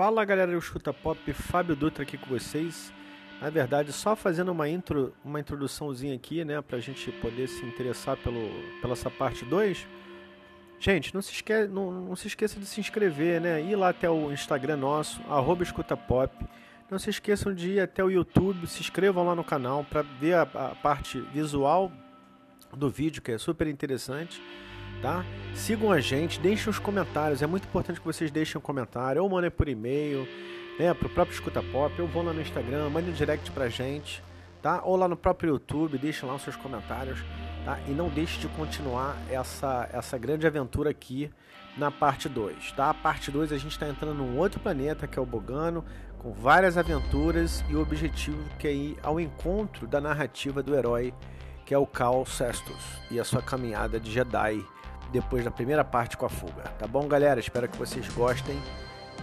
Fala 0.00 0.24
galera 0.24 0.50
do 0.50 0.56
Escuta 0.56 0.94
Pop, 0.94 1.30
Fábio 1.34 1.76
Dutra 1.76 2.04
aqui 2.04 2.16
com 2.16 2.30
vocês. 2.30 2.90
Na 3.38 3.50
verdade, 3.50 3.92
só 3.92 4.16
fazendo 4.16 4.50
uma, 4.50 4.66
intro, 4.66 5.14
uma 5.22 5.38
introduçãozinha 5.38 6.14
aqui, 6.14 6.42
né, 6.42 6.62
pra 6.62 6.78
gente 6.78 7.12
poder 7.12 7.46
se 7.46 7.62
interessar 7.66 8.16
pelo, 8.16 8.48
pela 8.80 8.94
essa 8.94 9.10
parte 9.10 9.44
2. 9.44 9.86
Gente, 10.78 11.14
não 11.14 11.20
se, 11.20 11.32
esque, 11.32 11.66
não, 11.66 11.92
não 11.92 12.16
se 12.16 12.28
esqueça 12.28 12.58
de 12.58 12.64
se 12.64 12.80
inscrever, 12.80 13.42
né? 13.42 13.60
Ir 13.60 13.76
lá 13.76 13.90
até 13.90 14.08
o 14.08 14.32
Instagram 14.32 14.78
nosso, 14.78 15.20
arroba 15.28 15.62
Escuta 15.62 15.94
Pop. 15.98 16.34
Não 16.90 16.98
se 16.98 17.10
esqueçam 17.10 17.52
de 17.52 17.72
ir 17.72 17.80
até 17.80 18.02
o 18.02 18.08
YouTube, 18.08 18.66
se 18.66 18.80
inscrevam 18.80 19.26
lá 19.26 19.34
no 19.34 19.44
canal 19.44 19.84
para 19.84 20.00
ver 20.00 20.32
a, 20.32 20.42
a 20.44 20.74
parte 20.76 21.20
visual 21.20 21.92
do 22.74 22.88
vídeo, 22.88 23.20
que 23.20 23.32
é 23.32 23.36
super 23.36 23.66
interessante 23.66 24.40
tá? 25.00 25.24
Sigam 25.54 25.90
a 25.90 26.00
gente, 26.00 26.38
deixem 26.40 26.70
os 26.70 26.78
comentários, 26.78 27.42
é 27.42 27.46
muito 27.46 27.66
importante 27.66 28.00
que 28.00 28.06
vocês 28.06 28.30
deixem 28.30 28.58
um 28.58 28.62
comentário, 28.62 29.22
ou 29.22 29.28
mandem 29.28 29.50
por 29.50 29.68
e-mail, 29.68 30.26
né, 30.78 30.94
pro 30.94 31.08
próprio 31.08 31.34
Escuta 31.34 31.62
Pop, 31.62 32.00
ou 32.00 32.08
vão 32.08 32.22
lá 32.22 32.32
no 32.32 32.40
Instagram, 32.40 32.88
mandem 32.88 33.10
um 33.10 33.14
direct 33.14 33.50
pra 33.50 33.68
gente, 33.68 34.22
tá? 34.62 34.80
Ou 34.84 34.96
lá 34.96 35.08
no 35.08 35.16
próprio 35.16 35.50
YouTube, 35.50 35.98
deixem 35.98 36.28
lá 36.28 36.34
os 36.34 36.42
seus 36.42 36.56
comentários, 36.56 37.18
tá? 37.64 37.78
E 37.88 37.90
não 37.90 38.08
deixe 38.08 38.38
de 38.38 38.48
continuar 38.48 39.16
essa, 39.30 39.88
essa 39.92 40.16
grande 40.16 40.46
aventura 40.46 40.90
aqui 40.90 41.30
na 41.76 41.90
parte 41.90 42.28
2, 42.28 42.72
tá? 42.72 42.90
A 42.90 42.94
parte 42.94 43.30
2 43.30 43.52
a 43.52 43.58
gente 43.58 43.72
está 43.72 43.88
entrando 43.88 44.14
num 44.14 44.38
outro 44.38 44.60
planeta, 44.60 45.06
que 45.06 45.18
é 45.18 45.22
o 45.22 45.26
Bogano, 45.26 45.84
com 46.18 46.32
várias 46.32 46.76
aventuras 46.76 47.64
e 47.68 47.74
o 47.74 47.80
objetivo 47.80 48.42
que 48.58 48.68
é 48.68 48.72
ir 48.72 48.98
ao 49.02 49.18
encontro 49.18 49.86
da 49.86 50.00
narrativa 50.00 50.62
do 50.62 50.74
herói, 50.74 51.14
que 51.64 51.72
é 51.72 51.78
o 51.78 51.86
Cal 51.86 52.26
Cestus, 52.26 53.00
e 53.10 53.18
a 53.18 53.24
sua 53.24 53.40
caminhada 53.40 53.98
de 53.98 54.10
Jedi, 54.10 54.64
depois 55.12 55.44
da 55.44 55.50
primeira 55.50 55.84
parte 55.84 56.16
com 56.16 56.26
a 56.26 56.28
fuga. 56.28 56.64
Tá 56.78 56.86
bom, 56.86 57.06
galera? 57.06 57.40
Espero 57.40 57.68
que 57.68 57.76
vocês 57.76 58.08
gostem. 58.08 58.60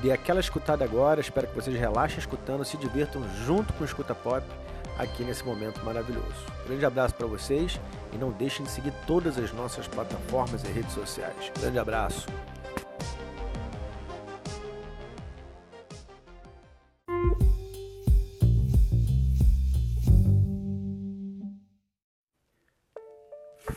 Dê 0.02 0.12
aquela 0.12 0.40
escutada 0.40 0.84
agora, 0.84 1.20
espero 1.20 1.48
que 1.48 1.56
vocês 1.56 1.78
relaxem 1.78 2.20
escutando, 2.20 2.64
se 2.64 2.78
divirtam 2.78 3.24
junto 3.46 3.74
com 3.74 3.84
o 3.84 3.86
Escuta 3.86 4.14
Pop 4.14 4.46
aqui 4.98 5.24
nesse 5.24 5.44
momento 5.44 5.84
maravilhoso. 5.84 6.46
Grande 6.68 6.86
abraço 6.86 7.16
para 7.16 7.28
vocês 7.28 7.80
e 8.14 8.18
não 8.18 8.32
deixem 8.32 8.66
de 8.66 8.72
seguir 8.72 8.94
todas 9.06 9.38
as 9.38 9.52
nossas 9.54 9.88
plataformas 9.88 10.64
e 10.64 10.68
redes 10.68 10.94
sociais. 10.94 11.52
Grande 11.60 11.80
abraço. 11.80 12.28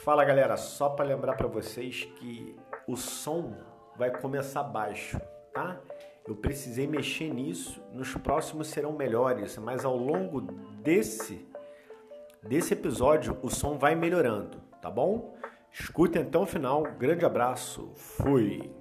Fala 0.03 0.25
galera, 0.25 0.57
só 0.57 0.89
para 0.89 1.05
lembrar 1.05 1.35
para 1.37 1.47
vocês 1.47 2.05
que 2.17 2.57
o 2.87 2.97
som 2.97 3.55
vai 3.97 4.11
começar 4.11 4.63
baixo, 4.63 5.21
tá? 5.53 5.79
Eu 6.27 6.35
precisei 6.35 6.87
mexer 6.87 7.33
nisso, 7.33 7.83
nos 7.93 8.15
próximos 8.15 8.69
serão 8.69 8.93
melhores, 8.93 9.59
mas 9.59 9.85
ao 9.85 9.97
longo 9.97 10.41
desse 10.83 11.47
desse 12.43 12.73
episódio 12.73 13.37
o 13.43 13.51
som 13.51 13.77
vai 13.77 13.95
melhorando, 13.95 14.59
tá 14.81 14.91
bom? 14.91 15.37
Escutem 15.71 16.23
até 16.23 16.39
o 16.39 16.47
final. 16.47 16.83
Grande 16.99 17.27
abraço. 17.27 17.93
Fui. 17.95 18.80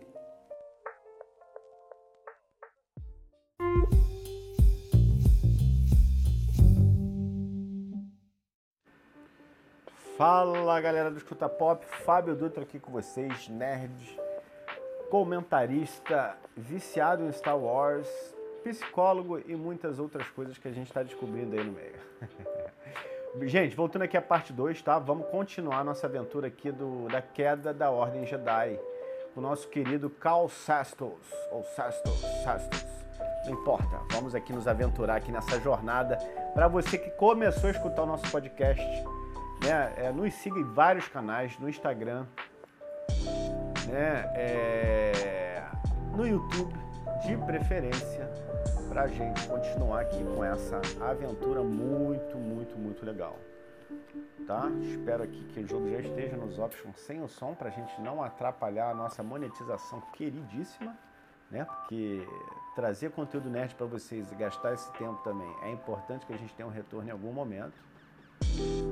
Fala 10.20 10.82
galera 10.82 11.10
do 11.10 11.16
Escuta 11.16 11.48
Pop, 11.48 11.86
Fábio 12.04 12.36
Dutra 12.36 12.64
aqui 12.64 12.78
com 12.78 12.92
vocês, 12.92 13.48
nerd, 13.48 14.20
comentarista, 15.10 16.36
viciado 16.58 17.24
em 17.24 17.32
Star 17.32 17.58
Wars, 17.58 18.06
psicólogo 18.62 19.40
e 19.40 19.56
muitas 19.56 19.98
outras 19.98 20.28
coisas 20.28 20.58
que 20.58 20.68
a 20.68 20.74
gente 20.74 20.88
está 20.88 21.04
descobrindo 21.04 21.56
aí 21.56 21.64
no 21.64 21.72
meio. 21.72 21.96
gente, 23.48 23.78
voltando 23.78 24.02
aqui 24.02 24.18
à 24.18 24.22
parte 24.22 24.52
2, 24.52 24.82
tá? 24.82 25.00
Vamos 25.00 25.30
continuar 25.30 25.86
nossa 25.86 26.06
aventura 26.06 26.48
aqui 26.48 26.70
do, 26.70 27.08
da 27.08 27.22
queda 27.22 27.74
da 27.74 27.90
Ordem 27.90 28.26
Jedi, 28.26 28.78
com 29.34 29.40
o 29.40 29.44
nosso 29.44 29.70
querido 29.70 30.10
Cal 30.10 30.50
Sastos, 30.50 31.32
ou 31.50 31.64
Sastos, 31.64 32.20
Sastos, 32.44 32.86
não 33.46 33.54
importa, 33.54 34.02
vamos 34.12 34.36
aqui 34.36 34.52
nos 34.52 34.68
aventurar 34.68 35.16
aqui 35.16 35.32
nessa 35.32 35.58
jornada. 35.62 36.18
Para 36.54 36.68
você 36.68 36.98
que 36.98 37.10
começou 37.12 37.70
a 37.70 37.72
escutar 37.72 38.04
o 38.04 38.06
nosso 38.06 38.30
podcast, 38.30 38.86
né? 39.64 39.94
É, 39.98 40.12
nos 40.12 40.34
siga 40.36 40.60
em 40.60 40.64
vários 40.64 41.08
canais, 41.08 41.58
no 41.60 41.70
Instagram, 41.70 42.26
né? 43.88 44.32
É, 44.36 45.64
no 46.16 46.28
YouTube, 46.28 46.74
de 47.26 47.38
preferência, 47.46 48.30
para 48.88 49.04
a 49.04 49.08
gente 49.08 49.48
continuar 49.48 50.02
aqui 50.02 50.24
com 50.36 50.44
essa 50.44 50.82
aventura 51.02 51.62
muito, 51.62 52.38
muito, 52.38 52.78
muito 52.78 53.06
legal. 53.06 53.38
Tá? 54.46 54.68
Espero 54.82 55.24
aqui 55.24 55.44
que 55.54 55.60
o 55.60 55.68
jogo 55.68 55.90
já 55.92 56.00
esteja 56.00 56.36
nos 56.36 56.58
options 56.58 57.00
sem 57.00 57.22
o 57.22 57.28
som 57.28 57.54
para 57.54 57.70
a 57.70 57.72
gente 57.72 58.00
não 58.02 58.24
atrapalhar 58.24 58.90
a 58.90 58.94
nossa 58.94 59.22
monetização 59.22 60.02
queridíssima, 60.14 60.98
né? 61.52 61.66
Porque 61.66 62.28
trazer 62.76 63.12
conteúdo 63.12 63.50
nerd 63.50 63.76
para 63.76 63.86
vocês 63.86 64.32
e 64.32 64.36
gastar 64.36 64.74
esse 64.74 64.92
tempo 64.94 65.22
também 65.24 65.56
é 65.64 65.72
importante 65.72 66.26
que 66.26 66.34
a 66.34 66.38
gente 66.38 66.54
tenha 66.56 66.68
um 66.68 66.72
retorno 66.72 67.10
em 67.10 67.12
algum 67.12 67.32
momento 67.32 67.74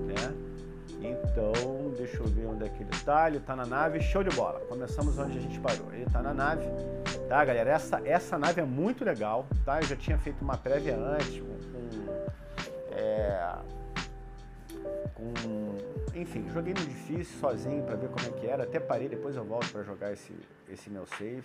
né? 0.07 0.33
Então, 1.01 1.91
deixa 1.97 2.17
eu 2.17 2.25
ver 2.25 2.45
onde 2.45 2.65
é 2.65 2.69
que 2.69 2.83
ele 2.83 2.91
tá. 3.03 3.27
Ele 3.27 3.39
tá 3.39 3.55
na 3.55 3.65
nave, 3.65 4.01
show 4.01 4.23
de 4.23 4.35
bola. 4.35 4.59
Começamos 4.61 5.17
onde 5.17 5.37
a 5.37 5.41
gente 5.41 5.59
parou. 5.59 5.91
Ele 5.93 6.05
tá 6.05 6.21
na 6.21 6.33
nave, 6.33 6.63
tá, 7.27 7.43
galera? 7.45 7.69
Essa, 7.71 8.01
essa 8.05 8.37
nave 8.37 8.61
é 8.61 8.65
muito 8.65 9.05
legal, 9.05 9.45
tá? 9.63 9.79
Eu 9.79 9.85
já 9.85 9.95
tinha 9.95 10.17
feito 10.17 10.41
uma 10.41 10.57
prévia 10.57 10.95
antes 10.97 11.39
com. 11.39 11.57
é, 12.91 13.55
com 15.13 15.33
enfim, 16.15 16.49
joguei 16.49 16.73
no 16.73 16.81
difícil 16.81 17.39
sozinho 17.39 17.83
para 17.83 17.95
ver 17.95 18.09
como 18.09 18.27
é 18.27 18.31
que 18.39 18.47
era. 18.47 18.63
Até 18.63 18.79
parei, 18.79 19.07
depois 19.07 19.35
eu 19.35 19.43
volto 19.43 19.71
para 19.71 19.83
jogar 19.83 20.11
esse, 20.11 20.33
esse 20.67 20.89
meu 20.89 21.05
save. 21.05 21.43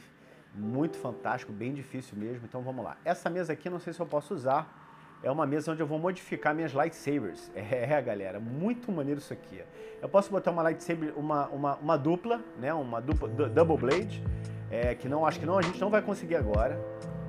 Muito 0.55 0.97
fantástico, 0.99 1.53
bem 1.53 1.73
difícil 1.73 2.17
mesmo. 2.17 2.45
Então 2.45 2.63
vamos 2.63 2.85
lá. 2.85 2.97
Essa 3.05 3.29
mesa 3.29 3.53
aqui, 3.53 3.69
não 3.69 3.81
sei 3.81 3.93
se 3.93 4.01
eu 4.01 4.07
posso 4.07 4.35
usar 4.35 4.82
é 5.23 5.31
uma 5.31 5.47
mesa 5.47 5.73
onde 5.73 5.81
eu 5.81 5.87
vou 5.87 5.99
modificar 5.99 6.55
minhas 6.55 6.73
lightsabers. 6.73 7.51
É, 7.73 8.01
galera, 8.01 8.41
muito 8.41 8.91
maneiro 8.91 9.21
isso 9.21 9.33
aqui. 9.33 9.63
Eu 10.01 10.09
posso 10.09 10.31
botar 10.31 10.51
uma 10.51 10.63
lightsaber, 10.63 11.13
uma, 11.17 11.47
uma, 11.49 11.77
uma 11.77 11.97
dupla, 11.97 12.41
né? 12.59 12.73
Uma 12.73 13.01
dupla, 13.01 13.29
double 13.29 13.77
blade, 13.77 14.23
é, 14.71 14.95
que 14.95 15.09
não 15.09 15.27
acho 15.27 15.39
que 15.39 15.47
não 15.47 15.59
a 15.59 15.63
gente 15.63 15.81
não 15.81 15.91
vai 15.91 16.03
conseguir 16.03 16.37
agora. 16.37 16.79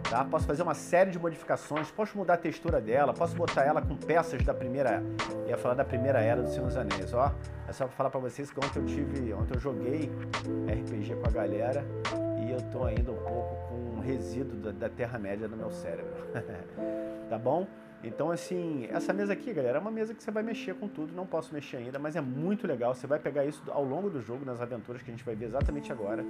Tá? 0.10 0.24
Posso 0.24 0.46
fazer 0.46 0.64
uma 0.64 0.74
série 0.74 1.12
de 1.12 1.18
modificações, 1.18 1.90
posso 1.90 2.18
mudar 2.18 2.36
a 2.36 2.38
textura 2.38 2.80
dela, 2.80 3.14
posso 3.14 3.36
botar 3.36 3.64
ela 3.64 3.82
com 3.82 3.96
peças 3.96 4.44
da 4.44 4.54
primeira, 4.54 5.02
ia 5.48 5.58
falar 5.58 5.74
da 5.74 5.86
primeira 5.86 6.22
era 6.22 6.42
do 6.42 6.50
Senhor 6.50 6.68
dos 6.68 6.78
Anéis, 6.78 7.14
ó. 7.14 7.32
É 7.68 7.74
só 7.74 7.86
pra 7.86 7.96
falar 7.96 8.10
para 8.10 8.20
vocês 8.20 8.52
que 8.52 8.60
ontem 8.60 8.80
eu 8.80 8.86
tive, 8.86 9.34
ontem 9.34 9.56
eu 9.56 9.60
joguei 9.60 10.12
RPG 10.68 11.16
com 11.16 11.28
a 11.28 11.32
galera 11.32 11.86
e 12.46 12.52
eu 12.52 12.62
tô 12.72 12.84
ainda 12.84 13.12
um 13.12 13.18
pouco 13.18 13.56
com 13.68 13.98
um 13.98 14.00
resíduo 14.00 14.58
da, 14.58 14.72
da 14.72 14.90
Terra-média 14.90 15.48
no 15.48 15.58
meu 15.58 15.72
cérebro. 15.72 16.14
tá 17.30 17.38
bom? 17.38 17.66
Então, 18.04 18.30
assim, 18.30 18.86
essa 18.92 19.14
mesa 19.14 19.32
aqui, 19.32 19.54
galera, 19.54 19.78
é 19.78 19.82
uma 19.82 19.90
mesa 19.90 20.14
que 20.14 20.22
você 20.22 20.30
vai 20.30 20.44
mexer 20.44 20.76
com 20.76 20.90
tudo. 20.90 21.14
Não 21.14 21.26
posso 21.26 21.54
mexer 21.54 21.78
ainda, 21.78 21.98
mas 21.98 22.16
é 22.18 22.22
muito 22.22 22.68
legal. 22.68 22.94
Você 22.94 23.08
vai 23.08 23.18
pegar 23.18 23.46
isso 23.46 23.64
ao 23.70 23.84
longo 23.84 24.10
do 24.10 24.22
jogo, 24.22 24.44
nas 24.44 24.60
aventuras 24.60 25.02
que 25.02 25.10
a 25.10 25.14
gente 25.14 25.24
vai 25.24 25.36
ver 25.36 25.46
exatamente 25.46 25.92
agora. 25.92 26.26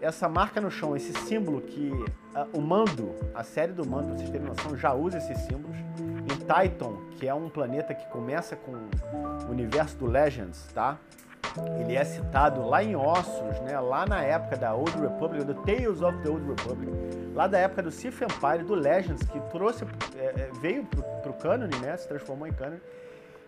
Essa 0.00 0.28
marca 0.28 0.60
no 0.60 0.70
chão, 0.70 0.96
esse 0.96 1.12
símbolo 1.12 1.60
que 1.60 1.90
uh, 1.90 2.48
o 2.52 2.60
Mando, 2.60 3.14
a 3.34 3.44
série 3.44 3.72
do 3.72 3.86
Mando, 3.86 4.14
vocês 4.14 4.28
terem 4.30 4.46
noção, 4.46 4.76
já 4.76 4.92
usa 4.92 5.18
esses 5.18 5.38
símbolos. 5.38 5.76
Em 5.78 6.36
Titan, 6.36 6.96
que 7.12 7.28
é 7.28 7.32
um 7.32 7.48
planeta 7.48 7.94
que 7.94 8.06
começa 8.08 8.56
com 8.56 8.72
o 8.72 9.50
universo 9.50 9.96
do 9.96 10.06
Legends, 10.06 10.66
tá? 10.74 10.98
Ele 11.78 11.94
é 11.94 12.04
citado 12.04 12.66
lá 12.66 12.82
em 12.82 12.94
Ossos, 12.96 13.60
né? 13.60 13.78
lá 13.80 14.06
na 14.06 14.22
época 14.22 14.56
da 14.56 14.74
Old 14.74 14.98
Republic, 14.98 15.44
do 15.44 15.54
Tales 15.54 16.02
of 16.02 16.18
the 16.22 16.28
Old 16.28 16.46
Republic, 16.48 16.92
lá 17.34 17.46
da 17.46 17.58
época 17.58 17.82
do 17.82 17.90
Sith 17.90 18.20
Empire, 18.22 18.64
do 18.64 18.74
Legends, 18.74 19.22
que 19.28 19.40
trouxe, 19.50 19.84
é, 20.16 20.24
é 20.24 20.50
veio 20.60 20.84
para 20.84 21.30
o 21.30 21.34
canon, 21.34 21.68
né? 21.80 21.96
se 21.96 22.08
transformou 22.08 22.46
em 22.46 22.52
canon, 22.52 22.78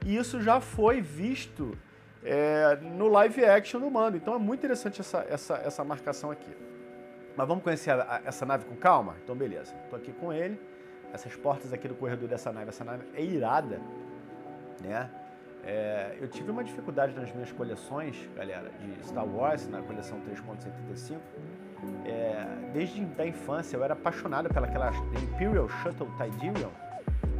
e 0.05 0.16
isso 0.16 0.40
já 0.40 0.60
foi 0.60 1.00
visto 1.00 1.76
é, 2.25 2.76
no 2.76 3.08
live 3.08 3.44
action 3.44 3.81
do 3.81 3.90
Mando. 3.90 4.16
Então 4.16 4.34
é 4.34 4.38
muito 4.38 4.61
interessante 4.61 5.00
essa, 5.00 5.26
essa, 5.28 5.54
essa 5.56 5.84
marcação 5.84 6.31
aqui. 6.31 6.56
Mas 7.37 7.46
vamos 7.46 7.62
conhecer 7.62 7.90
a, 7.90 8.02
a, 8.02 8.20
essa 8.25 8.44
nave 8.46 8.64
com 8.64 8.76
calma? 8.76 9.16
Então 9.22 9.37
beleza, 9.37 9.75
estou 9.84 9.99
aqui 9.99 10.12
com 10.12 10.32
ele, 10.32 10.61
essas 11.12 11.34
portas 11.37 11.72
aqui 11.72 11.88
do 11.88 11.94
corredor 11.94 12.28
dessa 12.28 12.52
nave, 12.52 12.69
essa 12.70 12.84
nave 12.84 13.04
é 13.14 13.22
irada, 13.22 13.81
né? 14.82 15.11
É, 15.64 16.16
eu 16.20 16.28
tive 16.28 16.50
uma 16.50 16.64
dificuldade 16.64 17.14
nas 17.14 17.32
minhas 17.32 17.52
coleções, 17.52 18.16
galera, 18.34 18.70
de 18.81 19.06
Star 19.06 19.26
Wars, 19.26 19.69
na 19.69 19.82
coleção 19.82 20.20
3.75. 20.20 21.19
É, 22.05 22.70
desde 22.72 23.06
a 23.19 23.26
infância 23.26 23.76
eu 23.76 23.84
era 23.84 23.93
apaixonado 23.93 24.49
pelaquela 24.49 24.90
Imperial 25.22 25.69
Shuttle 25.69 26.08
Tidirium, 26.16 26.70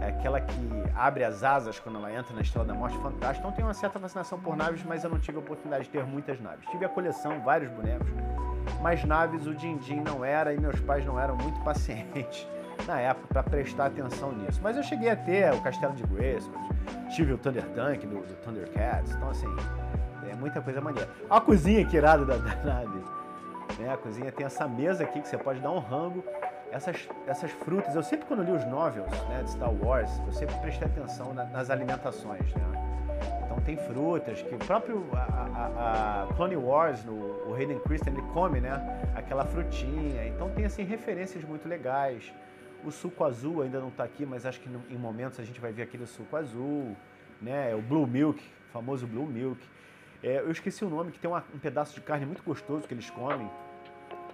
é 0.01 0.09
aquela 0.09 0.41
que 0.41 0.69
abre 0.95 1.25
as 1.25 1.43
asas 1.43 1.79
quando 1.81 1.97
ela 1.97 2.13
entra 2.13 2.33
na 2.35 2.41
Estrela 2.41 2.67
da 2.67 2.75
Morte, 2.75 2.97
fantástica. 2.99 3.39
Então 3.39 3.53
tenho 3.53 3.67
uma 3.67 3.75
certa 3.75 3.99
fascinação 3.99 4.39
por 4.39 4.57
naves, 4.57 4.85
mas 4.85 5.03
eu 5.03 5.11
não 5.11 5.19
tive 5.19 5.39
a 5.39 5.41
oportunidade 5.41 5.85
de 5.85 5.91
ter 5.91 6.05
muitas 6.05 6.41
naves. 6.41 6.69
Tive 6.71 6.85
a 6.85 6.89
coleção, 6.89 7.41
vários 7.41 7.71
bonecos, 7.73 8.09
mas 8.81 9.05
naves 9.05 9.47
o 9.47 9.55
Din 9.55 9.77
Din 9.79 10.01
não 10.01 10.25
era 10.25 10.55
e 10.55 10.61
meus 10.61 10.79
pais 10.81 11.05
não 11.05 11.19
eram 11.19 11.37
muito 11.37 11.59
pacientes 11.65 12.47
na 12.87 13.01
época 13.01 13.27
para 13.29 13.43
prestar 13.43 13.87
atenção 13.87 14.33
nisso. 14.33 14.61
Mas 14.63 14.77
eu 14.77 14.83
cheguei 14.83 15.11
a 15.11 15.17
ter 15.17 15.53
o 15.53 15.61
Castelo 15.61 15.95
de 15.95 16.03
Grayskull, 16.05 16.61
tive 17.15 17.33
o 17.33 17.39
Thunder 17.39 17.65
Tank 17.71 18.07
do, 18.07 18.21
do 18.21 18.35
Thundercats, 18.43 19.13
então 19.15 19.31
assim, 19.31 19.47
é 20.31 20.35
muita 20.35 20.61
coisa 20.61 20.81
maneira. 20.81 21.09
a 21.29 21.41
cozinha 21.41 21.85
que 21.85 21.97
irado 21.97 22.25
da, 22.25 22.37
da 22.37 22.55
nave. 22.65 23.03
Né? 23.79 23.93
A 23.93 23.97
cozinha 23.97 24.33
tem 24.33 24.47
essa 24.47 24.67
mesa 24.67 25.05
aqui 25.05 25.21
que 25.21 25.29
você 25.29 25.39
pode 25.39 25.61
dar 25.61 25.71
um 25.71 25.79
rango. 25.79 26.25
Essas, 26.71 27.09
essas 27.27 27.51
frutas, 27.51 27.95
eu 27.95 28.03
sempre 28.03 28.27
quando 28.27 28.43
li 28.43 28.53
os 28.53 28.65
novels 28.67 29.11
né, 29.29 29.43
de 29.43 29.51
Star 29.51 29.73
Wars, 29.73 30.11
eu 30.27 30.33
sempre 30.33 30.55
prestei 30.57 30.87
atenção 30.87 31.33
na, 31.33 31.45
nas 31.45 31.71
alimentações. 31.71 32.53
Né? 32.55 32.89
Então 33.45 33.59
tem 33.61 33.77
frutas 33.77 34.43
que 34.43 34.55
o 34.55 34.59
próprio 34.59 35.07
a, 35.15 35.17
a, 35.17 36.23
a 36.25 36.35
Clone 36.35 36.57
Wars, 36.57 37.05
no, 37.05 37.15
o 37.49 37.55
Hayden 37.55 37.79
Christensen, 37.81 38.21
ele 38.21 38.33
come 38.33 38.61
né, 38.61 39.01
aquela 39.15 39.45
frutinha. 39.47 40.27
Então 40.27 40.51
tem 40.51 40.67
assim 40.67 40.83
referências 40.83 41.43
muito 41.45 41.67
legais. 41.67 42.33
O 42.85 42.91
suco 42.91 43.25
azul 43.25 43.63
ainda 43.63 43.81
não 43.81 43.89
está 43.89 44.05
aqui, 44.05 44.25
mas 44.25 44.47
acho 44.47 44.61
que 44.61 44.69
em 44.69 44.97
momentos 44.97 45.41
a 45.41 45.45
gente 45.45 45.61
vai 45.61 45.73
ver 45.73 45.83
aquele 45.83 46.07
suco 46.07 46.37
azul, 46.37 46.97
né? 47.41 47.75
O 47.75 47.83
Blue 47.83 48.07
Milk, 48.07 48.43
famoso 48.73 49.07
Blue 49.07 49.27
Milk. 49.27 49.61
É, 50.23 50.39
eu 50.39 50.51
esqueci 50.51 50.85
o 50.85 50.91
nome, 50.91 51.13
que 51.13 51.19
tem 51.19 51.31
uma, 51.31 51.45
um 51.55 51.59
pedaço 51.59 51.95
de 51.95 52.01
carne 52.01 52.27
muito 52.27 52.43
gostoso 52.43 52.87
que 52.87 52.95
eles 52.95 53.11
comem. 53.11 53.51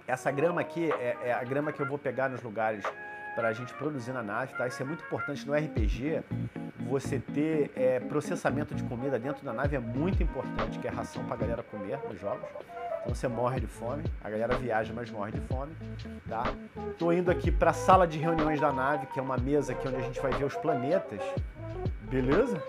Essa 0.07 0.31
grama 0.31 0.61
aqui 0.61 0.91
é, 0.91 1.17
é 1.23 1.33
a 1.33 1.43
grama 1.43 1.71
que 1.71 1.81
eu 1.81 1.87
vou 1.87 1.97
pegar 1.97 2.29
nos 2.29 2.41
lugares 2.41 2.83
para 3.35 3.49
a 3.49 3.53
gente 3.53 3.73
produzir 3.73 4.13
na 4.13 4.23
nave, 4.23 4.53
tá? 4.55 4.67
Isso 4.67 4.81
é 4.81 4.85
muito 4.85 5.03
importante 5.03 5.45
no 5.45 5.53
RPG. 5.53 6.23
Você 6.87 7.19
ter 7.19 7.71
é, 7.75 7.99
processamento 7.99 8.73
de 8.73 8.83
comida 8.83 9.19
dentro 9.19 9.43
da 9.43 9.51
nave 9.51 9.75
é 9.75 9.79
muito 9.79 10.23
importante, 10.23 10.79
que 10.79 10.87
é 10.87 10.91
ração 10.91 11.23
para 11.25 11.33
a 11.33 11.37
galera 11.37 11.63
comer 11.63 11.99
nos 12.07 12.19
jogos. 12.19 12.47
Então 13.05 13.13
você 13.13 13.27
morre 13.27 13.59
de 13.59 13.67
fome, 13.67 14.03
a 14.23 14.29
galera 14.31 14.57
viaja, 14.57 14.91
mas 14.91 15.11
morre 15.11 15.31
de 15.31 15.39
fome, 15.41 15.71
tá? 16.27 16.43
Tô 16.97 17.11
indo 17.11 17.29
aqui 17.29 17.51
para 17.51 17.69
a 17.69 17.73
sala 17.73 18.07
de 18.07 18.17
reuniões 18.17 18.59
da 18.59 18.73
nave, 18.73 19.05
que 19.05 19.19
é 19.19 19.21
uma 19.21 19.37
mesa 19.37 19.73
aqui 19.73 19.87
onde 19.87 19.97
a 19.97 20.01
gente 20.01 20.19
vai 20.19 20.33
ver 20.33 20.45
os 20.45 20.55
planetas 20.55 21.21
beleza? 22.15 22.61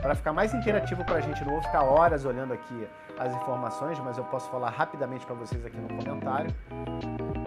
Para 0.00 0.14
ficar 0.14 0.32
mais 0.32 0.52
interativo 0.54 1.04
para 1.04 1.16
a 1.16 1.20
gente, 1.20 1.44
não 1.44 1.52
vou 1.52 1.62
ficar 1.62 1.82
horas 1.82 2.24
olhando 2.24 2.52
aqui 2.52 2.88
as 3.18 3.32
informações, 3.34 3.98
mas 4.00 4.16
eu 4.16 4.24
posso 4.24 4.50
falar 4.50 4.70
rapidamente 4.70 5.26
para 5.26 5.34
vocês 5.34 5.64
aqui 5.64 5.76
no 5.76 5.88
comentário, 5.88 6.54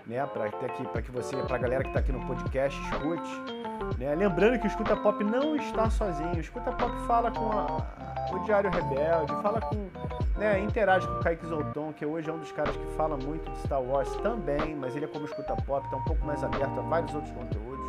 né? 0.05 0.25
Para 0.27 0.49
ter 0.51 0.65
aqui, 0.65 0.87
para 0.87 1.01
que 1.01 1.11
você, 1.11 1.35
para 1.37 1.55
a 1.55 1.59
galera 1.59 1.83
que 1.83 1.89
está 1.89 1.99
aqui 1.99 2.11
no 2.11 2.25
podcast, 2.25 2.79
escute. 2.81 3.97
Né? 3.97 4.13
Lembrando 4.15 4.59
que 4.59 4.67
o 4.67 4.69
Escuta 4.69 4.95
Pop 4.95 5.23
não 5.23 5.55
está 5.55 5.89
sozinho. 5.89 6.35
O 6.35 6.39
Escuta 6.39 6.71
Pop 6.71 6.93
fala 7.07 7.31
com 7.31 7.51
a, 7.51 8.33
o 8.33 8.39
Diário 8.39 8.69
Rebelde, 8.69 9.33
fala 9.41 9.61
com, 9.61 9.89
né, 10.41 10.59
interage 10.59 11.05
com 11.07 11.13
o 11.13 11.19
Kaique 11.19 11.45
Zolton, 11.45 11.93
que 11.93 12.03
hoje 12.03 12.27
é 12.27 12.33
um 12.33 12.39
dos 12.39 12.51
caras 12.51 12.75
que 12.75 12.85
fala 12.97 13.15
muito 13.15 13.49
de 13.51 13.59
Star 13.59 13.79
Wars 13.79 14.09
também, 14.17 14.75
mas 14.75 14.95
ele 14.95 15.05
é 15.05 15.07
como 15.07 15.25
Escuta 15.25 15.55
Pop, 15.55 15.85
está 15.85 15.97
um 15.97 16.03
pouco 16.03 16.25
mais 16.25 16.43
aberto 16.43 16.79
a 16.79 16.81
vários 16.81 17.13
outros 17.13 17.31
conteúdos. 17.31 17.85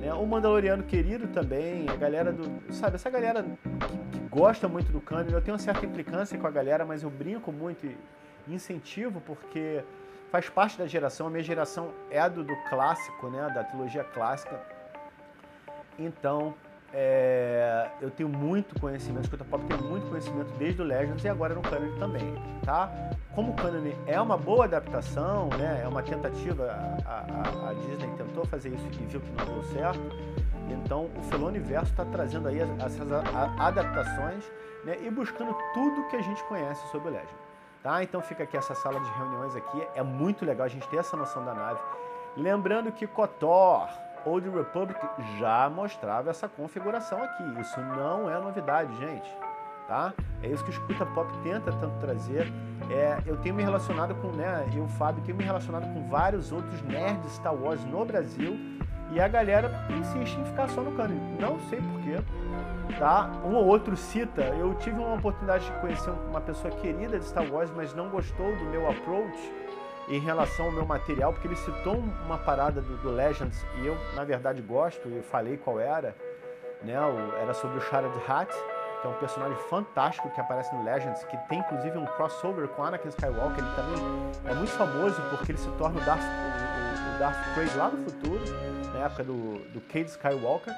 Né? 0.00 0.12
O 0.14 0.26
Mandaloriano 0.26 0.82
querido 0.82 1.28
também, 1.28 1.86
a 1.90 1.94
galera 1.94 2.32
do. 2.32 2.72
Sabe, 2.72 2.94
essa 2.94 3.10
galera 3.10 3.42
que, 3.42 4.18
que 4.18 4.24
gosta 4.30 4.66
muito 4.66 4.90
do 4.90 4.98
canon, 4.98 5.28
eu 5.28 5.42
tenho 5.42 5.52
uma 5.52 5.62
certa 5.62 5.84
implicância 5.84 6.38
com 6.38 6.46
a 6.46 6.50
galera, 6.50 6.86
mas 6.86 7.02
eu 7.02 7.10
brinco 7.10 7.52
muito 7.52 7.84
e 7.84 7.98
incentivo 8.48 9.20
porque 9.20 9.84
faz 10.32 10.48
parte 10.48 10.78
da 10.78 10.86
geração. 10.86 11.26
A 11.26 11.30
minha 11.30 11.44
geração 11.44 11.90
é 12.10 12.26
do, 12.30 12.42
do 12.42 12.56
clássico, 12.70 13.28
né? 13.28 13.46
Da 13.54 13.62
trilogia 13.62 14.04
clássica. 14.04 14.58
Então, 15.98 16.54
é, 16.96 17.90
eu 18.00 18.08
tenho 18.08 18.28
muito 18.28 18.78
conhecimento, 18.78 19.24
escuta 19.24 19.44
pop 19.44 19.64
tem 19.64 19.76
muito 19.78 20.08
conhecimento 20.08 20.52
desde 20.56 20.80
o 20.80 20.84
Legends 20.84 21.24
e 21.24 21.28
agora 21.28 21.52
no 21.52 21.60
Canon 21.60 21.98
também, 21.98 22.34
tá? 22.64 22.88
Como 23.34 23.50
o 23.50 23.56
Canon 23.56 23.82
é 24.06 24.20
uma 24.20 24.36
boa 24.36 24.64
adaptação, 24.66 25.48
né? 25.58 25.80
É 25.82 25.88
uma 25.88 26.04
tentativa, 26.04 26.70
a, 27.04 27.66
a, 27.66 27.70
a 27.70 27.74
Disney 27.74 28.08
tentou 28.16 28.46
fazer 28.46 28.68
isso 28.68 28.86
e 28.86 29.06
viu 29.06 29.20
que 29.20 29.30
não 29.32 29.44
deu 29.44 29.62
certo. 29.64 30.00
Então 30.70 31.10
o 31.18 31.22
Feloniverso 31.24 31.90
está 31.90 32.04
trazendo 32.04 32.46
aí 32.46 32.60
essas 32.60 33.10
adaptações 33.58 34.44
né? 34.84 34.96
e 35.02 35.10
buscando 35.10 35.52
tudo 35.74 36.08
que 36.08 36.16
a 36.16 36.22
gente 36.22 36.42
conhece 36.44 36.86
sobre 36.92 37.08
o 37.08 37.10
Legend. 37.10 37.34
Tá? 37.82 38.04
Então 38.04 38.22
fica 38.22 38.44
aqui 38.44 38.56
essa 38.56 38.74
sala 38.74 39.00
de 39.00 39.10
reuniões 39.18 39.56
aqui, 39.56 39.86
é 39.96 40.02
muito 40.02 40.44
legal 40.44 40.64
a 40.64 40.68
gente 40.68 40.88
ter 40.88 40.98
essa 40.98 41.16
noção 41.16 41.44
da 41.44 41.54
nave. 41.54 41.80
Lembrando 42.36 42.90
que 42.92 43.06
KOTOR, 43.06 43.88
Old 44.24 44.48
Republic 44.48 44.98
já 45.38 45.68
mostrava 45.68 46.30
essa 46.30 46.48
configuração 46.48 47.22
aqui. 47.22 47.60
Isso 47.60 47.80
não 47.80 48.30
é 48.30 48.38
novidade, 48.38 48.94
gente. 48.96 49.28
Tá? 49.86 50.14
É 50.42 50.48
isso 50.48 50.64
que 50.64 50.70
o 50.70 50.72
Escuta 50.72 51.04
Pop 51.04 51.30
tenta 51.42 51.70
tanto 51.72 51.98
trazer. 51.98 52.50
É, 52.90 53.18
eu 53.26 53.36
tenho 53.36 53.54
me 53.54 53.62
relacionado 53.62 54.14
com, 54.14 54.28
né, 54.28 54.66
eu, 54.74 54.88
Fábio, 54.88 55.22
tenho 55.22 55.36
me 55.36 55.44
relacionado 55.44 55.92
com 55.92 56.08
vários 56.08 56.52
outros 56.52 56.80
nerds 56.82 57.32
Star 57.32 57.54
Wars 57.54 57.84
no 57.84 58.02
Brasil 58.04 58.58
e 59.12 59.20
a 59.20 59.28
galera 59.28 59.70
insiste 59.90 60.36
em 60.38 60.44
ficar 60.46 60.68
só 60.68 60.80
no 60.80 60.92
canon. 60.92 61.36
Não 61.38 61.60
sei 61.68 61.80
porquê, 61.80 62.16
tá? 62.98 63.30
Um 63.44 63.54
ou 63.54 63.66
outro 63.66 63.94
cita. 63.94 64.42
Eu 64.42 64.74
tive 64.76 64.98
uma 64.98 65.14
oportunidade 65.14 65.66
de 65.66 65.80
conhecer 65.80 66.10
uma 66.30 66.40
pessoa 66.40 66.74
querida 66.76 67.18
de 67.18 67.24
Star 67.26 67.44
Wars, 67.52 67.70
mas 67.76 67.94
não 67.94 68.08
gostou 68.08 68.56
do 68.56 68.64
meu 68.64 68.90
approach 68.90 69.52
em 70.08 70.18
relação 70.18 70.66
ao 70.66 70.72
meu 70.72 70.84
material, 70.84 71.32
porque 71.32 71.48
ele 71.48 71.56
citou 71.56 71.96
uma 72.24 72.38
parada 72.38 72.80
do, 72.80 72.96
do 72.98 73.10
Legends 73.10 73.64
e 73.78 73.86
eu, 73.86 73.96
na 74.14 74.24
verdade, 74.24 74.60
gosto 74.60 75.08
e 75.08 75.22
falei 75.22 75.56
qual 75.56 75.80
era. 75.80 76.14
Né? 76.82 76.98
O, 77.00 77.36
era 77.36 77.54
sobre 77.54 77.78
o 77.78 77.80
Shattered 77.80 78.18
Hat, 78.28 78.52
que 79.00 79.06
é 79.06 79.10
um 79.10 79.14
personagem 79.14 79.56
fantástico 79.70 80.28
que 80.30 80.40
aparece 80.40 80.74
no 80.74 80.84
Legends, 80.84 81.24
que 81.24 81.36
tem 81.48 81.58
inclusive 81.58 81.96
um 81.96 82.06
crossover 82.06 82.68
com 82.68 82.84
Anakin 82.84 83.08
Skywalker. 83.08 83.64
Ele 83.64 83.74
também 83.74 84.32
é 84.44 84.54
muito 84.54 84.72
famoso 84.72 85.20
porque 85.30 85.52
ele 85.52 85.58
se 85.58 85.70
torna 85.72 86.00
o 86.00 86.04
Darth, 86.04 86.22
o, 86.22 87.14
o 87.14 87.18
Darth 87.18 87.54
Vader 87.54 87.76
lá 87.76 87.88
no 87.88 88.10
futuro, 88.10 88.44
na 88.92 89.06
época 89.06 89.24
do, 89.24 89.58
do 89.72 89.80
Cade 89.92 90.10
Skywalker. 90.10 90.74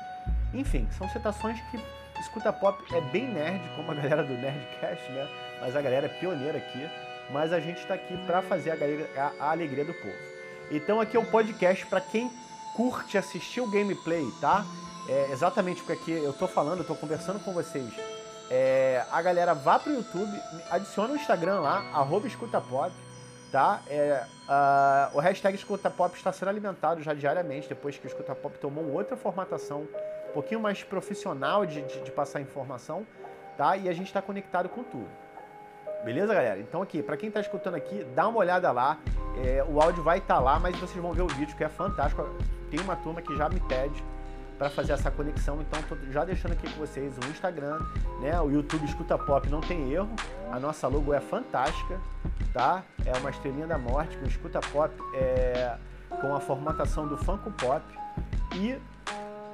Enfim, 0.55 0.89
são 0.93 1.09
citações 1.09 1.61
que 1.71 1.81
escuta 2.21 2.53
pop 2.53 2.83
é 2.95 3.01
bem 3.01 3.27
nerd, 3.29 3.61
como 3.75 3.91
a 3.91 3.95
galera 3.95 4.23
do 4.23 4.33
Nerdcast, 4.33 5.11
né? 5.11 5.29
Mas 5.61 5.77
a 5.77 5.83
galera 5.83 6.07
é 6.07 6.09
pioneira 6.09 6.59
aqui 6.59 6.89
mas 7.31 7.53
a 7.53 7.61
gente 7.61 7.79
está 7.79 7.95
aqui 7.95 8.17
para 8.27 8.43
fazer 8.43 8.73
a, 9.41 9.51
alegria 9.51 9.85
do 9.85 9.95
povo. 9.95 10.15
Então 10.71 11.01
aqui 11.01 11.17
é 11.17 11.21
um 11.21 11.25
podcast 11.25 11.87
para 11.87 12.01
quem 12.01 12.31
curte 12.75 13.17
assistir 13.17 13.61
o 13.61 13.71
gameplay, 13.71 14.29
tá? 14.41 14.65
É, 15.09 15.31
exatamente 15.31 15.83
porque 15.83 15.93
aqui 15.93 16.13
eu 16.13 16.31
estou 16.31 16.49
falando, 16.49 16.81
estou 16.81 16.97
conversando 16.97 17.39
com 17.41 17.53
vocês. 17.53 17.93
É, 18.51 19.05
a 19.11 19.23
galera 19.23 19.55
vá 19.55 19.79
pro 19.79 19.93
YouTube, 19.93 20.41
adiciona 20.71 21.13
o 21.13 21.17
Instagram 21.17 21.61
lá, 21.61 21.79
arroba 21.93 22.27
escutapop, 22.27 22.93
tá? 23.51 23.81
É, 23.89 24.25
uh, 24.49 25.17
o 25.17 25.21
hashtag 25.21 25.57
escutapop 25.57 26.17
está 26.17 26.33
sendo 26.33 26.49
alimentado 26.49 27.03
já 27.03 27.15
diariamente, 27.15 27.69
depois 27.69 27.97
que 27.97 28.07
o 28.07 28.09
escutapop 28.09 28.59
tomou 28.59 28.93
outra 28.93 29.17
formatação, 29.17 29.89
um 30.29 30.33
pouquinho 30.33 30.61
mais 30.61 30.83
profissional 30.83 31.65
de, 31.65 31.83
de, 31.83 32.01
de 32.01 32.11
passar 32.11 32.41
informação, 32.41 33.07
tá? 33.57 33.77
E 33.77 33.89
a 33.89 33.93
gente 33.93 34.09
está 34.09 34.21
conectado 34.21 34.69
com 34.69 34.83
tudo. 34.83 35.26
Beleza, 36.07 36.33
galera? 36.33 36.61
Então 36.61 36.81
aqui, 36.81 37.03
para 37.03 37.17
quem 37.17 37.33
tá 37.33 37.41
escutando 37.41 37.75
aqui, 37.75 38.07
dá 38.15 38.29
uma 38.29 38.39
olhada 38.39 38.71
lá. 38.71 38.97
É, 39.45 39.65
o 39.69 39.83
áudio 39.83 40.05
vai 40.05 40.19
estar 40.19 40.37
tá 40.37 40.41
lá, 40.41 40.57
mas 40.57 40.79
vocês 40.79 41.03
vão 41.03 41.13
ver 41.13 41.23
o 41.23 41.27
vídeo 41.27 41.57
que 41.57 41.65
é 41.65 41.69
fantástico. 41.69 42.25
Tem 42.71 42.79
uma 42.79 42.95
turma 42.95 43.21
que 43.21 43.37
já 43.37 43.49
me 43.49 43.59
pede 43.59 44.05
para 44.57 44.71
fazer 44.71 44.93
essa 44.93 45.11
conexão, 45.11 45.61
então 45.61 45.83
tô 45.83 45.97
já 46.13 46.25
deixando 46.25 46.53
aqui 46.53 46.73
com 46.73 46.79
vocês 46.79 47.13
o 47.19 47.29
Instagram, 47.29 47.81
né? 48.21 48.41
O 48.41 48.49
YouTube 48.49 48.85
Escuta 48.85 49.19
Pop 49.19 49.49
não 49.49 49.61
tem 49.61 49.93
erro. 49.93 50.15
A 50.53 50.61
nossa 50.61 50.87
logo 50.87 51.13
é 51.13 51.19
fantástica, 51.19 51.99
tá? 52.53 52.85
É 53.05 53.19
uma 53.19 53.31
estrelinha 53.31 53.67
da 53.67 53.77
morte, 53.77 54.17
o 54.19 54.29
Escuta 54.29 54.61
Pop 54.61 54.95
é 55.13 55.77
com 56.21 56.37
a 56.37 56.39
formatação 56.39 57.09
do 57.09 57.19
Funko 57.19 57.51
Pop 57.51 57.83
e 58.55 58.79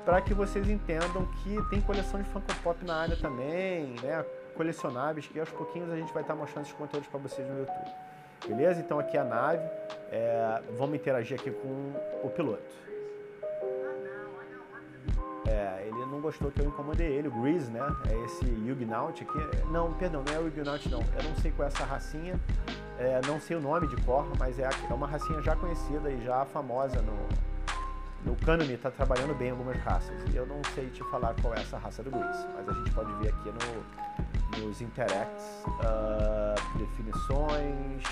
para 0.05 0.21
que 0.21 0.35
vocês 0.35 0.69
entendam 0.69 1.25
que 1.43 1.57
tem 1.71 1.81
coleção 1.81 2.21
de 2.21 2.29
Funko 2.29 2.55
Pop 2.63 2.85
na 2.85 2.97
área 2.97 3.17
também, 3.17 3.95
né? 4.03 4.23
Colecionáveis 4.53 5.27
que 5.27 5.39
aos 5.39 5.51
pouquinhos 5.51 5.91
a 5.91 5.97
gente 5.97 6.13
vai 6.13 6.23
estar 6.23 6.35
mostrando 6.35 6.65
esses 6.65 6.77
conteúdos 6.77 7.09
para 7.09 7.19
vocês 7.19 7.49
no 7.49 7.59
YouTube. 7.59 7.91
Beleza? 8.47 8.81
Então 8.81 8.99
aqui 8.99 9.17
é 9.17 9.21
a 9.21 9.25
nave, 9.25 9.63
é, 10.11 10.63
vamos 10.77 10.97
interagir 10.97 11.39
aqui 11.39 11.51
com 11.51 11.93
o 12.25 12.31
piloto. 12.31 12.83
É, 15.47 15.87
ele 15.87 16.07
não 16.07 16.21
gostou 16.21 16.51
que 16.51 16.61
eu 16.61 16.67
incomodei 16.67 17.07
ele, 17.07 17.29
o 17.29 17.31
Grease, 17.31 17.71
né? 17.71 17.81
É 18.11 18.25
esse 18.25 18.45
Yugnaut 18.45 19.23
aqui. 19.23 19.67
Não, 19.71 19.93
perdão, 19.95 20.25
não 20.27 20.35
é 20.35 20.39
o 20.39 20.47
Yugnaut 20.47 20.89
não. 20.89 21.01
Eu 21.01 21.23
não 21.23 21.37
sei 21.37 21.53
qual 21.53 21.67
é 21.67 21.69
essa 21.69 21.85
racinha, 21.85 22.39
é, 22.99 23.21
não 23.27 23.41
sei 23.41 23.57
o 23.57 23.61
nome 23.61 23.87
de 23.87 23.97
cor, 24.03 24.27
mas 24.39 24.59
é, 24.59 24.69
é 24.91 24.95
uma 24.95 25.07
racinha 25.07 25.41
já 25.41 25.55
conhecida 25.55 26.11
e 26.11 26.25
já 26.25 26.45
famosa 26.47 27.01
no, 27.03 27.17
no 28.25 28.37
Canone 28.45 28.73
está 28.73 28.91
trabalhando 28.91 29.35
bem 29.35 29.51
algumas 29.51 29.77
raças. 29.79 30.17
Eu 30.35 30.47
não 30.47 30.61
sei 30.75 30.89
te 30.91 31.03
falar 31.11 31.35
qual 31.41 31.55
é 31.55 31.61
essa 31.61 31.79
raça 31.79 32.03
do 32.03 32.11
Grease, 32.11 32.47
mas 32.55 32.69
a 32.69 32.73
gente 32.73 32.91
pode 32.91 33.13
ver 33.15 33.29
aqui 33.29 33.51
no, 33.51 34.32
nos 34.59 34.81
interacts, 34.81 35.65
uh, 35.67 36.79
definições, 36.79 38.05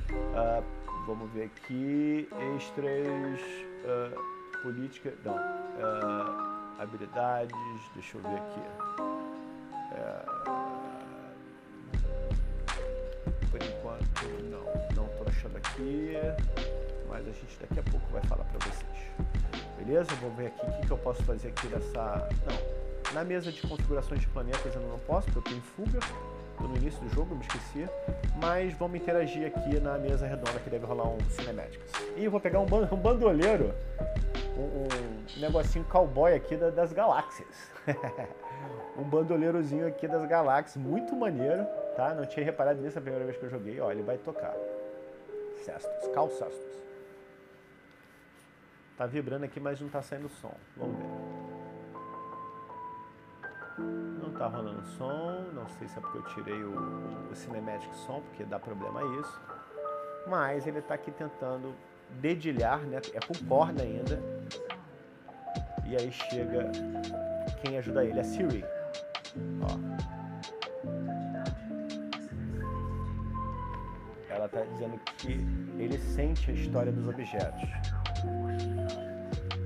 uh, 0.00 0.64
vamos 1.06 1.30
ver 1.32 1.44
aqui, 1.44 2.28
extras, 2.56 3.40
uh, 3.84 4.62
política, 4.62 5.12
não, 5.24 5.36
habilidades, 6.78 7.56
deixa 7.94 8.18
eu 8.18 8.22
ver 8.22 8.36
aqui. 8.36 8.60
por 13.50 13.62
enquanto, 13.62 14.24
não, 14.44 14.64
não 14.94 15.06
estou 15.10 15.26
achando 15.28 15.56
aqui, 15.58 16.14
mas 17.08 17.20
a 17.20 17.32
gente 17.32 17.58
daqui 17.60 17.80
a 17.80 17.90
pouco 17.90 18.06
vai 18.10 18.22
falar 18.22 18.44
para 18.44 18.66
vocês. 18.66 19.02
Beleza? 19.76 20.14
Vou 20.20 20.30
ver 20.30 20.46
aqui 20.46 20.64
o 20.64 20.72
que, 20.72 20.86
que 20.86 20.92
eu 20.92 20.98
posso 20.98 21.22
fazer 21.24 21.48
aqui 21.48 21.66
dessa... 21.66 22.28
Não, 22.46 22.91
na 23.12 23.24
mesa 23.24 23.52
de 23.52 23.60
configurações 23.62 24.20
de 24.20 24.26
planetas 24.28 24.74
eu 24.74 24.80
não 24.80 24.98
posso, 25.00 25.30
porque 25.30 25.38
eu 25.38 25.42
tenho 25.42 25.62
fuga. 25.62 26.00
Tô 26.58 26.64
no 26.64 26.76
início 26.76 27.00
do 27.00 27.08
jogo, 27.14 27.32
eu 27.32 27.36
me 27.36 27.42
esqueci. 27.42 27.88
Mas 28.40 28.72
vamos 28.74 29.00
interagir 29.00 29.46
aqui 29.46 29.80
na 29.80 29.98
mesa 29.98 30.26
redonda 30.26 30.58
que 30.60 30.70
deve 30.70 30.86
rolar 30.86 31.08
um 31.08 31.18
Cinematics. 31.30 31.92
E 32.16 32.24
eu 32.24 32.30
vou 32.30 32.40
pegar 32.40 32.60
um, 32.60 32.66
ban 32.66 32.88
um 32.90 32.96
bandoleiro, 32.96 33.74
um, 34.56 34.84
um, 34.84 35.40
negocinho 35.40 35.84
cowboy 35.84 36.34
aqui 36.34 36.56
da, 36.56 36.70
das 36.70 36.92
galáxias. 36.92 37.70
um 38.96 39.02
bandoleirozinho 39.02 39.86
aqui 39.86 40.06
das 40.06 40.24
galáxias, 40.26 40.76
muito 40.76 41.16
maneiro, 41.16 41.66
tá? 41.96 42.14
Não 42.14 42.26
tinha 42.26 42.44
reparado 42.44 42.80
nisso 42.80 42.98
a 42.98 43.02
primeira 43.02 43.24
vez 43.24 43.36
que 43.36 43.44
eu 43.44 43.50
joguei. 43.50 43.80
Ó, 43.80 43.90
ele 43.90 44.02
vai 44.02 44.18
tocar. 44.18 44.54
Cestos, 45.64 46.08
Cal 46.14 46.28
Cestos. 46.30 46.82
Tá 48.96 49.06
vibrando 49.06 49.44
aqui, 49.44 49.58
mas 49.58 49.80
não 49.80 49.88
tá 49.88 50.02
saindo 50.02 50.28
som. 50.28 50.54
Vamos 50.76 50.96
ver. 50.96 51.41
Tá 54.38 54.48
rolando 54.48 54.82
som, 54.98 55.44
não 55.54 55.68
sei 55.68 55.86
se 55.86 55.98
é 55.98 56.00
porque 56.00 56.18
eu 56.18 56.22
tirei 56.24 56.64
o, 56.64 57.30
o 57.30 57.36
Cinematic 57.36 57.94
Som, 57.94 58.20
porque 58.22 58.42
dá 58.44 58.58
problema 58.58 59.00
isso. 59.20 59.40
Mas 60.26 60.66
ele 60.66 60.82
tá 60.82 60.94
aqui 60.94 61.12
tentando 61.12 61.72
dedilhar, 62.20 62.80
né? 62.80 63.00
É 63.14 63.20
com 63.20 63.34
corda 63.46 63.84
ainda. 63.84 64.20
E 65.86 65.94
aí 65.94 66.10
chega 66.10 66.72
quem 67.62 67.78
ajuda 67.78 68.04
ele, 68.04 68.18
a 68.18 68.24
Siri. 68.24 68.64
Ó. 69.62 69.78
Ela 74.28 74.48
tá 74.48 74.62
dizendo 74.72 74.98
que 75.18 75.32
ele 75.78 75.98
sente 75.98 76.50
a 76.50 76.54
história 76.54 76.90
dos 76.90 77.06
objetos. 77.06 77.68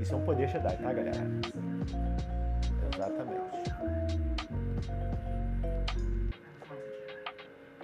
Isso 0.01 0.13
é 0.13 0.17
um 0.17 0.25
poder 0.25 0.49
Jedi, 0.49 0.77
tá, 0.77 0.93
galera? 0.93 2.36
Exatamente. 3.07 3.71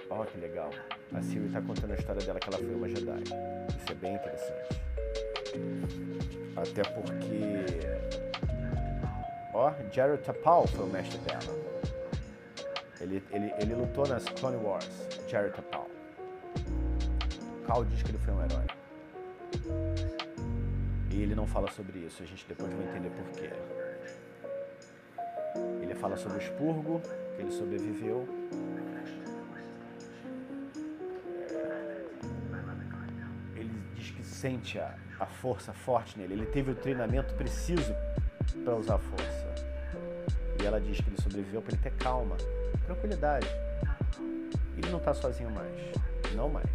Ó, 0.09 0.21
oh, 0.21 0.25
que 0.25 0.37
legal. 0.37 0.69
A 1.13 1.21
Siri 1.21 1.49
tá 1.49 1.61
contando 1.61 1.91
a 1.91 1.95
história 1.95 2.21
dela 2.21 2.39
que 2.39 2.49
ela 2.49 2.57
foi 2.57 2.75
uma 2.75 2.89
Jedi. 2.89 3.23
Isso 3.23 3.91
é 3.91 3.95
bem 3.95 4.15
interessante. 4.15 4.81
Até 6.55 6.83
porque... 6.83 7.79
Ó, 9.53 9.69
oh, 9.69 9.93
Jared 9.93 10.21
Tapal 10.23 10.67
foi 10.67 10.85
o 10.85 10.87
mestre 10.87 11.17
dela. 11.19 11.41
Ele, 12.99 13.23
ele, 13.31 13.53
ele 13.59 13.75
lutou 13.75 14.07
nas 14.07 14.25
Clone 14.25 14.57
Wars, 14.57 15.07
Jared 15.27 15.55
Tapal. 15.55 15.87
Cal 17.65 17.85
diz 17.85 18.03
que 18.03 18.11
ele 18.11 18.17
foi 18.17 18.33
um 18.33 18.43
herói. 18.43 18.65
E 21.11 21.21
ele 21.21 21.35
não 21.35 21.47
fala 21.47 21.71
sobre 21.71 21.99
isso, 21.99 22.23
a 22.23 22.25
gente 22.25 22.45
depois 22.47 22.73
vai 22.73 22.85
entender 22.87 23.09
por 23.09 23.29
quê. 23.31 23.49
Ele 23.51 23.92
fala 26.03 26.17
sobre 26.17 26.37
o 26.37 26.41
expurgo, 26.41 27.01
que 27.33 27.41
ele 27.41 27.51
sobreviveu. 27.51 28.27
Ele 33.55 33.71
diz 33.95 34.11
que 34.11 34.21
sente 34.21 34.77
a, 34.79 34.93
a 35.17 35.25
força 35.25 35.71
forte 35.71 36.19
nele, 36.19 36.33
ele 36.33 36.45
teve 36.47 36.71
o 36.71 36.75
treinamento 36.75 37.33
preciso 37.35 37.95
para 38.65 38.75
usar 38.75 38.95
a 38.95 38.99
força. 38.99 39.55
E 40.61 40.65
ela 40.65 40.81
diz 40.81 40.99
que 40.99 41.09
ele 41.09 41.21
sobreviveu 41.21 41.61
para 41.61 41.71
ele 41.73 41.81
ter 41.81 41.93
calma, 41.93 42.35
tranquilidade. 42.85 43.47
Ele 44.77 44.89
não 44.89 44.97
está 44.99 45.13
sozinho 45.13 45.51
mais, 45.51 45.71
não 46.35 46.49
mais. 46.49 46.67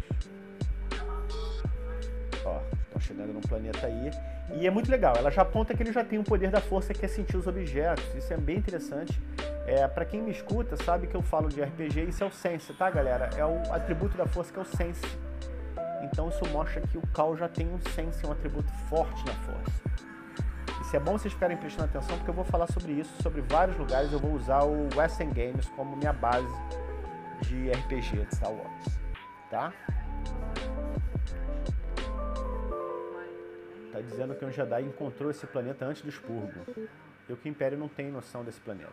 Ó, 2.43 2.61
estão 2.81 2.99
chegando 2.99 3.31
num 3.31 3.41
planeta 3.41 3.85
aí. 3.85 4.09
E 4.55 4.65
é 4.65 4.71
muito 4.71 4.89
legal, 4.89 5.15
ela 5.15 5.29
já 5.29 5.43
aponta 5.43 5.73
que 5.75 5.83
ele 5.83 5.93
já 5.93 6.03
tem 6.03 6.17
o 6.17 6.23
poder 6.23 6.49
da 6.49 6.59
força 6.59 6.93
que 6.93 7.05
é 7.05 7.07
sentir 7.07 7.37
os 7.37 7.47
objetos. 7.47 8.03
Isso 8.15 8.33
é 8.33 8.37
bem 8.37 8.57
interessante. 8.57 9.21
É, 9.65 9.87
para 9.87 10.03
quem 10.03 10.21
me 10.21 10.31
escuta, 10.31 10.75
sabe 10.77 11.07
que 11.07 11.15
eu 11.15 11.21
falo 11.21 11.47
de 11.47 11.61
RPG, 11.61 12.09
isso 12.09 12.23
é 12.23 12.27
o 12.27 12.31
Sense, 12.31 12.73
tá, 12.73 12.89
galera? 12.89 13.29
É 13.37 13.45
o 13.45 13.73
atributo 13.73 14.17
da 14.17 14.25
força 14.25 14.51
que 14.51 14.57
é 14.57 14.61
o 14.61 14.65
Sense. 14.65 15.05
Então 16.01 16.29
isso 16.29 16.43
mostra 16.49 16.81
que 16.81 16.97
o 16.97 17.01
Cal 17.13 17.37
já 17.37 17.47
tem 17.47 17.67
um 17.67 17.79
Sense, 17.91 18.25
um 18.25 18.31
atributo 18.31 18.71
forte 18.89 19.23
na 19.25 19.33
força. 19.33 19.89
Isso 20.81 20.95
é 20.95 20.99
bom 20.99 21.11
vocês 21.11 21.31
ficarem 21.31 21.55
prestando 21.55 21.85
atenção, 21.85 22.17
porque 22.17 22.31
eu 22.31 22.33
vou 22.33 22.43
falar 22.43 22.65
sobre 22.71 22.93
isso, 22.93 23.21
sobre 23.21 23.41
vários 23.41 23.77
lugares. 23.77 24.11
Eu 24.11 24.17
vou 24.17 24.33
usar 24.33 24.63
o 24.63 24.89
Western 24.95 25.31
Games 25.31 25.67
como 25.75 25.95
minha 25.95 26.11
base 26.11 26.47
de 27.41 27.69
RPG 27.69 28.25
de 28.25 28.35
Star 28.35 28.51
Wars, 28.51 28.99
tá? 29.51 29.71
Tá 33.99 34.05
dizendo 34.05 34.33
que 34.33 34.45
um 34.45 34.51
Jedi 34.51 34.83
encontrou 34.83 35.29
esse 35.29 35.45
planeta 35.45 35.85
antes 35.85 36.01
do 36.01 36.07
expurgo. 36.07 36.61
E 37.27 37.35
que 37.35 37.49
o 37.49 37.51
Império 37.51 37.77
não 37.77 37.89
tem 37.89 38.09
noção 38.09 38.45
desse 38.45 38.61
planeta. 38.61 38.89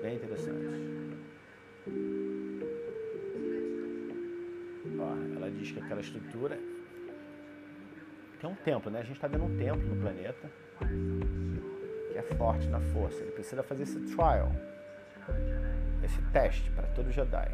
Bem 0.00 0.16
interessante. 0.16 0.64
Ó, 4.98 5.36
ela 5.36 5.50
diz 5.50 5.70
que 5.70 5.80
aquela 5.80 6.00
estrutura 6.00 6.58
tem 8.40 8.48
um 8.48 8.54
templo, 8.54 8.90
né? 8.90 9.00
A 9.00 9.04
gente 9.04 9.16
está 9.16 9.28
vendo 9.28 9.44
um 9.44 9.58
templo 9.58 9.86
no 9.86 10.00
planeta 10.00 10.50
que 12.10 12.16
é 12.16 12.22
forte 12.38 12.66
na 12.68 12.80
força. 12.80 13.20
Ele 13.20 13.32
precisa 13.32 13.62
fazer 13.62 13.82
esse 13.82 14.00
trial, 14.00 14.50
esse 16.02 16.22
teste 16.32 16.70
para 16.70 16.86
todo 16.88 17.12
Jedi. 17.12 17.50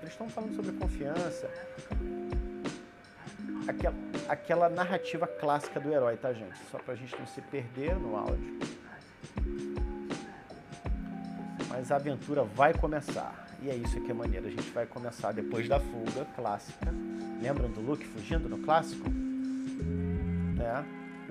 Eles 0.00 0.12
estão 0.12 0.28
falando 0.28 0.54
sobre 0.54 0.72
confiança, 0.72 1.50
aquela, 3.66 3.94
aquela 4.28 4.68
narrativa 4.68 5.26
clássica 5.26 5.78
do 5.78 5.92
herói, 5.92 6.16
tá, 6.16 6.32
gente? 6.32 6.56
Só 6.70 6.78
pra 6.78 6.94
gente 6.94 7.16
não 7.18 7.26
se 7.26 7.40
perder 7.42 7.94
no 7.96 8.16
áudio. 8.16 8.58
Mas 11.68 11.92
a 11.92 11.96
aventura 11.96 12.42
vai 12.42 12.72
começar. 12.72 13.46
E 13.60 13.68
é 13.68 13.74
isso 13.74 14.00
que 14.00 14.10
é 14.10 14.14
maneiro. 14.14 14.46
A 14.46 14.50
gente 14.50 14.70
vai 14.70 14.86
começar 14.86 15.32
depois 15.32 15.68
da 15.68 15.78
fuga 15.78 16.24
clássica. 16.34 16.92
Lembram 17.42 17.70
do 17.70 17.80
Luke 17.80 18.06
fugindo 18.06 18.48
no 18.48 18.58
clássico? 18.58 19.08
Né? 19.08 20.84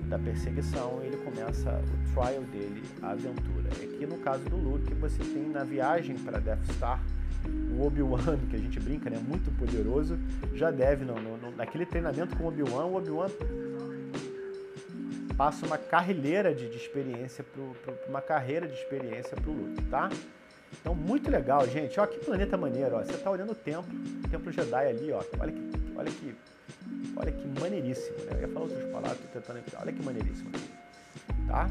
Da 0.08 0.18
perseguição, 0.18 1.02
ele 1.02 1.16
começa 1.18 1.70
o 1.70 2.14
trial 2.14 2.42
dele, 2.44 2.82
a 3.02 3.10
aventura. 3.10 3.68
Aqui 3.72 4.06
no 4.06 4.18
caso 4.18 4.44
do 4.44 4.56
Luke, 4.56 4.94
você 4.94 5.18
tem 5.18 5.48
na 5.48 5.64
viagem 5.64 6.16
para 6.16 6.38
Death 6.38 6.64
Star 6.72 7.02
o 7.46 7.86
Obi-Wan, 7.86 8.38
que 8.50 8.56
a 8.56 8.58
gente 8.58 8.80
brinca, 8.80 9.08
né, 9.10 9.18
muito 9.18 9.50
poderoso, 9.56 10.18
já 10.54 10.70
deve, 10.70 11.04
no, 11.04 11.14
naquele 11.56 11.86
treinamento 11.86 12.36
com 12.36 12.44
o 12.44 12.48
Obi-Wan, 12.48 12.86
o 12.86 12.96
Obi-Wan 12.96 13.28
passa 15.36 15.64
uma 15.66 15.78
carreira 15.78 16.52
de, 16.52 16.68
de 16.68 16.76
experiência, 16.76 17.44
pro, 17.44 17.76
pro, 17.84 17.94
uma 18.08 18.20
carreira 18.20 18.66
de 18.66 18.74
experiência 18.74 19.36
pro 19.36 19.52
Luke, 19.52 19.82
tá? 19.84 20.10
Então, 20.80 20.94
muito 20.94 21.30
legal, 21.30 21.66
gente. 21.66 21.98
Ó, 21.98 22.06
que 22.06 22.18
planeta 22.18 22.56
maneiro, 22.56 22.96
ó. 22.96 23.02
Você 23.02 23.16
tá 23.16 23.30
olhando 23.30 23.52
o 23.52 23.54
templo, 23.54 23.88
o 24.24 24.28
templo 24.28 24.52
Jedi 24.52 24.86
ali, 24.86 25.12
ó. 25.12 25.22
Olha 25.38 25.52
que, 25.52 25.70
olha 25.96 26.10
que, 26.10 26.34
olha 27.16 27.32
que 27.32 27.60
maneiríssimo, 27.60 28.18
né? 28.24 28.32
Eu 28.34 28.40
ia 28.40 28.48
falar 28.48 28.66
outras 28.66 28.84
palavras, 28.90 29.18
tô 29.32 29.40
tentando... 29.40 29.62
Olha 29.80 29.92
que 29.92 30.02
maneiríssimo 30.02 30.50
tá? 31.48 31.68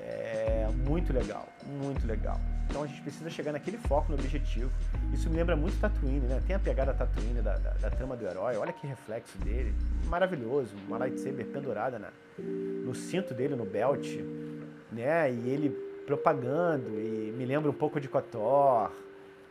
É 0.00 0.68
muito 0.86 1.12
legal, 1.12 1.48
muito 1.80 2.06
legal. 2.06 2.38
Então 2.68 2.82
a 2.82 2.86
gente 2.86 3.00
precisa 3.00 3.30
chegar 3.30 3.52
naquele 3.52 3.78
foco, 3.78 4.12
no 4.12 4.18
objetivo. 4.18 4.70
Isso 5.12 5.30
me 5.30 5.36
lembra 5.36 5.56
muito 5.56 5.78
Tatooine, 5.80 6.26
né? 6.26 6.42
Tem 6.46 6.56
a 6.56 6.58
pegada 6.58 6.92
Tatooine 6.92 7.40
da, 7.40 7.56
da, 7.56 7.70
da 7.70 7.90
trama 7.90 8.16
do 8.16 8.26
herói. 8.26 8.56
Olha 8.56 8.72
que 8.72 8.86
reflexo 8.86 9.38
dele. 9.38 9.74
Maravilhoso. 10.06 10.74
Uma 10.86 10.98
lightsaber 10.98 11.46
pendurada 11.46 11.98
na, 11.98 12.08
no 12.38 12.94
cinto 12.94 13.32
dele, 13.32 13.54
no 13.54 13.64
belt. 13.64 14.06
Né? 14.92 15.32
E 15.32 15.48
ele 15.48 15.70
propagando. 16.06 16.98
E 16.98 17.32
me 17.36 17.44
lembra 17.44 17.70
um 17.70 17.74
pouco 17.74 18.00
de 18.00 18.08
KOTOR. 18.08 18.90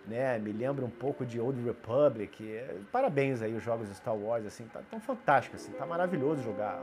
Né? 0.08 0.38
Me 0.38 0.52
lembra 0.52 0.86
um 0.86 0.90
pouco 0.90 1.26
de 1.26 1.40
Old 1.40 1.60
Republic. 1.64 2.62
Parabéns 2.92 3.42
aí 3.42 3.56
os 3.56 3.64
jogos 3.64 3.90
Star 3.96 4.16
Wars. 4.16 4.46
Assim, 4.46 4.66
tá 4.66 4.82
tão 4.90 5.00
fantástico. 5.00 5.56
Assim, 5.56 5.72
tá 5.72 5.86
maravilhoso 5.86 6.44
jogar. 6.44 6.80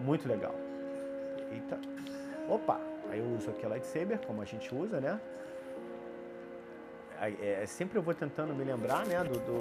Muito 0.00 0.28
legal. 0.28 0.54
Eita. 1.50 1.78
Opa! 2.48 2.91
Aí 3.12 3.18
eu 3.18 3.26
uso 3.26 3.50
aqui 3.50 3.66
a 3.66 3.68
lightsaber, 3.68 4.18
como 4.26 4.40
a 4.40 4.44
gente 4.46 4.74
usa, 4.74 4.98
né? 4.98 5.20
É, 7.20 7.62
sempre 7.66 7.98
eu 7.98 8.02
vou 8.02 8.14
tentando 8.14 8.54
me 8.54 8.64
lembrar, 8.64 9.06
né, 9.06 9.22
do, 9.22 9.34
do, 9.34 9.60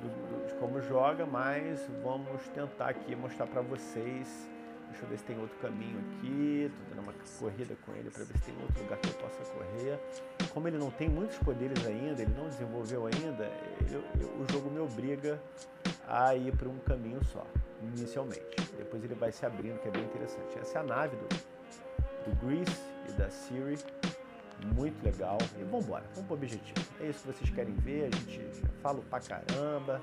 do, 0.00 0.46
de 0.46 0.54
como 0.54 0.80
joga, 0.80 1.26
mas 1.26 1.84
vamos 2.04 2.46
tentar 2.54 2.90
aqui 2.90 3.16
mostrar 3.16 3.48
para 3.48 3.60
vocês. 3.62 4.48
Deixa 4.90 5.04
eu 5.04 5.08
ver 5.08 5.18
se 5.18 5.24
tem 5.24 5.40
outro 5.40 5.58
caminho 5.58 5.98
aqui. 5.98 6.70
Tô 6.72 6.94
dando 6.94 7.02
uma 7.02 7.14
corrida 7.40 7.76
com 7.84 7.92
ele 7.94 8.08
para 8.08 8.22
ver 8.22 8.38
se 8.38 8.44
tem 8.44 8.54
outro 8.62 8.80
lugar 8.84 8.98
que 9.00 9.08
eu 9.08 9.14
possa 9.14 9.52
correr. 9.52 9.98
Como 10.50 10.68
ele 10.68 10.78
não 10.78 10.92
tem 10.92 11.08
muitos 11.08 11.36
poderes 11.38 11.84
ainda, 11.84 12.22
ele 12.22 12.34
não 12.38 12.48
desenvolveu 12.48 13.06
ainda, 13.06 13.50
ele, 13.80 13.96
o 14.40 14.52
jogo 14.52 14.70
me 14.70 14.78
obriga 14.78 15.42
a 16.06 16.36
ir 16.36 16.56
para 16.56 16.68
um 16.68 16.78
caminho 16.78 17.22
só, 17.24 17.44
inicialmente. 17.82 18.54
Depois 18.78 19.02
ele 19.02 19.16
vai 19.16 19.32
se 19.32 19.44
abrindo, 19.44 19.80
que 19.80 19.88
é 19.88 19.90
bem 19.90 20.04
interessante. 20.04 20.56
Essa 20.60 20.78
é 20.78 20.80
a 20.80 20.84
nave 20.84 21.16
do, 21.16 21.26
do 22.26 22.46
Grease 22.46 22.76
e 23.08 23.12
da 23.12 23.30
Siri. 23.30 23.78
muito 24.74 25.04
legal. 25.04 25.38
E 25.58 25.64
vambora, 25.64 26.04
vamos 26.14 26.26
pro 26.26 26.34
objetivo. 26.34 26.86
É 27.00 27.06
isso 27.08 27.20
que 27.20 27.32
vocês 27.32 27.50
querem 27.50 27.74
ver, 27.74 28.10
a 28.12 28.16
gente 28.16 28.40
fala 28.82 29.00
pra 29.10 29.20
caramba. 29.20 30.00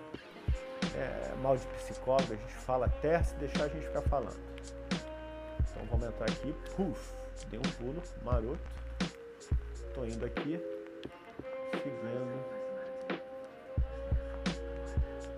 É, 0.96 1.36
mal 1.42 1.56
de 1.56 1.66
psicólogo, 1.68 2.34
a 2.34 2.36
gente 2.36 2.54
fala 2.54 2.86
até 2.86 3.24
se 3.24 3.36
deixar 3.36 3.66
a 3.66 3.68
gente 3.70 3.86
ficar 3.86 4.02
falando. 4.02 4.40
Então 5.60 5.86
vamos 5.90 6.08
entrar 6.08 6.26
aqui, 6.26 6.54
puf, 6.76 7.14
dei 7.50 7.60
um 7.60 7.64
pulo, 7.64 8.04
maroto. 8.24 8.60
Tô 9.94 10.06
indo 10.06 10.26
aqui, 10.26 10.60
seguindo. 11.72 12.62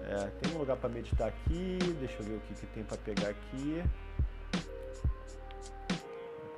É, 0.05 0.29
tem 0.41 0.53
um 0.53 0.59
lugar 0.59 0.77
para 0.77 0.89
meditar 0.89 1.27
aqui, 1.27 1.79
deixa 1.99 2.21
eu 2.21 2.25
ver 2.25 2.35
o 2.35 2.39
que, 2.41 2.53
que 2.53 2.67
tem 2.67 2.83
para 2.83 2.97
pegar 2.97 3.29
aqui. 3.29 3.83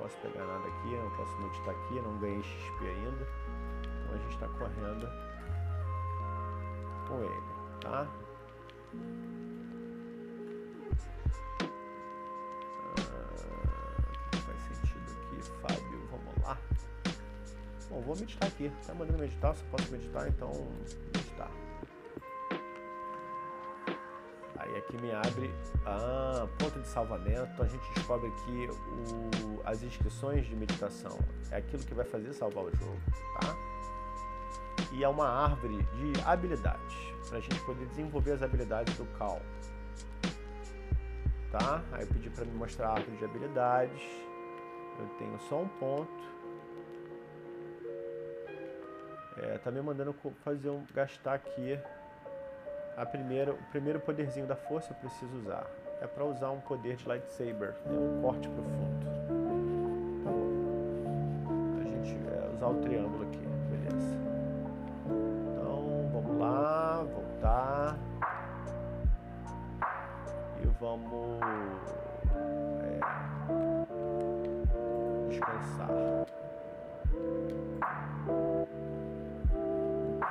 Posso 0.06 0.18
pegar 0.18 0.46
nada 0.46 0.68
aqui, 0.68 0.94
não 0.94 1.10
posso 1.16 1.36
meditar 1.38 1.74
aqui, 1.74 2.00
não 2.00 2.16
ganhei 2.18 2.40
XP 2.40 2.86
ainda. 2.86 3.26
Então 3.82 4.14
a 4.14 4.18
gente 4.18 4.34
está 4.34 4.46
correndo 4.50 5.08
com 7.08 7.24
ele, 7.24 7.80
tá? 7.80 8.06
Ah, 13.00 13.26
faz 14.46 14.60
sentido 14.60 15.10
aqui, 15.10 15.42
Fábio, 15.60 16.08
vamos 16.08 16.40
lá. 16.44 16.56
Bom, 17.90 18.00
vou 18.02 18.14
meditar 18.14 18.46
aqui. 18.46 18.70
Tá 18.86 18.94
mandando 18.94 19.18
meditar, 19.18 19.56
se 19.56 19.64
posso 19.64 19.90
meditar, 19.90 20.28
então 20.28 20.52
Aí 24.66 24.78
aqui 24.78 24.96
me 24.98 25.12
abre 25.12 25.54
a 25.84 26.48
ponta 26.58 26.80
de 26.80 26.88
salvamento. 26.88 27.62
A 27.62 27.66
gente 27.66 27.88
descobre 27.94 28.30
que 28.44 28.68
o, 28.68 29.62
as 29.64 29.82
inscrições 29.82 30.44
de 30.46 30.56
meditação 30.56 31.18
é 31.52 31.58
aquilo 31.58 31.82
que 31.84 31.94
vai 31.94 32.04
fazer 32.04 32.32
salvar 32.32 32.64
o 32.64 32.76
jogo, 32.76 33.00
tá? 33.40 33.54
E 34.92 35.04
é 35.04 35.08
uma 35.08 35.28
árvore 35.28 35.76
de 35.76 36.20
habilidades 36.24 36.96
para 37.28 37.38
a 37.38 37.40
gente 37.40 37.60
poder 37.60 37.86
desenvolver 37.86 38.32
as 38.32 38.42
habilidades 38.42 38.96
do 38.96 39.04
Cal. 39.18 39.40
Tá? 41.50 41.82
Aí 41.92 42.02
eu 42.02 42.08
pedi 42.08 42.30
para 42.30 42.44
me 42.44 42.52
mostrar 42.52 42.88
a 42.88 42.92
árvore 42.94 43.16
de 43.16 43.24
habilidades. 43.24 44.02
Eu 44.98 45.06
tenho 45.18 45.38
só 45.48 45.60
um 45.60 45.68
ponto. 45.68 46.26
É, 49.38 49.58
tá 49.58 49.70
me 49.70 49.82
mandando 49.82 50.14
fazer 50.42 50.70
um 50.70 50.84
gastar 50.94 51.34
aqui 51.34 51.78
a 52.96 53.04
primeira, 53.04 53.52
o 53.52 53.62
primeiro 53.70 54.00
poderzinho 54.00 54.46
da 54.46 54.56
força 54.56 54.92
eu 54.92 54.96
preciso 54.96 55.36
usar. 55.36 55.66
É 56.00 56.06
para 56.06 56.24
usar 56.24 56.50
um 56.50 56.60
poder 56.60 56.96
de 56.96 57.06
lightsaber, 57.06 57.74
né? 57.84 57.92
um 57.92 58.22
corte 58.22 58.48
profundo. 58.48 59.06
Tá. 60.24 60.30
A 61.80 61.84
gente 61.84 62.18
é, 62.28 62.50
usar 62.54 62.68
o 62.68 62.80
triângulo 62.80 63.24
aqui, 63.24 63.46
beleza. 63.70 64.16
Então 65.04 66.10
vamos 66.12 66.38
lá, 66.38 67.02
voltar. 67.02 67.98
E 70.62 70.66
vamos 70.80 71.40
é, 72.82 73.00
descansar. 75.28 76.26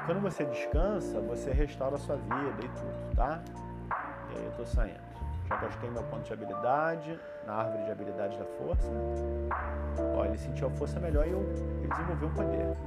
Quando 0.05 0.21
você 0.21 0.45
descansa, 0.45 1.19
você 1.19 1.51
restaura 1.51 1.95
a 1.95 1.97
sua 1.97 2.15
vida 2.15 2.63
e 2.63 2.69
tudo, 2.69 3.15
tá? 3.15 3.41
E 4.31 4.37
aí 4.37 4.45
eu 4.45 4.51
tô 4.51 4.63
saindo. 4.63 4.99
Já 5.49 5.55
gastei 5.57 5.89
meu 5.89 6.03
ponto 6.03 6.23
de 6.23 6.33
habilidade 6.33 7.19
na 7.45 7.53
árvore 7.53 7.83
de 7.85 7.91
habilidade 7.91 8.37
da 8.37 8.45
força. 8.45 8.91
Ó, 10.15 10.25
ele 10.25 10.37
sentiu 10.37 10.67
a 10.67 10.71
força 10.71 10.99
melhor 10.99 11.27
e 11.27 11.31
eu 11.31 11.43
desenvolvi 11.89 12.25
um 12.25 12.33
poder. 12.33 12.77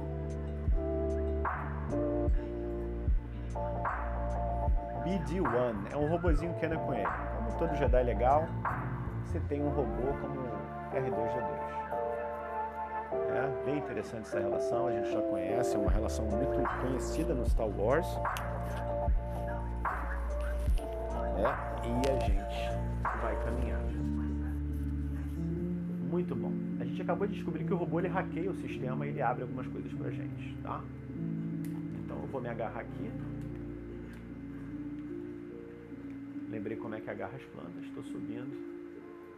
BD-1 5.03 5.91
é 5.91 5.97
um 5.97 6.09
robozinho 6.09 6.53
que 6.53 6.65
anda 6.65 6.77
com 6.77 6.93
ele. 6.93 7.07
Como 7.35 7.51
todo 7.57 7.75
Jedi 7.75 8.03
legal, 8.03 8.45
você 9.25 9.41
tem 9.41 9.61
um 9.61 9.69
robô 9.69 10.13
como 10.21 10.39
R2-D2. 10.93 11.98
Bem 13.65 13.77
interessante 13.77 14.21
essa 14.21 14.39
relação, 14.39 14.87
a 14.87 14.91
gente 14.91 15.11
já 15.11 15.21
conhece, 15.21 15.75
é 15.75 15.77
uma 15.77 15.91
relação 15.91 16.25
muito 16.25 16.81
conhecida 16.81 17.33
no 17.33 17.47
Star 17.49 17.67
Wars. 17.67 18.07
É, 21.37 21.87
e 21.87 22.11
a 22.11 22.19
gente 22.19 23.21
vai 23.21 23.35
caminhar. 23.43 23.79
Muito 26.09 26.35
bom. 26.35 26.51
A 26.79 26.85
gente 26.85 27.01
acabou 27.01 27.27
de 27.27 27.33
descobrir 27.35 27.65
que 27.65 27.73
o 27.73 27.77
robô 27.77 27.99
ele 27.99 28.07
hackeia 28.07 28.49
o 28.49 28.55
sistema 28.55 29.05
e 29.05 29.09
ele 29.09 29.21
abre 29.21 29.43
algumas 29.43 29.67
coisas 29.67 29.91
pra 29.93 30.09
gente, 30.09 30.57
tá? 30.63 30.81
Então 32.03 32.17
eu 32.17 32.27
vou 32.27 32.41
me 32.41 32.49
agarrar 32.49 32.79
aqui. 32.79 33.11
Lembrei 36.49 36.77
como 36.77 36.95
é 36.95 36.99
que 36.99 37.09
agarra 37.09 37.35
as 37.35 37.43
plantas, 37.43 37.83
estou 37.83 38.03
subindo. 38.03 38.57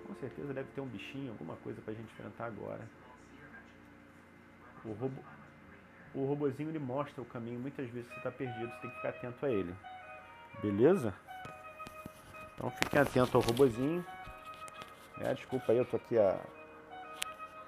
Com 0.07 0.15
certeza 0.15 0.53
deve 0.53 0.69
ter 0.73 0.81
um 0.81 0.87
bichinho, 0.87 1.31
alguma 1.31 1.55
coisa 1.57 1.81
pra 1.81 1.93
gente 1.93 2.11
enfrentar 2.13 2.45
agora. 2.45 2.81
O, 4.83 4.93
robô, 4.93 5.21
o 6.15 6.25
robozinho 6.25 6.69
ele 6.69 6.79
mostra 6.79 7.21
o 7.21 7.25
caminho, 7.25 7.59
muitas 7.59 7.87
vezes 7.89 8.09
você 8.09 8.17
está 8.17 8.31
perdido, 8.31 8.69
você 8.69 8.81
tem 8.81 8.89
que 8.89 8.95
ficar 8.95 9.09
atento 9.09 9.45
a 9.45 9.49
ele. 9.49 9.75
Beleza? 10.61 11.13
Então 12.53 12.71
fiquem 12.71 12.99
atentos 12.99 13.33
ao 13.33 13.41
robozinho. 13.41 14.05
É, 15.19 15.33
desculpa 15.33 15.71
aí, 15.71 15.77
eu 15.77 15.85
tô 15.85 15.97
aqui 15.97 16.17
a, 16.17 16.39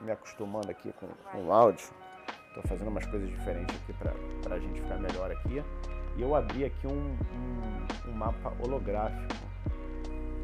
me 0.02 0.12
acostumando 0.12 0.70
aqui 0.70 0.92
com, 0.94 1.08
com 1.08 1.46
o 1.46 1.54
áudio. 1.54 1.88
Tô 2.54 2.62
fazendo 2.64 2.90
umas 2.90 3.06
coisas 3.06 3.30
diferentes 3.30 3.76
aqui 3.76 3.94
para 3.94 4.56
a 4.56 4.60
gente 4.60 4.82
ficar 4.82 4.98
melhor 4.98 5.32
aqui. 5.32 5.64
E 6.16 6.22
eu 6.22 6.36
abri 6.36 6.66
aqui 6.66 6.86
um, 6.86 7.18
um, 7.34 8.10
um 8.10 8.12
mapa 8.14 8.54
holográfico. 8.60 9.34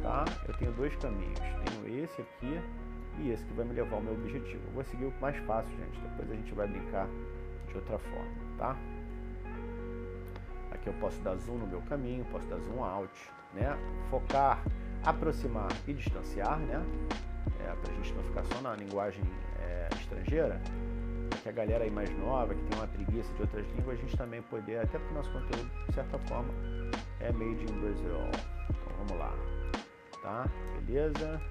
Tá? 0.02 0.26
Eu 0.48 0.54
tenho 0.56 0.72
dois 0.74 0.96
caminhos. 0.96 1.40
Tenho 1.40 2.04
esse 2.04 2.22
aqui 2.22 2.62
e 3.20 3.32
esse 3.32 3.44
que 3.46 3.54
vai 3.54 3.66
me 3.66 3.74
levar 3.74 3.98
ao 3.98 4.02
meu 4.02 4.14
objetivo. 4.14 4.62
Eu 4.68 4.74
vou 4.74 4.84
seguir 4.84 5.06
o 5.06 5.14
mais 5.20 5.36
fácil, 5.46 5.76
gente. 5.78 6.00
Depois 6.00 6.32
a 6.32 6.36
gente 6.36 6.54
vai 6.54 6.68
brincar 6.68 7.08
de 7.68 7.76
outra 7.76 8.00
forma, 8.00 8.32
tá? 8.58 8.78
Aqui 10.72 10.88
eu 10.88 10.94
posso 10.94 11.20
dar 11.22 11.36
zoom 11.36 11.58
no 11.58 11.68
meu 11.68 11.82
caminho, 11.84 12.26
posso 12.32 12.48
dar 12.48 12.58
zoom 12.58 12.84
out, 12.84 13.12
né? 13.54 13.78
Focar, 14.10 14.64
aproximar 15.04 15.70
e 15.88 15.94
distanciar, 15.94 16.58
né? 16.60 16.84
É, 17.60 17.76
pra 17.76 17.94
gente 17.94 18.14
não 18.14 18.24
ficar 18.24 18.44
só 18.46 18.62
na 18.62 18.76
linguagem 18.76 19.24
é, 19.60 19.90
estrangeira. 19.96 20.62
Que 21.44 21.50
a 21.50 21.52
galera 21.52 21.84
aí 21.84 21.92
mais 21.92 22.10
nova, 22.18 22.54
que 22.54 22.62
tem 22.64 22.78
uma 22.78 22.88
preguiça 22.88 23.32
de 23.34 23.42
outras 23.42 23.66
línguas, 23.76 23.98
a 23.98 24.02
gente 24.02 24.18
também 24.18 24.42
poder, 24.44 24.80
até 24.80 24.98
porque 25.00 25.14
nosso 25.14 25.32
conteúdo, 25.32 25.70
de 25.88 25.94
certa 25.94 26.18
forma, 26.20 26.54
é 27.20 27.32
made 27.32 27.64
in 27.64 27.80
Brazil. 27.80 28.18
Então 28.70 28.94
vamos 28.98 29.18
lá, 29.18 29.34
tá? 30.22 30.46
Beleza? 30.86 31.42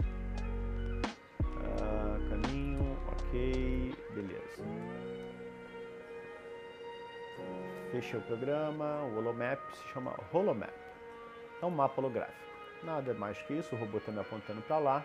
Ah, 1.82 2.18
caminho, 2.30 2.96
ok, 3.12 3.94
beleza. 4.14 4.62
Fechei 7.90 8.18
o 8.18 8.22
programa, 8.22 9.02
o 9.04 9.16
Holomap 9.16 9.60
se 9.74 9.92
chama 9.92 10.14
Holomap. 10.32 10.72
É 11.60 11.66
um 11.66 11.70
mapa 11.70 12.00
holográfico. 12.00 12.38
Nada 12.82 13.12
mais 13.14 13.40
que 13.42 13.54
isso, 13.54 13.74
o 13.74 13.78
robô 13.78 13.98
está 13.98 14.12
me 14.12 14.20
apontando 14.20 14.60
para 14.62 14.78
lá. 14.78 15.04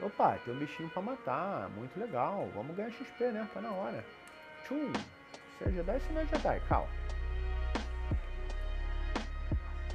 Opa, 0.00 0.38
tem 0.44 0.54
um 0.54 0.58
bichinho 0.58 0.88
para 0.90 1.02
matar, 1.02 1.68
muito 1.70 1.98
legal. 1.98 2.48
Vamos 2.54 2.74
ganhar 2.74 2.90
XP, 2.90 3.24
né? 3.26 3.48
Tá 3.52 3.60
na 3.60 3.70
hora. 3.70 4.04
Tchum! 4.64 4.92
Se 5.58 5.68
é 5.68 5.72
Jedi, 5.72 6.00
se 6.00 6.12
não 6.12 6.20
é 6.22 6.26
Jedi, 6.26 6.60
calma. 6.68 6.88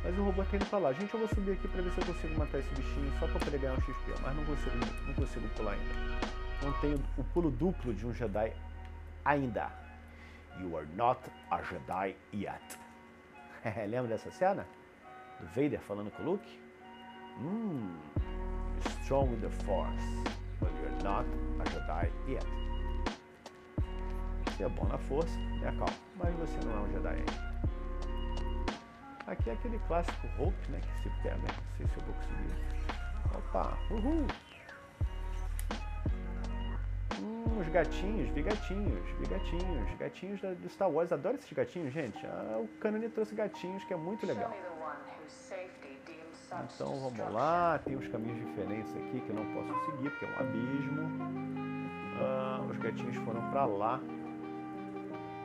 Mas 0.03 0.17
o 0.17 0.23
robô 0.23 0.43
tá 0.43 0.55
indo 0.55 0.65
pra 0.65 0.79
lá. 0.79 0.93
Gente, 0.93 1.13
eu 1.13 1.19
vou 1.19 1.29
subir 1.29 1.51
aqui 1.51 1.67
pra 1.67 1.81
ver 1.81 1.91
se 1.91 1.99
eu 1.99 2.05
consigo 2.05 2.39
matar 2.39 2.59
esse 2.59 2.69
bichinho 2.73 3.11
só 3.19 3.27
pra 3.27 3.39
poder 3.39 3.59
ganhar 3.59 3.73
um 3.73 3.81
XP. 3.81 4.13
Mas 4.21 4.35
não 4.35 4.45
consigo, 4.45 4.77
não 5.07 5.13
consigo 5.13 5.47
pular 5.49 5.73
ainda. 5.73 6.29
Não 6.63 6.73
tenho 6.79 6.99
o 7.17 7.23
pulo 7.23 7.51
duplo 7.51 7.93
de 7.93 8.05
um 8.05 8.13
Jedi 8.13 8.53
ainda. 9.25 9.71
You 10.59 10.77
are 10.77 10.87
not 10.95 11.21
a 11.51 11.61
Jedi 11.63 12.15
yet. 12.33 12.79
Lembra 13.87 14.09
dessa 14.09 14.31
cena? 14.31 14.65
Do 15.39 15.47
Vader 15.47 15.79
falando 15.79 16.11
com 16.11 16.23
o 16.23 16.31
Luke? 16.31 16.59
Hum, 17.39 17.97
strong 19.01 19.29
with 19.31 19.41
the 19.41 19.49
Force, 19.63 20.05
but 20.59 20.69
you're 20.81 21.03
not 21.03 21.25
a 21.59 21.69
Jedi 21.69 22.11
yet. 22.27 22.45
Você 24.45 24.63
é 24.63 24.69
bom 24.69 24.85
na 24.85 24.97
força, 24.97 25.39
é 25.63 25.71
calma, 25.71 25.93
mas 26.17 26.35
você 26.35 26.59
não 26.65 26.75
é 26.75 26.81
um 26.81 26.91
Jedi 26.91 27.07
ainda. 27.07 27.68
Aqui 29.29 29.47
é 29.51 29.53
aquele 29.53 29.77
clássico 29.87 30.27
Hope, 30.39 30.71
né? 30.71 30.81
Que 30.81 31.03
se 31.03 31.09
pega. 31.21 31.37
Não 31.37 31.77
sei 31.77 31.85
se 31.87 31.97
eu 31.97 32.03
vou 32.03 32.15
conseguir. 32.15 32.49
Opa, 33.37 33.77
uhul! 33.91 34.25
Hum, 37.21 37.59
os 37.59 37.67
gatinhos, 37.69 38.27
vi 38.29 38.41
gatinhos, 38.41 39.07
vi 39.19 39.27
gatinhos, 39.27 39.97
gatinhos 39.99 40.41
da, 40.41 40.53
do 40.53 40.67
Star 40.67 40.89
Wars. 40.89 41.11
Adoro 41.11 41.35
esses 41.35 41.53
gatinhos, 41.53 41.93
gente. 41.93 42.25
Ah, 42.25 42.57
o 42.59 42.67
Canone 42.79 43.07
trouxe 43.09 43.35
gatinhos, 43.35 43.83
que 43.83 43.93
é 43.93 43.97
muito 43.97 44.25
legal. 44.25 44.51
Então 46.73 46.99
vamos 46.99 47.31
lá, 47.31 47.79
tem 47.85 47.95
uns 47.95 48.07
caminhos 48.07 48.39
diferentes 48.47 48.95
aqui 48.95 49.21
que 49.21 49.29
eu 49.29 49.35
não 49.35 49.45
posso 49.53 49.85
seguir, 49.85 50.09
porque 50.09 50.25
é 50.25 50.29
um 50.29 50.39
abismo. 50.39 51.01
Ah, 52.19 52.65
os 52.67 52.77
gatinhos 52.77 53.15
foram 53.17 53.47
para 53.51 53.65
lá. 53.65 53.99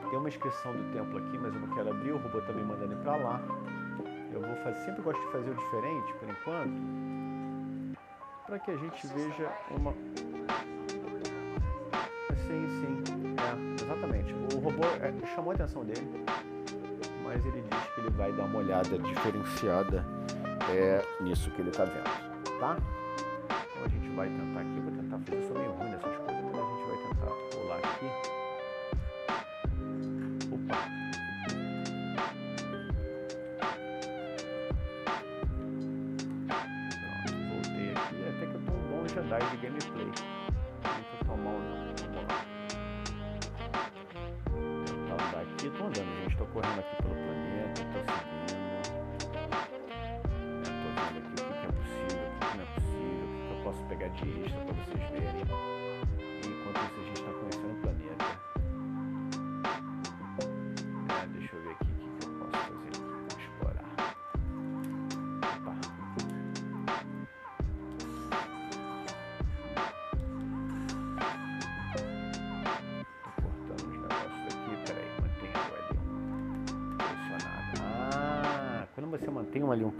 tem 0.09 0.17
uma 0.17 0.29
inscrição 0.29 0.73
do 0.73 0.91
templo 0.91 1.19
aqui, 1.19 1.37
mas 1.37 1.53
eu 1.53 1.61
não 1.61 1.75
quero 1.75 1.91
abrir, 1.91 2.13
o 2.13 2.17
robô 2.17 2.41
tá 2.41 2.51
me 2.51 2.63
mandando 2.63 2.93
ir 2.93 3.03
pra 3.03 3.15
lá. 3.17 3.39
Eu 4.35 4.41
vou 4.41 4.55
fazer, 4.57 4.77
sempre 4.83 5.01
gosto 5.01 5.21
de 5.21 5.31
fazer 5.31 5.49
o 5.49 5.55
diferente, 5.55 6.13
por 6.15 6.29
enquanto, 6.29 7.97
para 8.45 8.59
que 8.59 8.71
a 8.71 8.75
gente 8.75 9.07
veja 9.07 9.49
uma... 9.71 9.93
Sim, 12.45 12.67
sim, 12.81 13.03
é, 13.39 13.81
exatamente. 13.81 14.33
O 14.53 14.59
robô 14.59 14.83
é, 15.01 15.25
chamou 15.33 15.51
a 15.51 15.55
atenção 15.55 15.85
dele, 15.85 16.25
mas 17.23 17.45
ele 17.45 17.61
diz 17.61 17.93
que 17.93 18.01
ele 18.01 18.09
vai 18.09 18.33
dar 18.33 18.43
uma 18.43 18.59
olhada 18.59 18.99
diferenciada 18.99 20.05
é, 20.69 21.01
nisso 21.23 21.49
que 21.51 21.61
ele 21.61 21.69
está 21.69 21.85
vendo, 21.85 22.03
tá? 22.59 22.75
Então 23.47 23.85
a 23.85 23.87
gente 23.87 24.09
vai 24.09 24.27
tentar 24.27 24.59
aqui, 24.59 24.79
vou 24.81 24.91
tentar 24.91 25.17
fazer, 25.19 25.37
eu 25.37 25.47
sou 25.47 25.57
meio 25.57 25.71
ruim 25.71 25.91
nessas 25.91 26.14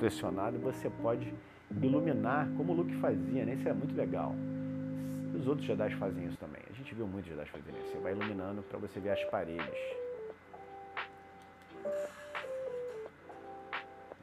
pressionado, 0.06 0.60
você 0.60 0.88
pode 1.02 1.34
iluminar, 1.82 2.48
como 2.56 2.74
o 2.74 2.76
Luke 2.76 2.96
fazia, 2.98 3.44
né? 3.44 3.56
Isso 3.56 3.68
é 3.68 3.74
muito 3.74 3.96
legal. 3.96 4.36
Os 5.34 5.48
outros 5.48 5.66
Jedi 5.66 5.96
fazem 5.96 6.28
isso 6.28 6.38
também. 6.38 6.62
A 6.70 6.74
gente 6.74 6.94
viu 6.94 7.08
muitos 7.08 7.32
Jedi 7.32 7.50
fazendo 7.50 7.76
isso. 7.80 7.92
Você 7.92 7.98
vai 7.98 8.12
iluminando 8.12 8.62
para 8.62 8.78
você 8.78 9.00
ver 9.00 9.10
as 9.10 9.24
paredes. 9.26 9.80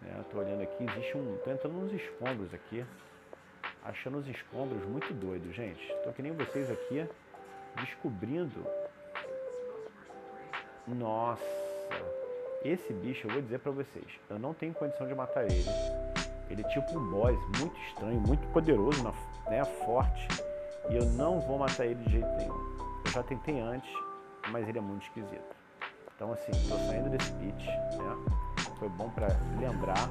É, 0.06 0.18
eu 0.18 0.24
tô 0.30 0.38
olhando 0.38 0.62
aqui, 0.62 0.84
existe 0.84 1.16
um. 1.16 1.36
tô 1.42 1.50
entrando 1.50 1.74
nos 1.74 1.92
escombros 1.92 2.54
aqui. 2.54 2.84
Achando 3.84 4.18
os 4.18 4.28
escombros 4.28 4.84
muito 4.84 5.12
doidos, 5.12 5.52
gente. 5.52 5.92
Tô 6.04 6.12
que 6.12 6.22
nem 6.22 6.30
vocês 6.30 6.70
aqui, 6.70 7.04
descobrindo. 7.74 8.64
Nossa! 10.86 12.21
Esse 12.64 12.92
bicho, 12.92 13.26
eu 13.26 13.32
vou 13.32 13.42
dizer 13.42 13.58
para 13.58 13.72
vocês, 13.72 14.06
eu 14.30 14.38
não 14.38 14.54
tenho 14.54 14.72
condição 14.72 15.06
de 15.06 15.14
matar 15.14 15.44
ele 15.44 15.64
ele 16.52 16.60
é 16.60 16.68
tipo 16.68 16.98
um 16.98 17.10
boss 17.10 17.38
muito 17.58 17.74
estranho, 17.88 18.20
muito 18.20 18.46
poderoso, 18.48 19.02
né, 19.46 19.64
forte. 19.86 20.28
E 20.90 20.96
eu 20.96 21.06
não 21.06 21.40
vou 21.40 21.58
matar 21.58 21.86
ele 21.86 22.04
de 22.04 22.10
jeito 22.10 22.28
nenhum. 22.36 22.76
Eu 23.06 23.10
já 23.10 23.22
tentei 23.22 23.58
antes, 23.58 23.90
mas 24.50 24.68
ele 24.68 24.76
é 24.76 24.80
muito 24.80 25.02
esquisito. 25.02 25.56
Então 26.14 26.30
assim, 26.30 26.52
estou 26.52 26.78
saindo 26.80 27.08
desse 27.08 27.32
pitch, 27.32 27.66
né? 27.66 28.34
Foi 28.78 28.88
bom 28.90 29.08
para 29.10 29.28
lembrar. 29.58 30.10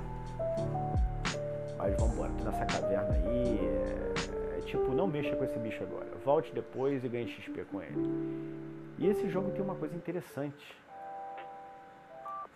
Mas 1.77 1.95
vamos 1.97 2.13
embora, 2.15 2.31
aqui 2.31 2.43
nessa 2.43 2.65
caverna 2.65 3.13
aí. 3.13 3.59
É, 3.59 4.57
é, 4.57 4.61
tipo, 4.61 4.91
não 4.93 5.05
mexa 5.05 5.35
com 5.35 5.43
esse 5.43 5.59
bicho 5.59 5.83
agora. 5.83 6.07
Volte 6.25 6.51
depois 6.53 7.03
e 7.03 7.07
ganhe 7.07 7.27
XP 7.27 7.65
com 7.65 7.83
ele. 7.83 7.95
E 8.97 9.07
esse 9.07 9.29
jogo 9.29 9.51
tem 9.51 9.61
uma 9.61 9.75
coisa 9.75 9.95
interessante 9.95 10.75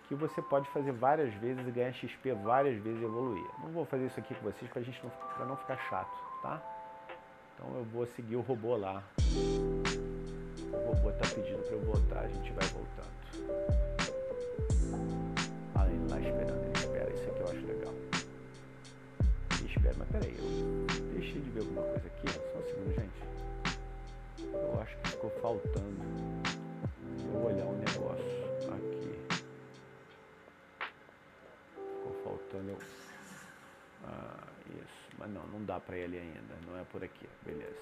que 0.07 0.15
você 0.15 0.41
pode 0.41 0.69
fazer 0.69 0.91
várias 0.91 1.33
vezes 1.35 1.67
e 1.67 1.71
ganhar 1.71 1.91
XP 1.93 2.33
várias 2.33 2.81
vezes 2.81 3.01
e 3.01 3.05
evoluir. 3.05 3.45
Não 3.59 3.69
vou 3.69 3.85
fazer 3.85 4.05
isso 4.05 4.19
aqui 4.19 4.33
com 4.35 4.43
vocês 4.43 4.69
para 4.71 4.81
gente 4.81 5.01
não, 5.03 5.09
pra 5.09 5.45
não 5.45 5.57
ficar 5.57 5.77
chato, 5.89 6.15
tá? 6.41 6.61
Então 7.55 7.75
eu 7.75 7.83
vou 7.85 8.05
seguir 8.07 8.35
o 8.35 8.41
robô 8.41 8.75
lá. 8.75 9.03
O 10.71 10.93
robô 10.93 11.11
tá 11.11 11.27
pedindo 11.33 11.63
para 11.63 11.73
eu 11.73 11.81
voltar, 11.81 12.19
a 12.19 12.27
gente 12.27 12.51
vai 12.53 12.67
voltando. 12.67 13.15
Ah, 15.75 15.87
ele 15.87 16.09
lá 16.09 16.19
esperando, 16.19 16.63
ele 16.63 16.77
espera, 16.77 17.11
isso 17.11 17.29
aqui 17.29 17.39
eu 17.39 17.47
acho 17.47 17.65
legal. 17.65 17.93
Ele 19.59 19.67
espera, 19.69 19.95
mas 19.97 20.07
peraí, 20.09 20.35
eu 20.37 21.13
deixei 21.13 21.41
de 21.41 21.49
ver 21.49 21.59
alguma 21.61 21.81
coisa 21.81 22.07
aqui, 22.07 22.29
só 22.29 22.59
um 22.59 22.63
segundo, 22.63 22.93
gente. 22.93 23.25
Eu 24.53 24.81
acho 24.81 24.97
que 24.97 25.09
ficou 25.09 25.29
faltando. 25.41 25.85
Não, 35.27 35.45
não 35.47 35.63
dá 35.63 35.79
pra 35.79 35.97
ele 35.97 36.17
ainda. 36.17 36.55
Não 36.67 36.79
é 36.79 36.83
por 36.83 37.03
aqui. 37.03 37.27
Beleza. 37.43 37.75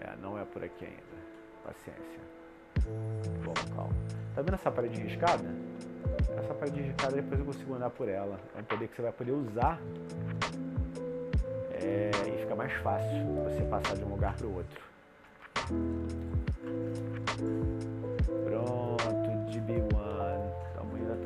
É, 0.00 0.16
não 0.20 0.38
é 0.38 0.44
por 0.44 0.62
aqui 0.62 0.84
ainda. 0.84 1.02
Paciência. 1.64 2.20
Bom, 3.44 3.54
calma. 3.74 3.94
Tá 4.34 4.42
vendo 4.42 4.54
essa 4.54 4.70
parede 4.70 5.00
riscada? 5.00 5.48
Essa 6.38 6.54
parede 6.54 6.80
riscada 6.82 7.16
depois 7.16 7.40
eu 7.40 7.46
consigo 7.46 7.74
andar 7.74 7.90
por 7.90 8.08
ela. 8.08 8.38
É 8.54 8.60
um 8.60 8.64
poder 8.64 8.88
que 8.88 8.96
você 8.96 9.02
vai 9.02 9.12
poder 9.12 9.32
usar. 9.32 9.80
É, 11.72 12.10
e 12.28 12.40
fica 12.40 12.54
mais 12.54 12.72
fácil 12.82 13.24
você 13.44 13.64
passar 13.64 13.96
de 13.96 14.04
um 14.04 14.08
lugar 14.08 14.34
para 14.36 14.46
o 14.46 14.54
outro. 14.56 14.86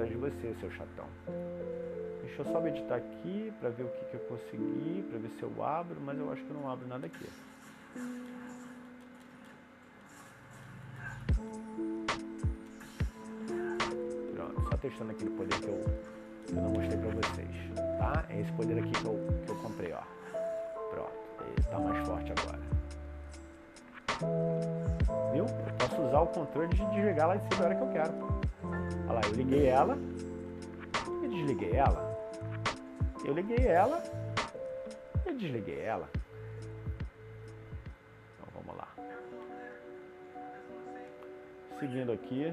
atrás 0.00 0.10
de 0.10 0.16
você, 0.16 0.54
seu 0.60 0.70
chatão. 0.70 1.06
Deixa 2.30 2.42
eu 2.42 2.52
só 2.52 2.60
meditar 2.60 2.96
aqui 2.96 3.52
para 3.58 3.70
ver 3.70 3.82
o 3.82 3.88
que, 3.88 4.04
que 4.04 4.14
eu 4.14 4.20
consegui, 4.20 5.04
para 5.10 5.18
ver 5.18 5.30
se 5.30 5.42
eu 5.42 5.64
abro, 5.64 6.00
mas 6.00 6.16
eu 6.16 6.32
acho 6.32 6.42
que 6.44 6.50
eu 6.50 6.56
não 6.56 6.70
abro 6.70 6.86
nada 6.86 7.04
aqui. 7.04 7.28
Pronto, 14.36 14.62
só 14.70 14.76
testando 14.76 15.10
aquele 15.10 15.30
poder 15.30 15.60
que 15.60 15.66
eu, 15.68 15.84
que 16.46 16.52
eu 16.52 16.62
não 16.62 16.70
mostrei 16.70 16.98
para 16.98 17.10
vocês, 17.10 17.48
tá? 17.98 18.24
É 18.30 18.40
esse 18.40 18.52
poder 18.52 18.78
aqui 18.78 18.92
que 18.92 19.04
eu, 19.04 19.18
que 19.44 19.50
eu 19.50 19.56
comprei, 19.56 19.92
ó. 19.92 20.02
Pronto, 20.90 21.12
ele 21.44 21.66
tá 21.68 21.78
mais 21.80 22.06
forte 22.06 22.32
agora. 22.32 22.60
Viu? 25.32 25.44
Eu 25.46 25.74
posso 25.78 26.00
usar 26.00 26.20
o 26.20 26.26
controle 26.28 26.68
de 26.68 26.86
desligar 26.90 27.26
lá 27.26 27.36
de 27.36 27.42
cima 27.52 27.64
a 27.64 27.66
hora 27.66 27.74
que 27.74 27.82
eu 27.82 27.88
quero. 27.88 28.12
Olha 29.08 29.14
lá, 29.14 29.20
eu 29.24 29.32
liguei 29.34 29.66
ela 29.66 29.98
e 31.24 31.28
desliguei 31.28 31.72
ela. 31.72 32.09
Eu 33.30 33.34
liguei 33.34 33.64
ela 33.64 34.02
e 35.24 35.32
desliguei 35.32 35.82
ela. 35.82 36.08
Então 38.34 38.48
vamos 38.52 38.76
lá. 38.76 38.88
Seguindo 41.78 42.10
aqui. 42.10 42.52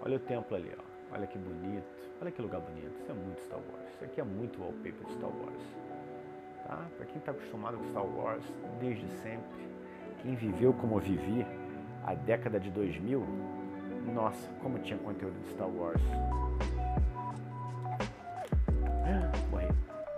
Olha 0.00 0.16
o 0.16 0.20
templo 0.20 0.56
ali, 0.56 0.72
ó. 0.78 0.82
Olha 1.12 1.26
que 1.26 1.36
bonito. 1.38 1.84
Olha 2.20 2.30
que 2.30 2.40
lugar 2.40 2.60
bonito. 2.60 3.00
Isso 3.00 3.10
é 3.10 3.14
muito 3.14 3.42
Star 3.42 3.58
Wars. 3.58 3.94
Isso 3.94 4.04
aqui 4.04 4.20
é 4.20 4.24
muito 4.24 4.62
wallpaper 4.62 5.06
de 5.06 5.12
Star 5.14 5.30
Wars. 5.30 5.62
Tá? 6.64 6.86
Para 6.96 7.06
quem 7.06 7.16
está 7.16 7.32
acostumado 7.32 7.78
com 7.78 7.84
Star 7.88 8.06
Wars 8.06 8.44
desde 8.78 9.08
sempre, 9.22 9.68
quem 10.22 10.36
viveu 10.36 10.72
como 10.74 10.98
eu 10.98 11.00
vivi 11.00 11.44
a 12.04 12.14
década 12.14 12.60
de 12.60 12.70
2000, 12.70 13.26
nossa, 14.14 14.48
como 14.62 14.78
tinha 14.78 15.00
conteúdo 15.00 15.36
de 15.40 15.48
Star 15.48 15.68
Wars. 15.68 16.00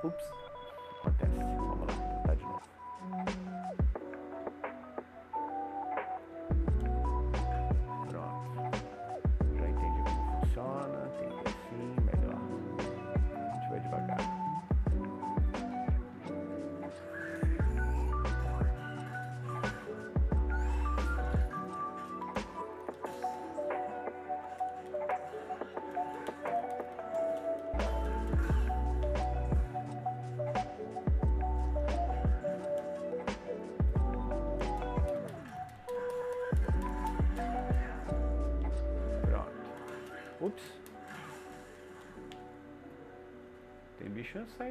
Ups. 0.05 0.44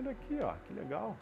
Aqui, 0.10 0.40
ó. 0.42 0.54
Que 0.68 0.74
legal. 0.74 1.16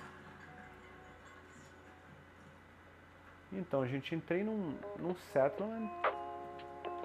Então, 3.51 3.81
a 3.81 3.87
gente 3.87 4.15
entrei 4.15 4.43
num, 4.43 4.77
num 4.97 5.13
settlement, 5.33 5.89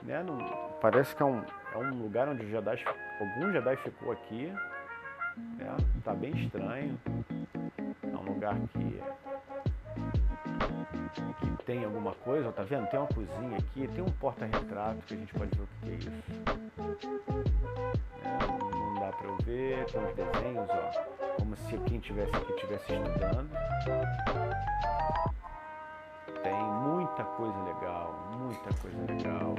né? 0.03 0.23
Num, 0.23 0.39
parece 0.81 1.15
que 1.15 1.23
é 1.23 1.27
um, 1.27 1.43
é 1.73 1.79
um 1.79 2.03
lugar 2.03 2.29
onde 2.29 2.49
Jedi, 2.49 2.85
algum 3.21 3.53
Jedi 3.53 3.77
ficou 3.79 4.13
aqui. 4.13 4.53
Né? 5.59 5.77
Tá 6.05 6.15
bem 6.15 6.31
estranho. 6.37 6.99
É 8.03 8.17
um 8.17 8.23
lugar 8.23 8.55
que, 8.73 9.01
que 11.41 11.65
tem 11.65 11.85
alguma 11.85 12.13
coisa, 12.15 12.49
ó, 12.49 12.53
tá 12.53 12.63
vendo? 12.63 12.89
Tem 12.89 13.01
uma 13.01 13.09
cozinha 13.09 13.59
aqui, 13.59 13.89
tem 13.89 14.03
um 14.03 14.13
porta-retrato 14.13 14.99
que 15.07 15.15
a 15.15 15.17
gente 15.17 15.35
pode 15.35 15.51
ver 15.57 15.63
o 15.63 15.69
que 15.83 15.91
é 15.91 15.95
isso. 15.95 16.11
É, 18.23 18.86
dá 19.07 19.13
pra 19.13 19.29
eu 19.29 19.37
ver, 19.45 19.85
tem 19.87 20.01
uns 20.01 20.15
desenhos, 20.15 20.69
ó. 20.69 21.37
Como 21.39 21.57
se 21.57 21.79
quem 21.79 22.01
tivesse 22.01 22.35
aqui 22.35 22.53
estivesse 22.53 22.93
estudando. 22.93 23.49
Tem 26.43 26.63
muita 26.83 27.25
coisa 27.25 27.57
legal, 27.63 28.15
muita 28.37 28.75
coisa 28.81 28.99
legal. 29.07 29.55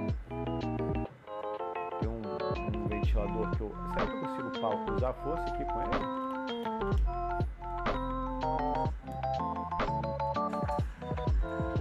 Tem 2.00 2.10
um, 2.10 2.22
um 2.78 2.88
ventilador 2.88 3.52
que 3.56 3.62
eu. 3.62 3.72
Será 3.94 4.06
que 4.06 4.12
eu 4.12 4.22
consigo 4.22 4.94
usar 4.96 5.14
força 5.14 5.44
aqui 5.44 5.66
com 5.66 5.82
ele? 5.82 5.98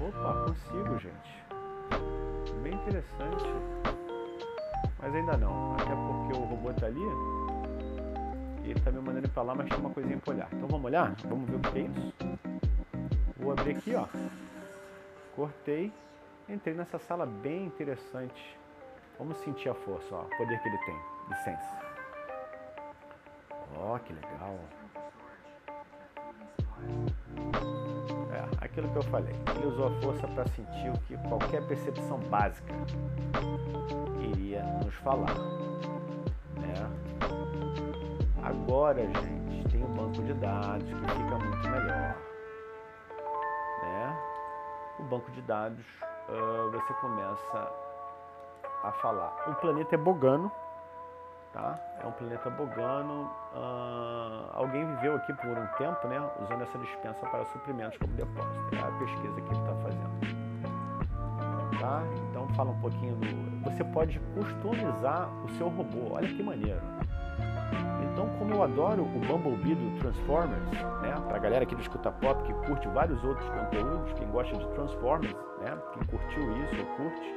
Opa, 0.09 0.33
consigo, 0.45 0.99
gente. 0.99 1.45
Bem 2.63 2.75
interessante. 2.75 3.45
Mas 5.01 5.15
ainda 5.15 5.37
não, 5.37 5.75
até 5.75 5.95
porque 5.95 6.37
o 6.37 6.45
robô 6.45 6.73
tá 6.73 6.87
ali 6.87 7.01
ele 8.71 8.81
tá 8.81 8.91
me 8.91 9.01
mandando 9.01 9.29
pra 9.29 9.43
lá, 9.43 9.55
mas 9.55 9.69
tem 9.69 9.79
uma 9.79 9.91
coisinha 9.91 10.19
pra 10.19 10.35
olhar. 10.35 10.49
Então 10.53 10.69
vamos 10.69 10.87
olhar? 10.87 11.15
Vamos 11.25 11.49
ver 11.49 11.57
o 11.57 11.61
que 11.61 11.79
é 11.79 11.83
isso? 11.83 12.13
Vou 13.39 13.53
abrir 13.53 13.77
aqui, 13.77 13.95
ó. 13.95 14.07
Cortei, 15.35 15.93
entrei 16.49 16.75
nessa 16.75 16.99
sala 16.99 17.27
bem 17.27 17.67
interessante. 17.67 18.59
Vamos 19.19 19.39
sentir 19.39 19.69
a 19.69 19.75
força, 19.75 20.15
ó, 20.15 20.23
o 20.23 20.37
poder 20.37 20.61
que 20.61 20.69
ele 20.69 20.79
tem. 20.79 20.97
Licença. 21.29 21.81
Ó, 23.77 23.95
oh, 23.95 23.99
que 24.01 24.13
legal. 24.13 24.59
É, 28.33 28.65
aquilo 28.65 28.89
que 28.91 28.97
eu 28.97 29.03
falei. 29.05 29.35
Ele 29.57 29.67
usou 29.67 29.89
a 29.89 30.01
força 30.03 30.27
para 30.29 30.47
sentir 30.49 30.91
o 30.91 30.99
que 31.07 31.17
qualquer 31.29 31.67
percepção 31.67 32.19
básica 32.31 32.75
iria 34.21 34.63
nos 34.85 34.95
falar. 34.97 35.35
Né? 36.57 37.06
Agora, 38.47 39.01
gente, 39.01 39.69
tem 39.71 39.85
um 39.85 39.95
banco 39.95 40.23
de 40.23 40.35
dados 40.35 40.87
que 40.87 40.95
fica 40.95 41.39
muito 41.39 41.69
melhor 41.69 42.17
o 44.99 45.03
banco 45.05 45.31
de 45.31 45.43
dados, 45.43 45.85
uh, 46.29 46.71
você 46.71 46.93
começa 46.95 47.73
a 48.83 48.93
falar. 48.93 49.35
O 49.49 49.55
planeta 49.57 49.95
é 49.95 49.99
Bogano, 49.99 50.51
tá? 51.53 51.79
É 52.03 52.07
um 52.07 52.13
planeta 52.13 52.51
Bogano. 52.51 53.31
Uh, 53.55 54.51
alguém 54.53 54.87
viveu 54.97 55.17
aqui 55.17 55.33
por 55.35 55.51
um 55.51 55.67
tempo, 55.79 56.07
né? 56.09 56.31
Usando 56.43 56.63
essa 56.63 56.79
dispensa 56.79 57.27
para 57.27 57.45
suprimentos 57.47 57.99
como 57.99 58.13
depósito. 58.15 58.75
É 58.75 58.79
a 58.79 58.99
pesquisa 58.99 59.41
que 59.41 59.49
ele 59.49 59.61
está 59.61 59.75
fazendo. 59.83 60.47
Tá? 61.81 62.03
Então 62.31 62.49
fala 62.55 62.71
um 62.71 62.81
pouquinho 62.81 63.17
do. 63.17 63.71
Você 63.71 63.85
pode 63.85 64.19
customizar 64.35 65.29
o 65.45 65.49
seu 65.57 65.69
robô. 65.69 66.15
Olha 66.15 66.27
que 66.27 66.43
maneiro. 66.43 66.81
Então, 68.13 68.29
como 68.39 68.55
eu 68.55 68.63
adoro 68.63 69.03
o 69.03 69.21
Bumblebee 69.27 69.75
do 69.75 69.99
Transformers, 70.01 70.71
né, 71.03 71.15
pra 71.29 71.39
galera 71.39 71.65
aqui 71.65 71.75
do 71.75 71.83
Escuta 71.83 72.11
Pop 72.13 72.43
que 72.45 72.53
curte 72.67 72.89
vários 72.89 73.23
outros 73.23 73.49
conteúdos, 73.51 74.13
quem 74.15 74.29
gosta 74.31 74.57
de 74.57 74.67
Transformers, 74.69 75.37
né, 75.61 75.77
quem 75.93 76.05
curtiu 76.05 76.57
isso 76.65 76.77
ou 76.81 76.87
curte, 76.97 77.35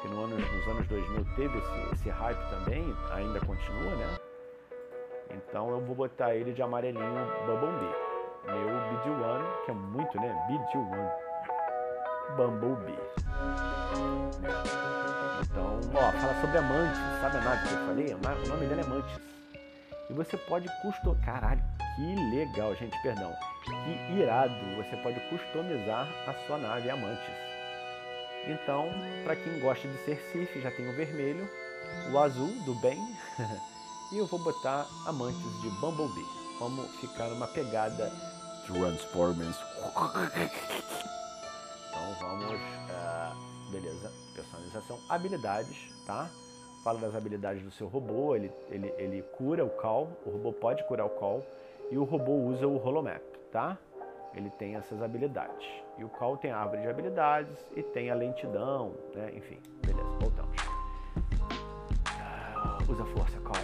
que 0.00 0.08
no 0.08 0.24
ano, 0.24 0.36
nos 0.36 0.68
anos 0.68 0.86
2000 0.88 1.24
teve 1.36 1.58
esse, 1.58 1.94
esse 1.94 2.10
hype 2.10 2.50
também, 2.50 2.94
ainda 3.12 3.40
continua, 3.40 3.94
né? 3.96 4.16
Então 5.30 5.70
eu 5.70 5.80
vou 5.80 5.94
botar 5.94 6.34
ele 6.34 6.52
de 6.52 6.62
amarelinho 6.62 7.26
Bumblebee. 7.46 7.94
Meu 8.44 8.56
BD-1, 8.56 9.64
que 9.64 9.70
é 9.70 9.74
muito, 9.74 10.20
né? 10.20 10.46
BD-1. 10.48 12.36
Bumblebee. 12.36 12.98
Então, 15.42 15.80
ó, 15.94 16.12
fala 16.12 16.34
sobre 16.40 16.58
a 16.58 16.62
Mantis, 16.62 16.98
sabe 17.20 17.36
a 17.36 17.40
nave 17.40 17.68
que 17.68 17.74
eu 17.74 17.86
falei? 17.86 18.14
O 18.14 18.48
nome 18.48 18.66
dela 18.66 18.80
é 18.80 18.84
Mantis. 18.84 19.41
E 20.12 20.14
você 20.14 20.36
pode 20.36 20.68
customizar. 20.82 21.24
Caralho, 21.24 21.62
que 21.96 22.36
legal, 22.36 22.74
gente, 22.76 23.00
perdão. 23.00 23.34
Que 23.64 24.20
irado. 24.20 24.54
Você 24.76 24.94
pode 24.98 25.18
customizar 25.30 26.06
a 26.26 26.34
sua 26.46 26.58
nave 26.58 26.90
Amantes. 26.90 27.34
Então, 28.46 28.90
para 29.24 29.36
quem 29.36 29.58
gosta 29.58 29.88
de 29.88 29.96
ser 30.04 30.20
Sif, 30.30 30.60
já 30.60 30.70
tem 30.70 30.86
o 30.86 30.94
vermelho, 30.94 31.48
o 32.12 32.18
azul 32.18 32.52
do 32.66 32.74
bem. 32.74 32.98
e 34.12 34.18
eu 34.18 34.26
vou 34.26 34.38
botar 34.38 34.86
Amantes 35.06 35.60
de 35.62 35.70
Bumblebee. 35.80 36.26
Vamos 36.58 36.94
ficar 36.96 37.28
numa 37.28 37.46
pegada 37.46 38.12
Transformers. 38.66 39.56
Então 41.88 42.14
vamos. 42.20 42.60
Uh, 42.60 43.70
beleza. 43.70 44.12
Personalização. 44.34 45.00
Habilidades, 45.08 45.78
tá? 46.04 46.28
Fala 46.82 46.98
das 46.98 47.14
habilidades 47.14 47.62
do 47.62 47.70
seu 47.70 47.86
robô, 47.86 48.34
ele, 48.34 48.50
ele, 48.70 48.92
ele 48.98 49.22
cura 49.36 49.64
o 49.64 49.70
call, 49.70 50.08
o 50.26 50.30
robô 50.30 50.52
pode 50.52 50.82
curar 50.84 51.06
o 51.06 51.10
call, 51.10 51.44
e 51.90 51.96
o 51.96 52.04
robô 52.04 52.32
usa 52.32 52.66
o 52.66 52.84
holomap, 52.84 53.22
tá? 53.50 53.78
Ele 54.34 54.50
tem 54.50 54.76
essas 54.76 55.02
habilidades. 55.02 55.66
E 55.98 56.04
o 56.04 56.08
call 56.08 56.36
tem 56.36 56.50
a 56.50 56.58
árvore 56.58 56.82
de 56.82 56.88
habilidades 56.88 57.56
e 57.76 57.82
tem 57.82 58.10
a 58.10 58.14
lentidão, 58.14 58.94
né? 59.14 59.30
Enfim, 59.34 59.58
beleza, 59.84 60.08
voltamos. 60.18 60.56
Uh, 62.08 62.92
usa 62.92 63.04
força, 63.04 63.38
call. 63.40 63.54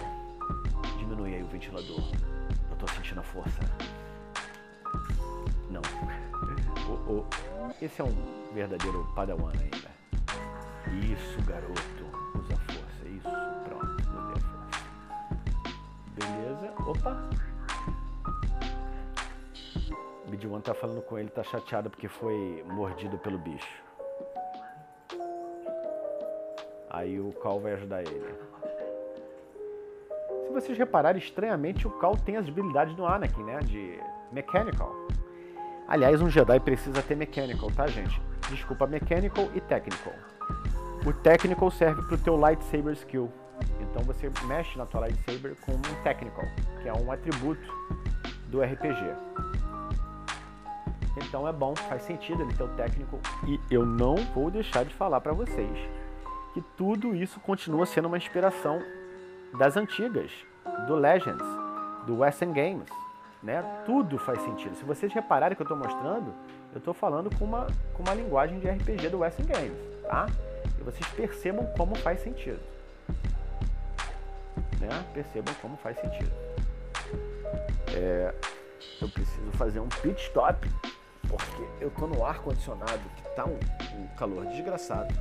Diminui 0.99 1.33
aí 1.35 1.43
o 1.43 1.47
ventilador. 1.47 2.03
Eu 2.69 2.77
tô 2.77 2.87
sentindo 2.87 3.19
a 3.19 3.23
força. 3.23 3.59
Não. 5.69 5.81
o, 7.11 7.25
esse 7.81 7.99
é 7.99 8.03
um 8.03 8.53
verdadeiro 8.53 9.07
padawan 9.15 9.51
ainda. 9.59 9.89
Isso, 11.03 11.41
garoto. 11.45 12.28
Opa. 16.89 17.17
BD1 20.29 20.61
tá 20.61 20.73
falando 20.73 21.01
com 21.01 21.17
ele, 21.17 21.29
tá 21.29 21.43
chateado 21.43 21.89
porque 21.89 22.07
foi 22.07 22.63
mordido 22.67 23.17
pelo 23.17 23.37
bicho. 23.37 23.83
Aí 26.89 27.19
o 27.19 27.31
Cal 27.33 27.59
vai 27.59 27.73
ajudar 27.73 28.01
ele. 28.01 28.35
Se 30.45 30.53
vocês 30.53 30.77
repararem, 30.77 31.21
estranhamente 31.21 31.87
o 31.87 31.91
Cal 31.91 32.17
tem 32.17 32.37
as 32.37 32.47
habilidades 32.47 32.95
do 32.95 33.05
Anakin, 33.05 33.43
né? 33.43 33.59
De 33.59 33.99
Mechanical. 34.31 34.93
Aliás, 35.87 36.21
um 36.21 36.29
Jedi 36.29 36.59
precisa 36.59 37.01
ter 37.01 37.15
Mechanical, 37.15 37.71
tá, 37.71 37.87
gente? 37.87 38.21
Desculpa, 38.49 38.87
Mechanical 38.87 39.47
e 39.53 39.61
Technical. 39.61 40.13
O 41.05 41.13
Technical 41.13 41.71
serve 41.71 42.01
para 42.01 42.15
o 42.15 42.17
teu 42.17 42.35
Lightsaber 42.35 42.93
Skill. 42.93 43.31
Então 43.89 44.03
você 44.03 44.31
mexe 44.45 44.77
na 44.77 44.85
tua 44.85 45.01
Lightsaber 45.01 45.55
com 45.61 45.73
um 45.73 46.03
Technical, 46.03 46.45
que 46.81 46.87
é 46.87 46.93
um 46.93 47.11
atributo 47.11 47.61
do 48.47 48.61
RPG. 48.61 49.15
Então 51.17 51.47
é 51.47 51.51
bom, 51.51 51.75
faz 51.75 52.03
sentido 52.03 52.43
ele 52.43 52.53
ter 52.53 52.63
o 52.63 52.67
Technical. 52.69 53.19
E 53.47 53.59
eu 53.69 53.85
não 53.85 54.15
vou 54.33 54.49
deixar 54.49 54.85
de 54.85 54.93
falar 54.93 55.19
para 55.21 55.33
vocês 55.33 55.77
que 56.53 56.61
tudo 56.77 57.15
isso 57.15 57.39
continua 57.39 57.85
sendo 57.85 58.07
uma 58.07 58.17
inspiração 58.17 58.81
das 59.57 59.75
antigas, 59.75 60.31
do 60.87 60.95
Legends, 60.95 61.45
do 62.05 62.19
Western 62.19 62.53
Games. 62.53 62.89
Né? 63.41 63.63
Tudo 63.85 64.17
faz 64.17 64.41
sentido. 64.41 64.75
Se 64.75 64.83
vocês 64.83 65.13
repararem 65.13 65.55
que 65.55 65.61
eu 65.61 65.65
estou 65.65 65.77
mostrando, 65.77 66.33
eu 66.73 66.79
estou 66.79 66.93
falando 66.93 67.29
com 67.37 67.45
uma, 67.45 67.67
com 67.93 68.03
uma 68.03 68.13
linguagem 68.13 68.59
de 68.59 68.67
RPG 68.67 69.09
do 69.09 69.19
Western 69.19 69.51
Games. 69.51 69.79
Tá? 70.03 70.25
E 70.79 70.83
vocês 70.83 71.07
percebam 71.11 71.65
como 71.77 71.95
faz 71.95 72.19
sentido. 72.19 72.59
Né? 74.79 75.05
Percebam 75.13 75.53
como 75.61 75.77
faz 75.77 75.97
sentido. 75.99 76.31
É, 77.95 78.33
eu 79.01 79.09
preciso 79.09 79.51
fazer 79.53 79.79
um 79.79 79.89
pit 79.89 80.21
stop 80.23 80.67
porque 81.27 81.67
eu 81.79 81.91
tô 81.91 82.07
no 82.07 82.25
ar 82.25 82.39
condicionado 82.39 83.01
que 83.15 83.35
tá 83.35 83.45
um, 83.45 83.59
um 83.97 84.07
calor 84.17 84.45
desgraçado. 84.47 85.13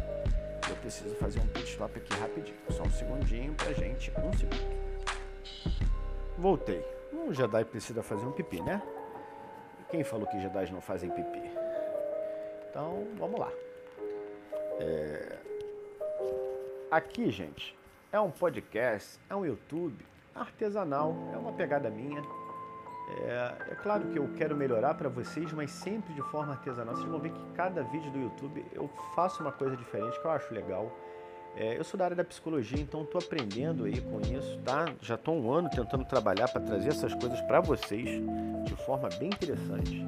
Eu 0.68 0.76
preciso 0.76 1.14
fazer 1.16 1.40
um 1.40 1.46
pit 1.48 1.70
stop 1.70 1.98
aqui 1.98 2.14
rapidinho. 2.18 2.56
Só 2.70 2.82
um 2.82 2.90
segundinho 2.90 3.54
pra 3.54 3.72
gente. 3.72 4.10
Um 4.18 4.32
segundo. 4.32 4.78
Voltei. 6.36 6.84
Um 7.12 7.32
Jedi 7.32 7.64
precisa 7.64 8.02
fazer 8.02 8.24
um 8.24 8.32
pipi, 8.32 8.60
né? 8.62 8.82
Quem 9.90 10.04
falou 10.04 10.26
que 10.26 10.40
Jedi 10.40 10.72
não 10.72 10.80
fazem 10.80 11.10
pipi? 11.10 11.50
Então, 12.68 13.06
vamos 13.16 13.40
lá. 13.40 13.50
É... 14.80 15.38
Aqui, 16.90 17.30
gente, 17.30 17.77
é 18.10 18.20
um 18.20 18.30
podcast, 18.30 19.18
é 19.28 19.36
um 19.36 19.44
YouTube 19.44 20.04
artesanal, 20.34 21.14
é 21.32 21.36
uma 21.36 21.52
pegada 21.52 21.90
minha. 21.90 22.22
É, 23.22 23.72
é 23.72 23.74
claro 23.74 24.04
que 24.08 24.18
eu 24.18 24.28
quero 24.36 24.56
melhorar 24.56 24.94
para 24.94 25.08
vocês, 25.08 25.52
mas 25.52 25.70
sempre 25.70 26.12
de 26.14 26.22
forma 26.22 26.52
artesanal. 26.52 26.94
Vocês 26.94 27.08
vão 27.08 27.20
ver 27.20 27.32
que 27.32 27.52
cada 27.54 27.82
vídeo 27.82 28.10
do 28.10 28.18
YouTube 28.18 28.64
eu 28.72 28.88
faço 29.14 29.42
uma 29.42 29.52
coisa 29.52 29.76
diferente 29.76 30.18
que 30.20 30.26
eu 30.26 30.30
acho 30.30 30.52
legal. 30.52 30.90
É, 31.56 31.76
eu 31.76 31.84
sou 31.84 31.98
da 31.98 32.04
área 32.04 32.16
da 32.16 32.24
psicologia, 32.24 32.80
então 32.80 33.02
estou 33.02 33.20
aprendendo 33.20 33.84
aí 33.84 34.00
com 34.00 34.20
isso, 34.20 34.58
tá? 34.60 34.86
Já 35.00 35.16
estou 35.16 35.34
um 35.34 35.50
ano 35.50 35.68
tentando 35.68 36.04
trabalhar 36.04 36.48
para 36.48 36.60
trazer 36.60 36.90
essas 36.90 37.12
coisas 37.14 37.40
para 37.42 37.60
vocês 37.60 38.22
de 38.64 38.76
forma 38.84 39.08
bem 39.18 39.28
interessante. 39.28 40.06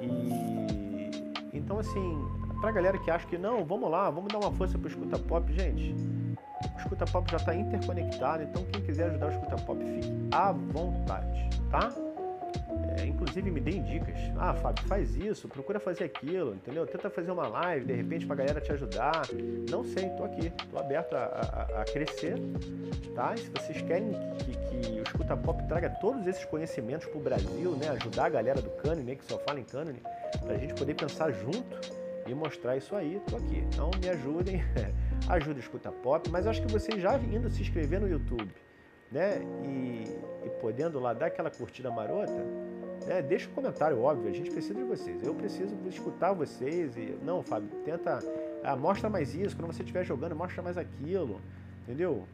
E 0.00 1.10
então 1.52 1.78
assim, 1.78 2.28
para 2.60 2.72
galera 2.72 2.98
que 2.98 3.10
acha 3.10 3.26
que 3.26 3.36
não, 3.36 3.64
vamos 3.64 3.90
lá, 3.90 4.08
vamos 4.10 4.32
dar 4.32 4.38
uma 4.38 4.52
força 4.52 4.78
para 4.78 4.88
escuta 4.88 5.18
pop, 5.18 5.52
gente. 5.52 5.94
O 6.62 6.78
escuta 6.78 7.04
pop 7.06 7.30
já 7.30 7.36
está 7.36 7.54
interconectado, 7.54 8.42
então 8.42 8.64
quem 8.64 8.82
quiser 8.82 9.10
ajudar 9.10 9.26
o 9.26 9.30
escuta 9.30 9.56
pop 9.56 9.84
fique 9.84 10.12
à 10.32 10.52
vontade, 10.52 11.48
tá? 11.70 11.92
É, 12.98 13.06
inclusive 13.06 13.50
me 13.50 13.60
deem 13.60 13.82
dicas. 13.82 14.16
Ah, 14.38 14.54
Fábio, 14.54 14.84
faz 14.86 15.14
isso, 15.16 15.48
procura 15.48 15.80
fazer 15.80 16.04
aquilo, 16.04 16.54
entendeu? 16.54 16.86
Tenta 16.86 17.10
fazer 17.10 17.30
uma 17.30 17.48
live, 17.48 17.86
de 17.86 17.92
repente, 17.92 18.26
pra 18.26 18.36
galera 18.36 18.60
te 18.60 18.72
ajudar. 18.72 19.22
Não 19.68 19.84
sei, 19.84 20.08
tô 20.10 20.24
aqui, 20.24 20.50
tô 20.70 20.78
aberto 20.78 21.14
a, 21.14 21.24
a, 21.24 21.82
a 21.82 21.84
crescer, 21.84 22.36
tá? 23.14 23.34
E 23.34 23.38
se 23.38 23.50
vocês 23.50 23.82
querem 23.82 24.12
que, 24.38 24.56
que, 24.56 25.00
o 25.00 25.02
Escuta 25.02 25.36
Pop 25.36 25.62
traga 25.66 25.90
todos 26.00 26.26
esses 26.26 26.44
conhecimentos 26.44 27.06
pro 27.06 27.20
Brasil, 27.20 27.72
né? 27.72 27.88
Ajudar 27.88 28.26
a 28.26 28.30
galera 28.30 28.60
do 28.60 28.70
Cânone, 28.70 29.02
né? 29.02 29.14
que 29.16 29.24
só 29.24 29.38
fala 29.38 29.60
em 29.60 29.64
Cânone, 29.64 30.00
pra 30.40 30.56
gente 30.56 30.74
poder 30.74 30.94
pensar 30.94 31.30
junto 31.32 31.80
e 32.26 32.34
mostrar 32.34 32.76
isso 32.76 32.94
aí, 32.94 33.20
tô 33.28 33.36
aqui. 33.36 33.58
Então 33.58 33.90
me 34.00 34.08
ajudem, 34.08 34.62
ajuda 35.28 35.56
o 35.56 35.60
Escuta 35.60 35.90
Pop, 35.90 36.28
mas 36.30 36.46
acho 36.46 36.62
que 36.62 36.72
vocês 36.72 37.00
já 37.00 37.16
indo 37.18 37.48
se 37.50 37.62
inscrever 37.62 38.00
no 38.00 38.08
YouTube, 38.08 38.50
né? 39.10 39.40
E, 39.64 40.04
e 40.46 40.50
podendo 40.60 40.98
lá 41.00 41.12
dar 41.12 41.26
aquela 41.26 41.50
curtida 41.50 41.90
marota, 41.90 42.44
né? 43.06 43.22
Deixa 43.22 43.48
um 43.48 43.52
comentário, 43.52 44.00
óbvio, 44.00 44.28
a 44.28 44.32
gente 44.32 44.50
precisa 44.50 44.74
de 44.74 44.82
vocês. 44.82 45.22
Eu 45.22 45.34
preciso 45.34 45.74
escutar 45.88 46.32
vocês 46.32 46.96
e. 46.96 47.16
Não, 47.22 47.42
Fábio, 47.42 47.68
tenta. 47.84 48.18
Ah, 48.62 48.76
mostra 48.76 49.10
mais 49.10 49.34
isso, 49.34 49.56
quando 49.56 49.72
você 49.72 49.82
estiver 49.82 50.04
jogando, 50.04 50.34
mostra 50.34 50.62
mais 50.62 50.78
aquilo. 50.78 51.40
Entendeu? 51.82 52.24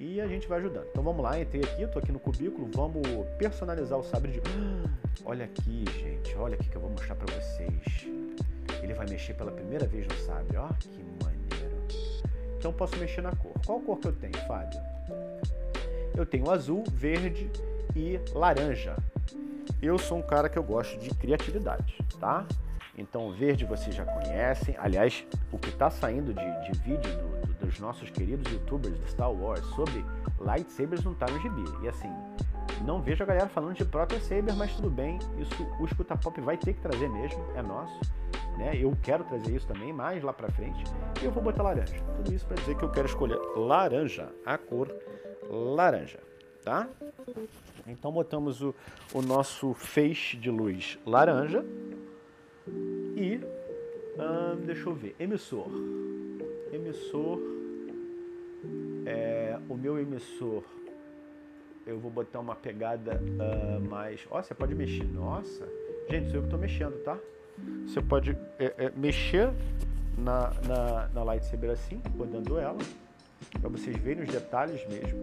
E 0.00 0.20
a 0.20 0.26
gente 0.28 0.46
vai 0.46 0.58
ajudando. 0.58 0.86
Então 0.90 1.02
vamos 1.02 1.22
lá, 1.22 1.40
entrei 1.40 1.62
aqui, 1.62 1.86
tô 1.88 1.98
aqui 1.98 2.12
no 2.12 2.20
cubículo, 2.20 2.68
vamos 2.72 3.02
personalizar 3.36 3.98
o 3.98 4.02
sabre 4.02 4.32
de. 4.32 4.40
Olha 5.24 5.44
aqui, 5.44 5.84
gente, 5.98 6.34
olha 6.36 6.54
aqui 6.54 6.70
que 6.70 6.76
eu 6.76 6.80
vou 6.80 6.90
mostrar 6.90 7.16
para 7.16 7.34
vocês. 7.34 8.06
Ele 8.82 8.94
vai 8.94 9.06
mexer 9.08 9.34
pela 9.34 9.50
primeira 9.50 9.84
vez 9.86 10.06
no 10.06 10.14
sabre, 10.24 10.56
ó, 10.56 10.68
que 10.78 11.02
maneiro. 11.22 11.37
Então 12.58 12.72
posso 12.72 12.96
mexer 12.98 13.22
na 13.22 13.34
cor. 13.34 13.52
Qual 13.64 13.80
cor 13.80 13.98
que 13.98 14.08
eu 14.08 14.12
tenho, 14.12 14.36
Fábio? 14.46 14.80
Eu 16.14 16.26
tenho 16.26 16.50
azul, 16.50 16.84
verde 16.92 17.50
e 17.94 18.20
laranja 18.34 18.96
eu 19.80 19.98
sou 19.98 20.18
um 20.18 20.22
cara 20.22 20.48
que 20.48 20.58
eu 20.58 20.62
gosto 20.62 20.98
de 20.98 21.10
criatividade, 21.10 21.96
tá? 22.18 22.44
Então, 22.96 23.30
verde 23.30 23.64
vocês 23.64 23.94
já 23.94 24.04
conhecem. 24.04 24.74
Aliás, 24.78 25.24
o 25.52 25.58
que 25.58 25.68
está 25.68 25.88
saindo 25.88 26.34
de, 26.34 26.62
de 26.64 26.78
vídeo 26.80 27.16
do, 27.16 27.46
do, 27.46 27.66
dos 27.66 27.78
nossos 27.78 28.10
queridos 28.10 28.50
youtubers 28.52 28.98
de 28.98 29.10
Star 29.10 29.30
Wars 29.30 29.64
sobre 29.76 30.04
lightsabers 30.40 31.04
não 31.04 31.14
tá 31.14 31.26
no 31.26 31.40
gibi. 31.40 31.64
E 31.84 31.88
assim, 31.88 32.12
não 32.84 33.00
vejo 33.00 33.22
a 33.22 33.26
galera 33.26 33.48
falando 33.48 33.76
de 33.76 33.84
Proto 33.84 34.18
Saber, 34.20 34.52
mas 34.54 34.74
tudo 34.74 34.90
bem. 34.90 35.20
Isso 35.38 35.64
o 35.78 35.84
Escuta 35.84 36.16
Pop 36.16 36.40
vai 36.40 36.56
ter 36.56 36.72
que 36.72 36.80
trazer 36.80 37.08
mesmo, 37.08 37.44
é 37.54 37.62
nosso. 37.62 38.00
Né? 38.58 38.76
Eu 38.76 38.92
quero 39.04 39.22
trazer 39.22 39.54
isso 39.54 39.68
também 39.68 39.92
mais 39.92 40.22
lá 40.22 40.32
pra 40.32 40.50
frente. 40.50 40.82
E 41.22 41.24
eu 41.24 41.30
vou 41.30 41.40
botar 41.42 41.62
laranja. 41.62 41.94
Tudo 42.16 42.34
isso 42.34 42.44
para 42.44 42.56
dizer 42.56 42.76
que 42.76 42.82
eu 42.82 42.90
quero 42.90 43.06
escolher 43.06 43.38
laranja, 43.56 44.28
a 44.44 44.58
cor 44.58 44.92
laranja, 45.48 46.18
tá? 46.64 46.88
Então 47.86 48.10
botamos 48.10 48.60
o, 48.60 48.74
o 49.14 49.22
nosso 49.22 49.72
feixe 49.74 50.36
de 50.36 50.50
luz 50.50 50.98
laranja 51.06 51.64
e 53.16 53.40
hum, 54.18 54.60
deixa 54.66 54.88
eu 54.88 54.94
ver, 54.94 55.14
emissor. 55.20 55.68
Emissor, 56.72 57.38
é, 59.06 59.58
o 59.68 59.74
meu 59.74 59.98
emissor, 59.98 60.64
eu 61.86 61.98
vou 61.98 62.10
botar 62.10 62.40
uma 62.40 62.56
pegada 62.56 63.20
uh, 63.22 63.80
mais. 63.88 64.26
Ó, 64.30 64.42
você 64.42 64.52
pode 64.52 64.74
mexer. 64.74 65.04
Nossa, 65.04 65.66
gente, 66.10 66.26
sou 66.26 66.36
eu 66.36 66.42
que 66.42 66.48
estou 66.48 66.58
mexendo, 66.58 67.02
tá? 67.04 67.18
Você 67.86 68.00
pode 68.02 68.36
é, 68.58 68.74
é, 68.78 68.92
mexer 68.94 69.50
na, 70.16 70.52
na, 70.66 71.08
na 71.14 71.22
lightsaber 71.22 71.70
assim, 71.70 72.00
rodando 72.16 72.58
ela, 72.58 72.78
para 73.60 73.68
vocês 73.70 73.96
verem 73.96 74.24
os 74.24 74.30
detalhes 74.30 74.86
mesmo. 74.88 75.18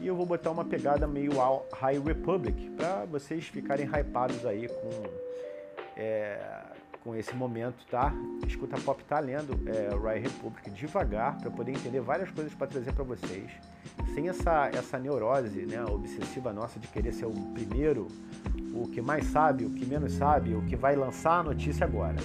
E 0.00 0.06
eu 0.06 0.16
vou 0.16 0.26
botar 0.26 0.50
uma 0.50 0.64
pegada 0.64 1.06
meio 1.06 1.32
High 1.72 2.00
Republic 2.00 2.70
para 2.70 3.04
vocês 3.04 3.46
ficarem 3.46 3.86
hypados 3.86 4.44
aí 4.46 4.68
com, 4.68 4.90
é, 5.96 6.38
com 7.02 7.16
esse 7.16 7.34
momento, 7.34 7.84
tá? 7.90 8.14
Escuta 8.46 8.78
Pop 8.80 9.02
tá 9.04 9.18
lendo 9.18 9.58
é, 9.68 9.94
High 9.94 10.20
Republic 10.20 10.70
devagar 10.70 11.36
para 11.38 11.50
poder 11.50 11.72
entender 11.72 12.00
várias 12.00 12.30
coisas 12.30 12.54
para 12.54 12.66
trazer 12.68 12.92
para 12.92 13.04
vocês, 13.04 13.50
sem 14.14 14.28
essa, 14.28 14.70
essa 14.72 14.98
neurose 14.98 15.66
né, 15.66 15.84
obsessiva 15.84 16.52
nossa 16.52 16.78
de 16.78 16.86
querer 16.88 17.12
ser 17.12 17.26
o 17.26 17.32
primeiro, 17.52 18.06
o 18.72 18.88
que 18.88 19.02
mais 19.02 19.26
sabe, 19.26 19.64
o 19.64 19.70
que 19.70 19.84
menos 19.84 20.12
sabe, 20.12 20.54
o 20.54 20.62
que 20.62 20.76
vai 20.76 20.94
lançar 20.94 21.40
a 21.40 21.42
notícia 21.42 21.84
agora. 21.84 22.16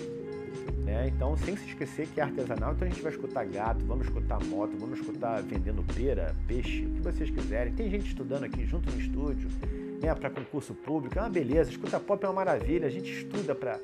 Né? 0.83 1.07
Então, 1.07 1.35
sem 1.35 1.57
se 1.57 1.65
esquecer 1.65 2.07
que 2.07 2.21
é 2.21 2.23
artesanal, 2.23 2.73
então 2.73 2.87
a 2.87 2.91
gente 2.91 3.01
vai 3.01 3.11
escutar 3.11 3.45
gato, 3.45 3.83
vamos 3.85 4.05
escutar 4.05 4.41
moto, 4.45 4.77
vamos 4.77 4.99
escutar 4.99 5.41
vendendo 5.41 5.83
pera, 5.93 6.35
peixe, 6.47 6.85
o 6.85 6.91
que 6.91 7.01
vocês 7.01 7.29
quiserem. 7.29 7.73
Tem 7.73 7.89
gente 7.89 8.07
estudando 8.07 8.43
aqui 8.43 8.65
junto 8.65 8.89
no 8.91 8.99
estúdio, 8.99 9.49
né, 9.99 10.13
para 10.13 10.29
concurso 10.29 10.73
público, 10.73 11.17
é 11.17 11.21
uma 11.21 11.29
beleza. 11.29 11.69
Escuta 11.69 11.99
pop 11.99 12.23
é 12.23 12.27
uma 12.27 12.33
maravilha, 12.33 12.87
a 12.87 12.89
gente 12.89 13.11
estuda 13.11 13.55
para, 13.55 13.79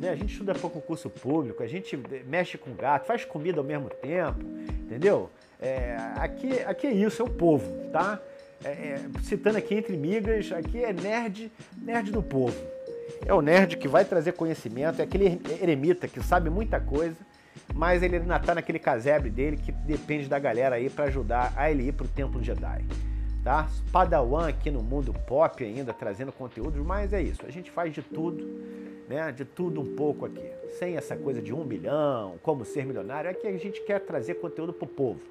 né, 0.00 0.10
a 0.10 0.14
gente 0.14 0.32
estuda 0.32 0.54
para 0.54 0.68
concurso 0.68 1.10
público, 1.10 1.62
a 1.62 1.66
gente 1.66 1.98
mexe 2.26 2.56
com 2.58 2.74
gato, 2.74 3.06
faz 3.06 3.24
comida 3.24 3.58
ao 3.58 3.64
mesmo 3.64 3.88
tempo, 3.88 4.44
entendeu? 4.80 5.30
É, 5.60 5.96
aqui, 6.16 6.60
aqui 6.62 6.86
é 6.86 6.92
isso, 6.92 7.22
é 7.22 7.24
o 7.24 7.30
povo, 7.30 7.90
tá? 7.90 8.20
É, 8.64 8.68
é, 8.68 9.00
citando 9.22 9.58
aqui 9.58 9.74
entre 9.74 9.96
migas, 9.96 10.50
aqui 10.52 10.82
é 10.82 10.92
nerd, 10.92 11.50
nerd 11.80 12.10
do 12.10 12.22
povo. 12.22 12.56
É 13.26 13.32
o 13.32 13.40
nerd 13.40 13.76
que 13.76 13.88
vai 13.88 14.04
trazer 14.04 14.32
conhecimento, 14.32 15.00
é 15.00 15.04
aquele 15.04 15.40
eremita 15.60 16.06
que 16.06 16.22
sabe 16.22 16.50
muita 16.50 16.80
coisa, 16.80 17.16
mas 17.74 18.02
ele 18.02 18.16
ainda 18.16 18.36
está 18.36 18.54
naquele 18.54 18.78
casebre 18.78 19.30
dele 19.30 19.56
que 19.56 19.72
depende 19.72 20.28
da 20.28 20.38
galera 20.38 20.76
aí 20.76 20.88
para 20.88 21.06
ajudar 21.06 21.52
a 21.56 21.70
ele 21.70 21.88
ir 21.88 21.92
para 21.92 22.06
o 22.06 22.08
Templo 22.08 22.42
Jedi. 22.42 22.84
Tá? 23.48 23.66
Padawan 23.90 24.46
aqui 24.46 24.70
no 24.70 24.82
mundo 24.82 25.10
pop 25.26 25.64
ainda, 25.64 25.94
trazendo 25.94 26.30
conteúdos, 26.30 26.84
mas 26.84 27.14
é 27.14 27.22
isso, 27.22 27.46
a 27.46 27.50
gente 27.50 27.70
faz 27.70 27.94
de 27.94 28.02
tudo, 28.02 28.44
né? 29.08 29.32
De 29.32 29.42
tudo 29.42 29.80
um 29.80 29.96
pouco 29.96 30.26
aqui. 30.26 30.52
Sem 30.78 30.98
essa 30.98 31.16
coisa 31.16 31.40
de 31.40 31.54
um 31.54 31.64
milhão, 31.64 32.34
como 32.42 32.62
ser 32.62 32.84
milionário, 32.84 33.30
é 33.30 33.32
que 33.32 33.46
a 33.46 33.56
gente 33.56 33.80
quer 33.84 34.00
trazer 34.00 34.34
conteúdo 34.34 34.74
pro 34.74 34.86
povo. 34.86 35.22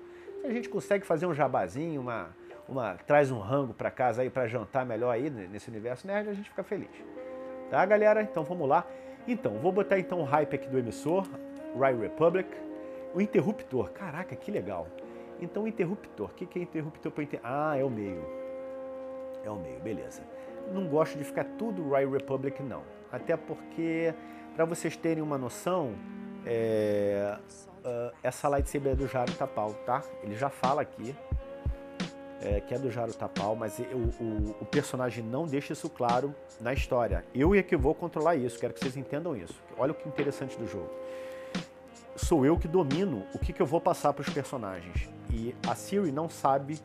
Se 0.41 0.47
a 0.47 0.51
gente 0.51 0.67
consegue 0.67 1.05
fazer 1.05 1.27
um 1.27 1.33
jabazinho, 1.35 2.01
uma, 2.01 2.29
uma 2.67 2.95
traz 2.95 3.29
um 3.29 3.37
rango 3.37 3.75
para 3.75 3.91
casa 3.91 4.23
aí 4.23 4.31
para 4.31 4.47
jantar 4.47 4.83
melhor 4.83 5.11
aí 5.11 5.29
nesse 5.29 5.69
universo 5.69 6.07
nerd, 6.07 6.27
a 6.27 6.33
gente 6.33 6.49
fica 6.49 6.63
feliz. 6.63 6.89
Tá, 7.69 7.85
galera? 7.85 8.23
Então 8.23 8.43
vamos 8.43 8.67
lá. 8.67 8.83
Então, 9.27 9.59
vou 9.59 9.71
botar 9.71 9.99
então 9.99 10.21
o 10.21 10.23
hype 10.23 10.55
aqui 10.55 10.67
do 10.67 10.79
emissor, 10.79 11.23
Rye 11.79 11.95
Republic. 11.95 12.49
O 13.13 13.21
interruptor, 13.21 13.91
caraca, 13.91 14.35
que 14.35 14.49
legal. 14.49 14.87
Então, 15.39 15.67
interruptor, 15.67 16.29
o 16.29 16.33
que, 16.33 16.59
é 16.59 16.61
interruptor 16.61 17.11
para 17.11 17.23
inter... 17.23 17.39
Ah, 17.43 17.77
é 17.77 17.83
o 17.83 17.89
meio. 17.89 18.23
É 19.43 19.49
o 19.49 19.55
meio, 19.55 19.79
beleza. 19.79 20.23
Não 20.73 20.87
gosto 20.87 21.17
de 21.17 21.23
ficar 21.23 21.45
tudo 21.57 21.89
Rye 21.89 22.05
Republic, 22.05 22.61
não. 22.63 22.83
Até 23.11 23.37
porque, 23.37 24.13
para 24.55 24.65
vocês 24.65 24.97
terem 24.97 25.23
uma 25.23 25.37
noção, 25.37 25.93
é... 26.45 27.37
uh, 27.85 28.15
essa 28.23 28.47
lightsaber 28.47 28.93
é 28.93 28.95
do 28.95 29.07
Jaro 29.07 29.31
Tapal, 29.33 29.73
tá? 29.85 30.03
Ele 30.23 30.35
já 30.35 30.49
fala 30.49 30.81
aqui 30.81 31.15
é, 32.41 32.59
que 32.61 32.73
é 32.73 32.79
do 32.79 32.91
Jaro 32.91 33.13
Tapal, 33.13 33.55
mas 33.55 33.79
o, 33.79 34.23
o, 34.23 34.55
o, 34.61 34.65
personagem 34.65 35.23
não 35.23 35.45
deixa 35.45 35.73
isso 35.73 35.89
claro 35.89 36.35
na 36.61 36.73
história. 36.73 37.25
Eu 37.33 37.55
é 37.55 37.63
que 37.63 37.75
vou 37.75 37.95
controlar 37.95 38.35
isso, 38.35 38.59
quero 38.59 38.73
que 38.73 38.79
vocês 38.79 38.95
entendam 38.95 39.35
isso. 39.35 39.55
Olha 39.77 39.91
o 39.91 39.95
que 39.95 40.07
interessante 40.07 40.57
do 40.57 40.67
jogo. 40.67 40.89
Sou 42.15 42.45
eu 42.45 42.57
que 42.57 42.67
domino 42.67 43.25
o 43.33 43.39
que, 43.39 43.53
que 43.53 43.61
eu 43.61 43.65
vou 43.65 43.81
passar 43.81 44.13
para 44.13 44.21
os 44.21 44.29
personagens. 44.29 45.09
E 45.31 45.55
a 45.67 45.75
Siri 45.75 46.11
não 46.11 46.29
sabe 46.29 46.79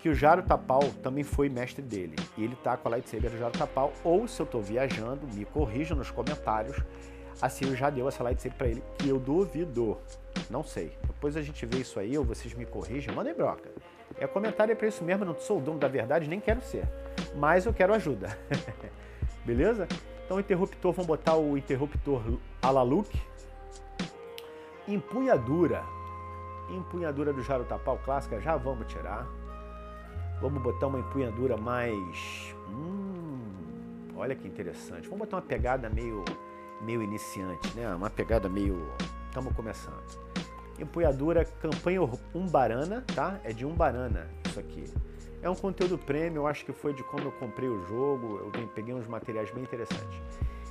que 0.00 0.08
o 0.08 0.14
Jaro 0.14 0.42
Tapal 0.42 0.82
também 1.02 1.22
foi 1.22 1.48
mestre 1.48 1.82
dele. 1.82 2.16
E 2.36 2.44
ele 2.44 2.56
tá 2.56 2.76
com 2.76 2.88
a 2.88 2.90
lightsaber 2.92 3.30
do 3.30 3.38
Jaro 3.38 3.52
Tapal. 3.52 3.92
Ou 4.02 4.26
se 4.26 4.40
eu 4.40 4.44
estou 4.44 4.60
viajando, 4.60 5.26
me 5.32 5.44
corrijam 5.44 5.96
nos 5.96 6.10
comentários. 6.10 6.82
A 7.40 7.48
Siri 7.48 7.74
já 7.74 7.88
deu 7.90 8.08
essa 8.08 8.22
lightsaber 8.22 8.56
para 8.58 8.68
ele, 8.68 8.82
que 8.98 9.08
eu 9.08 9.18
duvido. 9.18 9.98
Não 10.50 10.62
sei. 10.62 10.96
Depois 11.06 11.36
a 11.36 11.42
gente 11.42 11.64
vê 11.66 11.78
isso 11.78 11.98
aí, 11.98 12.16
ou 12.18 12.24
vocês 12.24 12.52
me 12.54 12.66
corrijam. 12.66 13.14
Mandem 13.14 13.34
broca. 13.34 13.70
É 14.18 14.26
comentário 14.26 14.72
é 14.72 14.74
para 14.74 14.86
isso 14.86 15.02
mesmo, 15.02 15.24
eu 15.24 15.28
não 15.28 15.38
sou 15.38 15.58
o 15.58 15.60
dono 15.60 15.78
da 15.78 15.88
verdade, 15.88 16.28
nem 16.28 16.40
quero 16.40 16.60
ser. 16.60 16.86
Mas 17.34 17.66
eu 17.66 17.72
quero 17.72 17.94
ajuda. 17.94 18.38
Beleza? 19.44 19.88
Então, 20.24 20.38
interruptor, 20.38 20.92
vamos 20.92 21.06
botar 21.06 21.36
o 21.36 21.56
interruptor 21.56 22.22
ala 22.60 22.82
Luke. 22.82 23.20
Empunhadura. 24.86 25.82
Empunhadura 26.72 27.32
do 27.32 27.42
Jarutapau 27.42 27.98
clássica, 28.04 28.40
já 28.40 28.56
vamos 28.56 28.86
tirar. 28.86 29.26
Vamos 30.40 30.62
botar 30.62 30.88
uma 30.88 30.98
empunhadura 30.98 31.56
mais... 31.56 32.54
Hum, 32.68 34.08
olha 34.16 34.34
que 34.34 34.48
interessante. 34.48 35.08
Vamos 35.08 35.20
botar 35.20 35.36
uma 35.36 35.42
pegada 35.42 35.88
meio, 35.88 36.24
meio 36.80 37.02
iniciante, 37.02 37.74
né? 37.76 37.94
Uma 37.94 38.10
pegada 38.10 38.48
meio... 38.48 38.90
Estamos 39.28 39.54
começando. 39.54 40.02
Empunhadura 40.78 41.44
Campanha 41.44 42.00
Umbarana, 42.34 43.04
tá? 43.14 43.38
É 43.44 43.52
de 43.52 43.64
Umbarana 43.64 44.28
isso 44.48 44.58
aqui. 44.58 44.84
É 45.42 45.50
um 45.50 45.54
conteúdo 45.54 45.98
premium, 45.98 46.42
eu 46.42 46.46
acho 46.46 46.64
que 46.64 46.72
foi 46.72 46.92
de 46.92 47.02
como 47.02 47.24
eu 47.24 47.32
comprei 47.32 47.68
o 47.68 47.82
jogo, 47.86 48.38
eu 48.54 48.68
peguei 48.68 48.94
uns 48.94 49.06
materiais 49.08 49.50
bem 49.50 49.64
interessantes. 49.64 50.20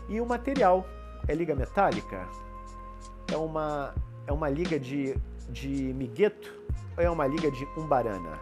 E 0.08 0.22
o 0.22 0.26
material 0.26 0.86
é 1.28 1.36
liga 1.36 1.56
metálica? 1.56 2.28
É 3.32 3.36
uma, 3.36 3.94
é 4.28 4.32
uma 4.32 4.50
liga 4.50 4.80
de, 4.80 5.16
de 5.52 5.94
migueto 5.94 6.54
é 6.98 7.10
uma 7.10 7.28
liga 7.28 7.52
de 7.52 7.68
umbarana? 7.78 8.40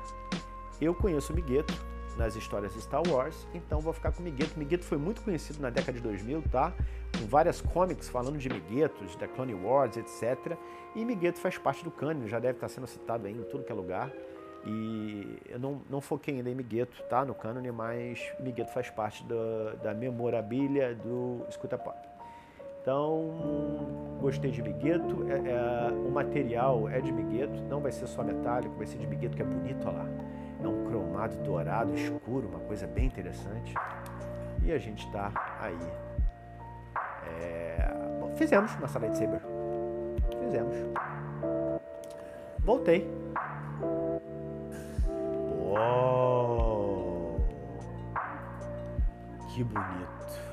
Eu 0.79 0.93
conheço 0.93 1.33
migueto 1.33 1.73
nas 2.17 2.35
histórias 2.35 2.73
Star 2.73 3.01
Wars, 3.07 3.47
então 3.53 3.79
vou 3.79 3.93
ficar 3.93 4.11
com 4.11 4.21
migueto. 4.21 4.57
Migueto 4.57 4.85
foi 4.85 4.97
muito 4.97 5.21
conhecido 5.21 5.61
na 5.61 5.69
década 5.69 5.93
de 5.93 6.01
2000, 6.01 6.43
tá? 6.51 6.73
Com 7.17 7.25
várias 7.25 7.61
comics 7.61 8.09
falando 8.09 8.37
de 8.37 8.49
miguetos, 8.49 9.15
da 9.15 9.27
Clone 9.27 9.53
Wars, 9.53 9.97
etc. 9.97 10.57
E 10.95 11.03
migueto 11.03 11.39
faz 11.39 11.57
parte 11.57 11.83
do 11.83 11.91
cânone, 11.91 12.27
já 12.27 12.39
deve 12.39 12.57
estar 12.57 12.67
sendo 12.67 12.87
citado 12.87 13.27
aí 13.27 13.33
em 13.33 13.43
tudo 13.43 13.63
que 13.63 13.71
é 13.71 13.75
lugar. 13.75 14.11
E 14.65 15.37
eu 15.47 15.59
não, 15.59 15.81
não 15.89 16.01
foquei 16.01 16.35
ainda 16.35 16.49
em 16.49 16.55
Migueto, 16.55 17.01
tá? 17.03 17.23
No 17.23 17.33
cânone, 17.33 17.71
mas 17.71 18.19
Migueto 18.39 18.71
faz 18.71 18.89
parte 18.89 19.23
da, 19.23 19.75
da 19.81 19.93
memorabilia 19.93 20.93
do 20.95 21.45
Escuta 21.47 21.77
Pop. 21.77 22.08
Então, 22.89 24.17
gostei 24.19 24.49
de 24.49 24.63
Migueto. 24.63 25.23
É, 25.29 25.35
é, 25.35 25.91
o 25.91 26.09
material 26.09 26.89
é 26.89 26.99
de 26.99 27.11
Migueto, 27.11 27.61
não 27.69 27.79
vai 27.79 27.91
ser 27.91 28.07
só 28.07 28.23
metálico, 28.23 28.73
vai 28.77 28.87
ser 28.87 28.97
de 28.97 29.05
Migueto, 29.05 29.37
que 29.37 29.43
é 29.43 29.45
bonito, 29.45 29.87
olha 29.87 29.99
lá. 29.99 30.05
É 30.63 30.67
um 30.67 30.85
cromado 30.85 31.35
dourado 31.43 31.93
escuro, 31.93 32.47
uma 32.47 32.59
coisa 32.61 32.87
bem 32.87 33.05
interessante. 33.05 33.75
E 34.63 34.71
a 34.71 34.79
gente 34.79 35.05
está 35.05 35.31
aí. 35.61 35.77
É... 37.27 37.93
Bom, 38.19 38.31
fizemos 38.35 38.75
nossa 38.79 38.97
lightsaber. 38.97 39.41
Fizemos. 40.43 40.75
Voltei. 42.57 43.07
Uou! 45.61 47.39
Que 49.53 49.63
bonito. 49.63 50.48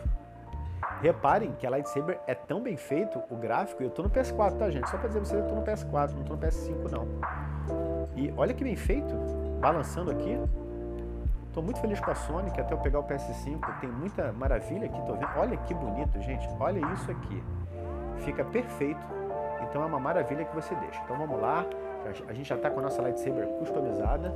Reparem 1.03 1.53
que 1.53 1.67
a 1.67 1.71
lightsaber 1.71 2.19
é 2.27 2.35
tão 2.35 2.63
bem 2.63 2.77
feito, 2.77 3.23
o 3.31 3.37
gráfico, 3.37 3.83
eu 3.83 3.91
tô 3.91 4.03
no 4.03 4.11
PS4, 4.11 4.57
tá, 4.57 4.71
gente? 4.71 4.89
Só 4.89 4.97
pra 4.97 5.09
dizer 5.09 5.21
pra 5.21 5.29
vocês, 5.29 5.43
eu 5.43 5.49
tô 5.49 5.55
no 5.55 5.63
PS4, 5.63 6.15
não 6.15 6.25
tô 6.25 6.35
no 6.35 6.41
PS5, 6.41 6.91
não. 6.91 7.07
E 8.17 8.33
olha 8.37 8.55
que 8.55 8.65
bem 8.65 8.77
feito, 8.77 9.15
balançando 9.61 10.11
aqui. 10.11 10.41
Tô 11.53 11.61
muito 11.63 11.81
feliz 11.81 12.01
com 12.01 12.11
a 12.11 12.15
Sonic, 12.15 12.59
até 12.61 12.75
eu 12.75 12.79
pegar 12.79 13.01
o 13.01 13.05
PS5, 13.05 13.81
tem 13.81 13.91
muita 13.91 14.33
maravilha 14.33 14.87
aqui, 14.87 15.01
tô 15.07 15.15
vendo. 15.15 15.29
Olha 15.37 15.57
que 15.57 15.75
bonito, 15.75 16.21
gente, 16.21 16.49
olha 16.59 16.81
isso 16.93 17.11
aqui. 17.11 17.43
Fica 18.19 18.45
perfeito, 18.45 19.07
então 19.63 19.83
é 19.83 19.87
uma 19.87 20.01
maravilha 20.01 20.45
que 20.45 20.55
você 20.55 20.75
deixa. 20.77 21.01
Então 21.05 21.19
vamos 21.19 21.41
lá, 21.41 21.65
a 22.29 22.33
gente 22.33 22.49
já 22.49 22.57
tá 22.57 22.71
com 22.71 22.81
a 22.81 22.83
nossa 22.83 23.03
lightsaber 23.03 23.47
customizada. 23.59 24.35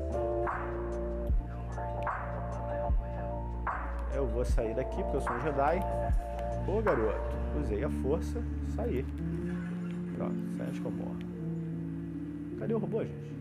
Eu 4.14 4.26
vou 4.26 4.44
sair 4.44 4.74
daqui 4.74 5.02
porque 5.02 5.16
eu 5.16 5.20
sou 5.20 5.34
um 5.34 5.40
Jedi. 5.40 5.80
Ô 6.70 6.80
garoto, 6.80 7.18
usei 7.60 7.82
a 7.82 7.90
força, 7.90 8.40
saí. 8.76 9.04
Pronto, 10.16 10.36
sai 10.56 10.66
antes 10.68 10.78
que 10.78 10.86
eu 10.86 10.92
morro. 10.92 11.16
Cadê 12.60 12.74
o 12.74 12.78
robô, 12.78 13.04
gente? 13.04 13.32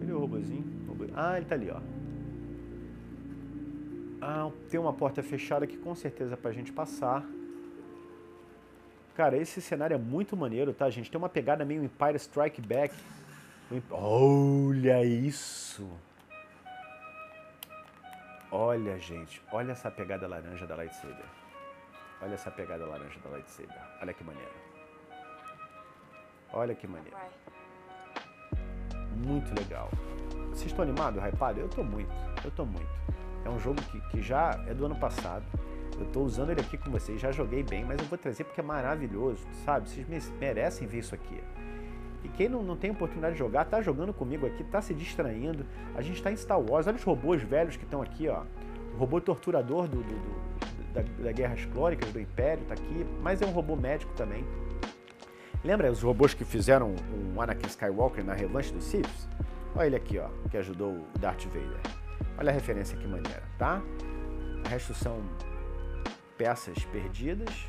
Cadê 0.00 0.12
o 0.12 0.18
robôzinho? 0.18 0.64
Ah, 1.14 1.36
ele 1.36 1.46
tá 1.46 1.54
ali, 1.54 1.70
ó. 1.70 1.80
Ah, 4.20 4.50
tem 4.68 4.80
uma 4.80 4.92
porta 4.92 5.22
fechada 5.22 5.64
aqui 5.64 5.76
com 5.76 5.94
certeza 5.94 6.36
pra 6.36 6.50
gente 6.50 6.72
passar. 6.72 7.24
Cara, 9.14 9.36
esse 9.36 9.62
cenário 9.62 9.94
é 9.94 9.98
muito 9.98 10.36
maneiro, 10.36 10.74
tá, 10.74 10.90
gente? 10.90 11.08
Tem 11.08 11.18
uma 11.18 11.28
pegada 11.28 11.64
meio 11.64 11.84
Empire 11.84 12.16
Strike 12.16 12.60
Back. 12.60 12.94
Olha 13.90 15.04
isso! 15.04 15.88
Olha, 18.50 18.98
gente, 18.98 19.40
olha 19.52 19.70
essa 19.70 19.88
pegada 19.88 20.26
laranja 20.26 20.66
da 20.66 20.74
lightsaber. 20.74 21.39
Olha 22.22 22.34
essa 22.34 22.50
pegada 22.50 22.84
laranja 22.84 23.18
da 23.20 23.30
lightsaber. 23.30 23.76
Olha 24.00 24.12
que 24.12 24.22
maneiro. 24.22 24.50
Olha 26.52 26.74
que 26.74 26.86
maneiro. 26.86 27.16
Muito 29.16 29.58
legal. 29.58 29.88
Vocês 30.50 30.66
estão 30.66 30.82
animados, 30.82 31.22
hypado? 31.22 31.60
Eu 31.60 31.68
tô 31.68 31.82
muito, 31.82 32.12
eu 32.44 32.50
tô 32.50 32.64
muito. 32.66 32.90
É 33.44 33.48
um 33.48 33.58
jogo 33.58 33.80
que, 33.82 34.00
que 34.08 34.20
já 34.20 34.60
é 34.66 34.74
do 34.74 34.84
ano 34.84 34.96
passado. 34.96 35.44
Eu 35.98 36.06
tô 36.06 36.20
usando 36.20 36.50
ele 36.50 36.60
aqui 36.60 36.76
com 36.76 36.90
vocês, 36.90 37.20
já 37.20 37.30
joguei 37.30 37.62
bem, 37.62 37.84
mas 37.84 38.00
eu 38.00 38.06
vou 38.06 38.18
trazer 38.18 38.44
porque 38.44 38.60
é 38.60 38.64
maravilhoso, 38.64 39.46
sabe? 39.64 39.88
Vocês 39.88 40.30
merecem 40.38 40.86
ver 40.86 40.98
isso 40.98 41.14
aqui. 41.14 41.42
E 42.24 42.28
quem 42.28 42.48
não, 42.48 42.62
não 42.62 42.76
tem 42.76 42.90
oportunidade 42.90 43.34
de 43.34 43.38
jogar, 43.38 43.64
tá 43.64 43.80
jogando 43.80 44.12
comigo 44.12 44.46
aqui, 44.46 44.64
tá 44.64 44.82
se 44.82 44.94
distraindo. 44.94 45.64
A 45.94 46.02
gente 46.02 46.22
tá 46.22 46.30
em 46.30 46.36
Star 46.36 46.60
Wars, 46.60 46.86
olha 46.86 46.96
os 46.96 47.02
robôs 47.02 47.42
velhos 47.42 47.76
que 47.76 47.84
estão 47.84 48.02
aqui, 48.02 48.28
ó. 48.28 48.44
O 48.94 48.98
robô 48.98 49.20
torturador 49.20 49.88
do, 49.88 50.02
do, 50.02 50.14
do 50.14 50.79
da, 50.92 51.02
da 51.22 51.32
Guerras 51.32 51.64
Clóricas, 51.66 52.12
do 52.12 52.20
Império, 52.20 52.64
tá 52.64 52.74
aqui, 52.74 53.06
mas 53.20 53.42
é 53.42 53.46
um 53.46 53.50
robô 53.50 53.76
médico 53.76 54.12
também. 54.14 54.44
Lembra 55.64 55.90
os 55.90 56.02
robôs 56.02 56.32
que 56.32 56.44
fizeram 56.44 56.94
o 57.34 57.40
Anakin 57.40 57.66
Skywalker 57.66 58.24
na 58.24 58.32
revanche 58.32 58.72
dos 58.72 58.84
Siths? 58.84 59.28
Olha 59.74 59.86
ele 59.86 59.96
aqui, 59.96 60.18
ó, 60.18 60.28
que 60.50 60.56
ajudou 60.56 60.92
o 60.92 61.18
Darth 61.18 61.44
Vader. 61.44 61.80
Olha 62.38 62.50
a 62.50 62.52
referência 62.52 62.96
que 62.96 63.06
maneira, 63.06 63.42
tá? 63.58 63.82
O 64.64 64.68
resto 64.68 64.94
são 64.94 65.22
peças 66.36 66.82
perdidas. 66.86 67.68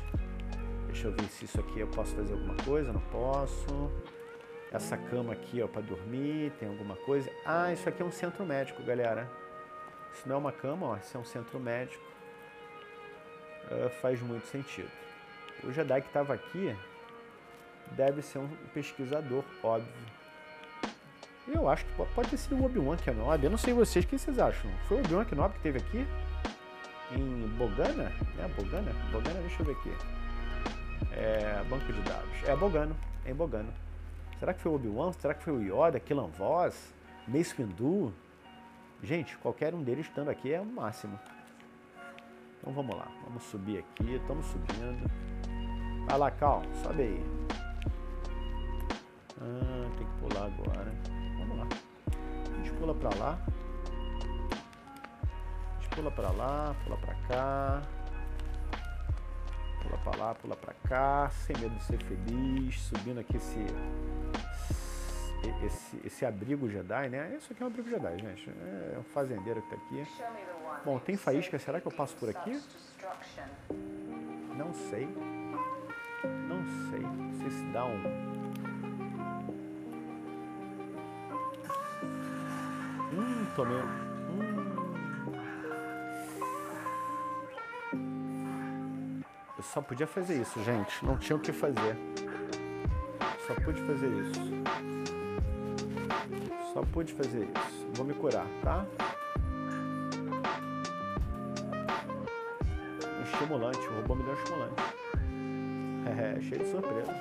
Deixa 0.86 1.08
eu 1.08 1.12
ver 1.12 1.24
se 1.24 1.44
isso 1.44 1.60
aqui 1.60 1.80
eu 1.80 1.86
posso 1.88 2.14
fazer 2.16 2.32
alguma 2.32 2.56
coisa, 2.64 2.92
não 2.92 3.00
posso. 3.00 3.90
Essa 4.72 4.96
cama 4.96 5.34
aqui, 5.34 5.60
ó, 5.62 5.68
para 5.68 5.82
dormir, 5.82 6.50
tem 6.58 6.68
alguma 6.68 6.96
coisa. 6.96 7.30
Ah, 7.44 7.72
isso 7.72 7.86
aqui 7.86 8.00
é 8.02 8.04
um 8.04 8.10
centro 8.10 8.44
médico, 8.46 8.82
galera. 8.82 9.30
Isso 10.14 10.26
não 10.26 10.36
é 10.36 10.38
uma 10.38 10.52
cama, 10.52 10.86
ó, 10.86 10.96
isso 10.96 11.14
é 11.16 11.20
um 11.20 11.24
centro 11.24 11.60
médico. 11.60 12.11
Uh, 13.70 13.88
faz 14.00 14.20
muito 14.20 14.46
sentido. 14.46 14.90
O 15.64 15.72
Jedi 15.72 16.00
que 16.00 16.08
estava 16.08 16.34
aqui 16.34 16.76
deve 17.92 18.22
ser 18.22 18.38
um 18.38 18.48
pesquisador, 18.74 19.44
óbvio. 19.62 19.92
Eu 21.48 21.68
acho 21.68 21.84
que 21.84 21.92
pode 22.14 22.30
ter 22.30 22.36
sido 22.36 22.56
o 22.56 22.64
Obi-Wan 22.64 22.96
Kenobi. 22.96 23.44
Eu 23.44 23.50
não 23.50 23.58
sei 23.58 23.72
vocês, 23.72 24.04
o 24.04 24.08
que 24.08 24.18
vocês 24.18 24.38
acham? 24.38 24.70
Foi 24.88 24.98
o 24.98 25.00
Obi-Wan 25.00 25.24
Kenobi 25.24 25.54
que 25.54 25.60
teve 25.60 25.78
aqui? 25.78 26.06
Em 27.10 27.48
Bogana? 27.58 28.12
É 28.38 28.48
Bogana? 28.48 28.92
Bogana, 29.10 29.40
deixa 29.40 29.62
eu 29.62 29.66
ver 29.66 29.72
aqui. 29.72 29.92
É, 31.12 31.62
banco 31.68 31.92
de 31.92 32.00
dados. 32.02 32.42
É 32.44 32.56
Bogano, 32.56 32.96
é 33.24 33.30
em 33.30 33.34
Bogano. 33.34 33.72
Será 34.38 34.54
que 34.54 34.60
foi 34.60 34.72
o 34.72 34.74
Obi-Wan? 34.76 35.12
Será 35.12 35.34
que 35.34 35.42
foi 35.42 35.52
o 35.52 35.62
Yoda, 35.62 36.00
Killan 36.00 36.28
Voss, 36.28 36.94
Mace 37.28 37.54
Windu? 37.54 38.12
Gente, 39.02 39.36
qualquer 39.38 39.74
um 39.74 39.82
deles 39.82 40.06
estando 40.06 40.30
aqui 40.30 40.52
é 40.52 40.60
o 40.60 40.64
máximo. 40.64 41.18
Então 42.62 42.72
vamos 42.72 42.94
lá, 42.94 43.08
vamos 43.24 43.42
subir 43.42 43.78
aqui, 43.78 44.14
estamos 44.14 44.46
subindo. 44.46 45.10
Vai 46.06 46.16
lá, 46.16 46.30
Cal, 46.30 46.62
sobe 46.80 47.02
aí. 47.02 47.24
Ah, 49.40 49.90
tem 49.98 50.06
que 50.06 50.12
pular 50.20 50.46
agora. 50.46 50.94
Vamos 51.38 51.58
lá. 51.58 51.66
A 52.52 52.56
gente 52.58 52.72
pula 52.74 52.94
pra 52.94 53.10
lá. 53.18 53.36
A 55.76 55.80
gente 55.80 55.88
pula 55.96 56.10
pra 56.12 56.30
lá, 56.30 56.76
pula 56.84 56.96
pra 56.98 57.14
cá. 57.26 57.82
Pula 59.82 59.98
pra 59.98 60.16
lá, 60.16 60.34
pula 60.36 60.54
pra 60.54 60.74
cá, 60.88 61.30
sem 61.30 61.56
medo 61.56 61.74
de 61.74 61.82
ser 61.82 61.98
feliz, 61.98 62.80
subindo 62.80 63.18
aqui 63.18 63.36
esse, 63.38 63.66
esse, 65.66 66.00
esse 66.04 66.24
abrigo 66.24 66.68
Jedi, 66.68 67.08
né? 67.08 67.34
Isso 67.36 67.52
aqui 67.52 67.60
é 67.60 67.66
um 67.66 67.68
abrigo 67.68 67.88
Jedi, 67.90 68.18
gente. 68.20 68.48
É 68.48 68.96
um 69.00 69.02
fazendeiro 69.02 69.60
que 69.62 69.68
tá 69.68 69.74
aqui. 69.74 70.06
Bom, 70.84 70.98
tem 70.98 71.16
faísca, 71.16 71.58
será 71.58 71.80
que 71.80 71.86
eu 71.86 71.92
passo 71.92 72.16
por 72.16 72.28
aqui? 72.28 72.60
Não 74.56 74.72
sei. 74.74 75.08
Não 76.48 76.64
sei. 76.90 77.00
Não 77.00 77.32
sei 77.40 77.50
se 77.50 77.64
dá 77.72 77.84
um. 77.84 77.98
Hum, 83.12 83.46
tomei. 83.54 83.82
Eu 89.56 89.62
só 89.62 89.80
podia 89.80 90.06
fazer 90.06 90.40
isso, 90.40 90.62
gente. 90.64 91.04
Não 91.04 91.16
tinha 91.16 91.36
o 91.36 91.40
que 91.40 91.52
fazer. 91.52 91.96
Só 93.46 93.54
pude 93.54 93.80
fazer 93.82 94.08
isso. 94.08 94.40
Só 96.72 96.82
pude 96.92 97.12
fazer 97.12 97.44
isso. 97.44 97.86
Vou 97.94 98.04
me 98.04 98.14
curar, 98.14 98.46
tá? 98.62 98.86
Estimulante. 103.42 103.88
O 103.88 103.96
robô 103.96 104.14
me 104.14 104.22
deu 104.22 104.32
um 104.32 104.36
estimulante. 104.36 104.82
É, 106.04 106.40
cheio 106.40 106.60
de 106.60 106.68
surpresa. 106.68 107.14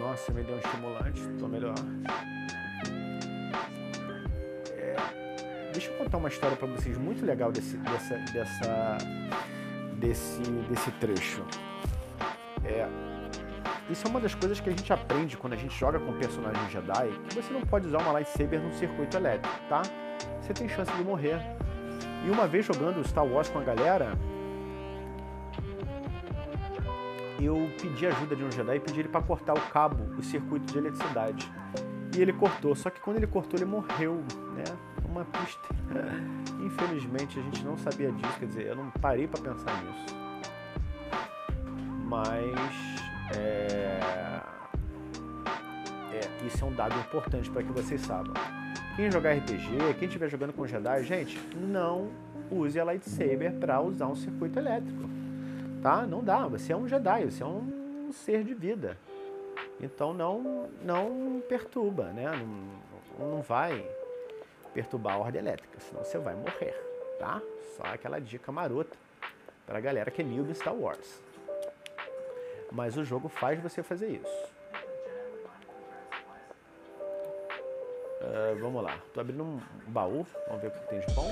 Nossa, 0.00 0.32
me 0.32 0.42
deu 0.42 0.56
um 0.56 0.58
estimulante, 0.58 1.22
tô 1.38 1.46
melhor. 1.46 1.74
É, 4.72 4.96
deixa 5.72 5.88
eu 5.88 5.96
contar 5.96 6.18
uma 6.18 6.28
história 6.28 6.56
para 6.56 6.66
vocês 6.66 6.98
muito 6.98 7.24
legal 7.24 7.52
desse, 7.52 7.76
dessa, 7.76 8.16
dessa, 8.32 8.98
desse, 9.98 10.42
desse 10.42 10.90
trecho. 10.92 11.44
É, 12.64 12.88
isso 13.88 14.04
é 14.04 14.10
uma 14.10 14.20
das 14.20 14.34
coisas 14.34 14.58
que 14.58 14.68
a 14.68 14.72
gente 14.72 14.92
aprende 14.92 15.36
quando 15.36 15.52
a 15.52 15.56
gente 15.56 15.78
joga 15.78 16.00
com 16.00 16.12
personagem 16.18 16.68
Jedi, 16.70 17.08
que 17.28 17.36
você 17.36 17.52
não 17.52 17.62
pode 17.62 17.86
usar 17.86 17.98
uma 17.98 18.12
lightsaber 18.12 18.60
num 18.60 18.72
circuito 18.72 19.16
elétrico, 19.16 19.56
tá? 19.68 19.82
Você 20.42 20.52
tem 20.52 20.68
chance 20.68 20.92
de 20.92 21.04
morrer. 21.04 21.40
E 22.24 22.30
uma 22.30 22.46
vez 22.46 22.66
jogando 22.66 23.06
Star 23.06 23.24
Wars 23.24 23.48
com 23.48 23.58
a 23.58 23.62
galera, 23.62 24.18
eu 27.40 27.70
pedi 27.80 28.06
ajuda 28.06 28.36
de 28.36 28.44
um 28.44 28.50
Jedi 28.50 28.76
e 28.76 28.80
pedi 28.80 29.00
ele 29.00 29.08
para 29.08 29.22
cortar 29.22 29.54
o 29.54 29.60
cabo, 29.70 30.02
o 30.18 30.22
circuito 30.22 30.72
de 30.72 30.78
eletricidade. 30.78 31.50
E 32.14 32.20
ele 32.20 32.32
cortou, 32.32 32.74
só 32.74 32.90
que 32.90 33.00
quando 33.00 33.16
ele 33.16 33.26
cortou 33.26 33.58
ele 33.58 33.64
morreu, 33.64 34.22
né? 34.54 34.64
Uma 35.08 35.24
pista. 35.24 35.68
Infelizmente 36.60 37.38
a 37.38 37.42
gente 37.42 37.64
não 37.64 37.76
sabia 37.78 38.12
disso, 38.12 38.38
quer 38.38 38.46
dizer, 38.46 38.66
eu 38.66 38.76
não 38.76 38.90
parei 38.90 39.26
para 39.26 39.40
pensar 39.40 39.82
nisso. 39.82 40.16
Mas 42.04 43.00
é... 43.36 44.40
É, 46.12 46.46
isso 46.46 46.64
é 46.64 46.68
um 46.68 46.74
dado 46.74 46.98
importante 46.98 47.50
para 47.50 47.62
que 47.62 47.72
vocês 47.72 48.00
saibam. 48.00 48.34
Quem 49.00 49.10
jogar 49.10 49.32
RPG, 49.32 49.94
quem 49.98 50.08
estiver 50.08 50.28
jogando 50.28 50.52
com 50.52 50.66
Jedi, 50.66 51.04
gente, 51.04 51.40
não 51.56 52.10
use 52.50 52.78
a 52.78 52.84
lightsaber 52.84 53.54
para 53.54 53.80
usar 53.80 54.06
um 54.08 54.14
circuito 54.14 54.58
elétrico 54.58 55.08
tá? 55.82 56.06
Não 56.06 56.22
dá. 56.22 56.46
Você 56.48 56.74
é 56.74 56.76
um 56.76 56.86
Jedi, 56.86 57.24
você 57.24 57.42
é 57.42 57.46
um 57.46 58.10
ser 58.12 58.44
de 58.44 58.52
vida. 58.52 58.98
Então 59.80 60.12
não, 60.12 60.68
não 60.84 61.42
perturba, 61.48 62.12
né? 62.12 62.26
Não, 63.18 63.26
não 63.26 63.40
vai 63.40 63.82
perturbar 64.74 65.14
a 65.14 65.18
ordem 65.18 65.40
elétrica, 65.40 65.80
senão 65.80 66.04
você 66.04 66.18
vai 66.18 66.34
morrer, 66.34 66.74
tá? 67.18 67.40
Só 67.78 67.84
aquela 67.84 68.20
dica 68.20 68.52
marota 68.52 68.98
para 69.66 69.78
a 69.78 69.80
galera 69.80 70.10
que 70.10 70.20
é 70.20 70.24
new 70.26 70.46
Star 70.54 70.74
Wars. 70.74 71.22
Mas 72.70 72.98
o 72.98 73.04
jogo 73.04 73.30
faz 73.30 73.58
você 73.60 73.82
fazer 73.82 74.10
isso. 74.10 74.59
Uh, 78.30 78.56
vamos 78.60 78.80
lá, 78.84 78.96
tô 79.12 79.20
abrindo 79.20 79.42
um 79.42 79.60
baú, 79.88 80.24
vamos 80.46 80.62
ver 80.62 80.68
o 80.68 80.70
que 80.70 80.88
tem 80.88 81.00
de 81.00 81.14
bom. 81.14 81.28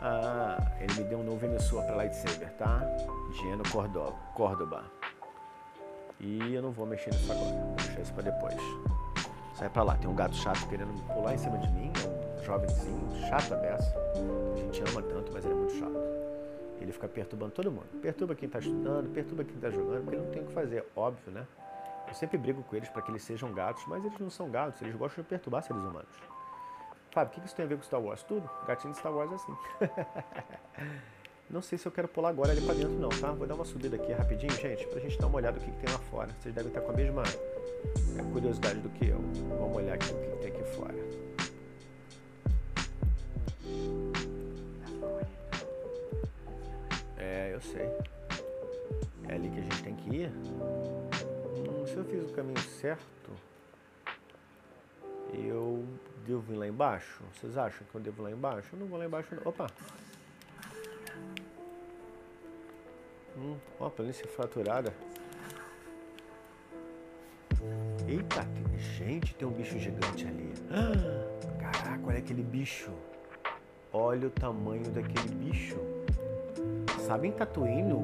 Ah, 0.00 0.56
ele 0.80 0.94
me 0.94 1.04
deu 1.04 1.18
um 1.18 1.22
novo 1.22 1.46
emissor 1.46 1.84
para 1.84 1.94
lightsaber, 1.94 2.50
tá? 2.54 2.80
Geno 3.34 3.62
Córdoba. 4.34 4.84
E 6.18 6.54
eu 6.54 6.60
não 6.60 6.72
vou 6.72 6.86
mexer 6.86 7.10
nisso 7.10 7.30
agora. 7.30 7.50
Vou 7.50 7.76
deixar 7.76 8.00
isso 8.00 8.14
para 8.14 8.22
depois. 8.24 8.56
Sai 9.54 9.68
para 9.68 9.82
lá. 9.82 9.96
Tem 9.96 10.08
um 10.08 10.14
gato 10.14 10.34
chato 10.34 10.66
querendo 10.68 10.92
pular 11.14 11.34
em 11.34 11.38
cima 11.38 11.58
de 11.58 11.70
mim. 11.70 11.92
É 12.02 12.40
um 12.40 12.42
jovenzinho 12.42 13.28
chato 13.28 13.52
a 13.52 13.56
beça. 13.58 13.94
A 14.54 14.56
gente 14.56 14.82
ama 14.90 15.02
tanto, 15.02 15.30
mas 15.32 15.44
ele 15.44 15.54
é 15.54 15.56
muito 15.56 15.74
chato. 15.74 16.00
Ele 16.80 16.92
fica 16.92 17.06
perturbando 17.06 17.52
todo 17.52 17.70
mundo. 17.70 17.86
Perturba 18.00 18.34
quem 18.34 18.46
está 18.46 18.58
estudando, 18.58 19.12
perturba 19.12 19.44
quem 19.44 19.54
está 19.54 19.70
jogando, 19.70 20.02
porque 20.02 20.16
não 20.16 20.30
tem 20.30 20.42
o 20.42 20.46
que 20.46 20.52
fazer, 20.52 20.84
óbvio, 20.96 21.30
né? 21.30 21.46
Eu 22.10 22.14
sempre 22.16 22.36
brigo 22.36 22.60
com 22.64 22.74
eles 22.74 22.88
para 22.88 23.00
que 23.02 23.10
eles 23.12 23.22
sejam 23.22 23.52
gatos, 23.52 23.84
mas 23.86 24.04
eles 24.04 24.18
não 24.18 24.28
são 24.28 24.50
gatos, 24.50 24.82
eles 24.82 24.96
gostam 24.96 25.22
de 25.22 25.28
perturbar 25.28 25.62
seres 25.62 25.80
humanos. 25.80 26.10
Fábio, 27.12 27.32
o 27.32 27.40
que 27.40 27.46
isso 27.46 27.54
tem 27.54 27.64
a 27.64 27.68
ver 27.68 27.76
com 27.76 27.82
Star 27.84 28.00
Wars? 28.00 28.24
Tudo. 28.24 28.50
Gatinho 28.66 28.92
de 28.92 28.98
Star 28.98 29.12
Wars 29.12 29.30
é 29.30 29.34
assim. 29.36 29.56
não 31.48 31.62
sei 31.62 31.78
se 31.78 31.86
eu 31.86 31.92
quero 31.92 32.08
pular 32.08 32.30
agora 32.30 32.50
ali 32.50 32.60
pra 32.60 32.74
dentro 32.74 32.98
não, 32.98 33.08
tá? 33.08 33.30
Vou 33.30 33.46
dar 33.46 33.54
uma 33.54 33.64
subida 33.64 33.94
aqui 33.94 34.12
rapidinho, 34.12 34.52
gente, 34.52 34.86
pra 34.88 34.98
gente 34.98 35.16
dar 35.18 35.28
uma 35.28 35.36
olhada 35.36 35.58
no 35.58 35.64
que, 35.64 35.70
que 35.70 35.78
tem 35.78 35.92
lá 35.92 36.00
fora. 36.00 36.30
Vocês 36.40 36.52
devem 36.52 36.68
estar 36.68 36.80
com 36.80 36.90
a 36.90 36.94
mesma 36.94 37.22
é, 38.18 38.32
curiosidade 38.32 38.80
do 38.80 38.90
que 38.90 39.08
eu. 39.08 39.20
Vamos 39.58 39.76
olhar 39.76 39.94
aqui 39.94 40.12
o 40.12 40.16
que 40.16 40.36
tem 40.38 40.52
aqui 40.52 40.64
fora. 40.64 40.94
É, 47.16 47.54
eu 47.54 47.60
sei. 47.60 47.88
É 49.28 49.34
ali 49.34 49.48
que 49.48 49.58
a 49.60 49.62
gente 49.62 49.82
tem 49.84 49.94
que 49.94 50.16
ir. 50.16 50.99
Eu 52.00 52.04
fiz 52.06 52.30
o 52.30 52.34
caminho 52.34 52.58
certo, 52.60 53.30
eu 55.34 55.84
devo 56.26 56.50
ir 56.50 56.56
lá 56.56 56.66
embaixo? 56.66 57.22
Vocês 57.34 57.58
acham 57.58 57.86
que 57.86 57.94
eu 57.94 58.00
devo 58.00 58.22
ir 58.22 58.24
lá 58.24 58.30
embaixo? 58.30 58.70
Eu 58.72 58.78
não 58.78 58.86
vou 58.86 58.98
lá 58.98 59.04
embaixo 59.04 59.34
não. 59.34 59.42
Opa! 59.44 59.66
Hum, 63.36 63.58
ó, 63.78 63.90
planície 63.90 64.26
fraturada. 64.28 64.94
Eita, 68.08 68.46
gente, 68.96 69.34
tem 69.34 69.46
um 69.46 69.52
bicho 69.52 69.78
gigante 69.78 70.26
ali. 70.26 70.54
Caraca, 71.60 72.06
olha 72.06 72.18
aquele 72.18 72.42
bicho. 72.42 72.90
Olha 73.92 74.28
o 74.28 74.30
tamanho 74.30 74.90
daquele 74.90 75.34
bicho. 75.34 75.76
Sabe 77.10 77.26
em 77.26 77.32
Tatooine 77.32 77.92
o, 77.92 77.96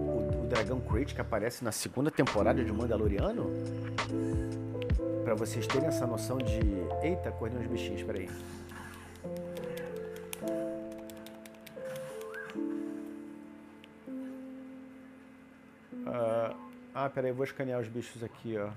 o 0.43 0.47
dragão 0.49 0.81
Crate 0.81 1.15
que 1.15 1.21
aparece 1.21 1.63
na 1.63 1.71
segunda 1.71 2.11
temporada 2.11 2.65
de 2.65 2.73
Mandaloriano? 2.73 3.53
para 5.23 5.33
vocês 5.37 5.65
terem 5.65 5.87
essa 5.87 6.05
noção 6.09 6.39
de. 6.39 6.59
Eita, 7.05 7.31
correndo 7.31 7.61
uns 7.61 7.69
bichinhos, 7.69 8.03
peraí. 8.03 8.29
Uh, 16.05 16.57
ah, 16.93 17.09
peraí, 17.09 17.31
vou 17.31 17.45
escanear 17.45 17.81
os 17.81 17.87
bichos 17.87 18.25
aqui, 18.25 18.59
ó. 18.59 18.71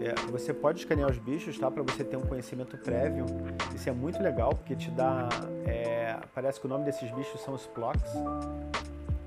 É, 0.00 0.14
você 0.32 0.52
pode 0.52 0.80
escanear 0.80 1.08
os 1.08 1.18
bichos, 1.18 1.56
tá? 1.56 1.70
Para 1.70 1.84
você 1.84 2.02
ter 2.02 2.16
um 2.16 2.22
conhecimento 2.22 2.76
prévio. 2.76 3.24
Isso 3.72 3.88
é 3.88 3.92
muito 3.92 4.20
legal, 4.20 4.50
porque 4.50 4.74
te 4.74 4.90
dá. 4.90 5.28
É, 5.64 5.95
parece 6.36 6.60
que 6.60 6.66
o 6.66 6.68
nome 6.68 6.84
desses 6.84 7.10
bichos 7.12 7.40
são 7.40 7.54
os 7.54 7.66
Plox 7.66 7.98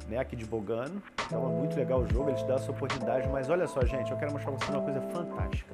né, 0.08 0.20
aqui 0.20 0.36
de 0.36 0.46
Bogano. 0.46 1.02
Então 1.26 1.44
é 1.44 1.52
muito 1.52 1.76
legal 1.76 2.02
o 2.02 2.08
jogo, 2.08 2.30
ele 2.30 2.38
te 2.38 2.46
dá 2.46 2.54
essa 2.54 2.70
oportunidade. 2.70 3.28
Mas 3.30 3.50
olha 3.50 3.66
só, 3.66 3.84
gente, 3.84 4.12
eu 4.12 4.18
quero 4.18 4.32
mostrar 4.32 4.52
pra 4.52 4.60
vocês 4.60 4.78
uma 4.78 4.84
coisa 4.84 5.02
fantástica. 5.02 5.74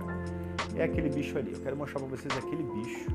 É 0.77 0.83
aquele 0.83 1.09
bicho 1.09 1.37
ali. 1.37 1.51
Eu 1.51 1.59
quero 1.59 1.75
mostrar 1.75 1.99
pra 1.99 2.07
vocês 2.07 2.37
aquele 2.37 2.63
bicho. 2.63 3.09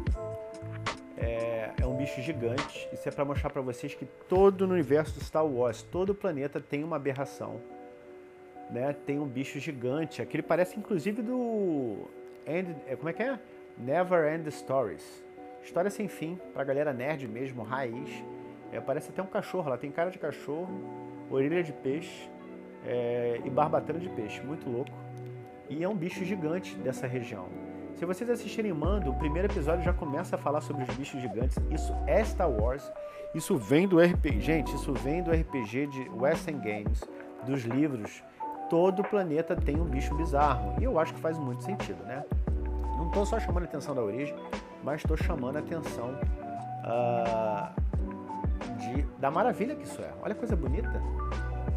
É, 1.16 1.70
é 1.80 1.86
um 1.86 1.96
bicho 1.96 2.20
gigante. 2.20 2.90
Isso 2.92 3.08
é 3.08 3.12
para 3.12 3.24
mostrar 3.24 3.48
para 3.48 3.62
vocês 3.62 3.94
que 3.94 4.04
todo 4.04 4.66
no 4.66 4.74
universo 4.74 5.18
do 5.18 5.24
Star 5.24 5.46
Wars, 5.46 5.82
todo 5.82 6.10
o 6.10 6.14
planeta 6.14 6.60
tem 6.60 6.84
uma 6.84 6.96
aberração. 6.96 7.58
Né? 8.70 8.94
Tem 9.06 9.18
um 9.18 9.26
bicho 9.26 9.58
gigante. 9.58 10.20
Aquele 10.20 10.42
parece 10.42 10.78
inclusive 10.78 11.22
do. 11.22 12.06
End, 12.46 12.76
é, 12.86 12.96
como 12.96 13.08
é 13.08 13.14
que 13.14 13.22
é? 13.22 13.38
Never 13.78 14.30
End 14.34 14.50
Stories. 14.50 15.24
História 15.62 15.90
sem 15.90 16.08
fim, 16.08 16.38
pra 16.52 16.64
galera 16.64 16.92
nerd 16.92 17.28
mesmo, 17.28 17.62
raiz. 17.62 18.24
É, 18.72 18.80
parece 18.80 19.10
até 19.10 19.22
um 19.22 19.26
cachorro, 19.26 19.66
ela 19.66 19.78
tem 19.78 19.90
cara 19.90 20.10
de 20.10 20.18
cachorro, 20.18 20.68
orelha 21.30 21.62
de 21.62 21.72
peixe 21.72 22.30
é, 22.84 23.40
e 23.44 23.50
barbatana 23.50 23.98
de 23.98 24.08
peixe, 24.08 24.40
muito 24.42 24.68
louco. 24.68 24.92
E 25.68 25.84
é 25.84 25.88
um 25.88 25.96
bicho 25.96 26.24
gigante 26.24 26.74
dessa 26.76 27.06
região. 27.06 27.46
Se 28.00 28.06
vocês 28.06 28.30
assistirem 28.30 28.72
Mando, 28.72 29.10
o 29.10 29.14
primeiro 29.14 29.46
episódio 29.46 29.84
já 29.84 29.92
começa 29.92 30.34
a 30.34 30.38
falar 30.38 30.62
sobre 30.62 30.84
os 30.84 30.96
bichos 30.96 31.20
gigantes. 31.20 31.58
Isso 31.70 31.94
é 32.06 32.24
Star 32.24 32.50
Wars. 32.50 32.90
Isso 33.34 33.56
vem 33.56 33.86
do 33.86 34.00
RPG. 34.00 34.40
Gente, 34.40 34.74
isso 34.74 34.92
vem 34.94 35.22
do 35.22 35.30
RPG 35.30 35.86
de 35.88 36.08
Western 36.08 36.58
Games, 36.60 37.04
dos 37.44 37.62
livros. 37.62 38.24
Todo 38.70 39.02
planeta 39.02 39.54
tem 39.54 39.78
um 39.78 39.84
bicho 39.84 40.14
bizarro. 40.14 40.76
E 40.80 40.84
eu 40.84 40.98
acho 40.98 41.12
que 41.12 41.20
faz 41.20 41.38
muito 41.38 41.62
sentido, 41.62 42.02
né? 42.04 42.24
Não 42.96 43.08
estou 43.08 43.26
só 43.26 43.38
chamando 43.38 43.64
a 43.64 43.66
atenção 43.66 43.94
da 43.94 44.02
origem, 44.02 44.34
mas 44.82 45.00
estou 45.02 45.16
chamando 45.16 45.56
a 45.56 45.60
atenção 45.60 46.14
uh, 46.84 47.80
de, 48.78 49.02
da 49.18 49.30
maravilha 49.30 49.74
que 49.74 49.84
isso 49.84 50.00
é. 50.00 50.10
Olha 50.22 50.34
que 50.34 50.40
coisa 50.40 50.56
bonita. 50.56 51.00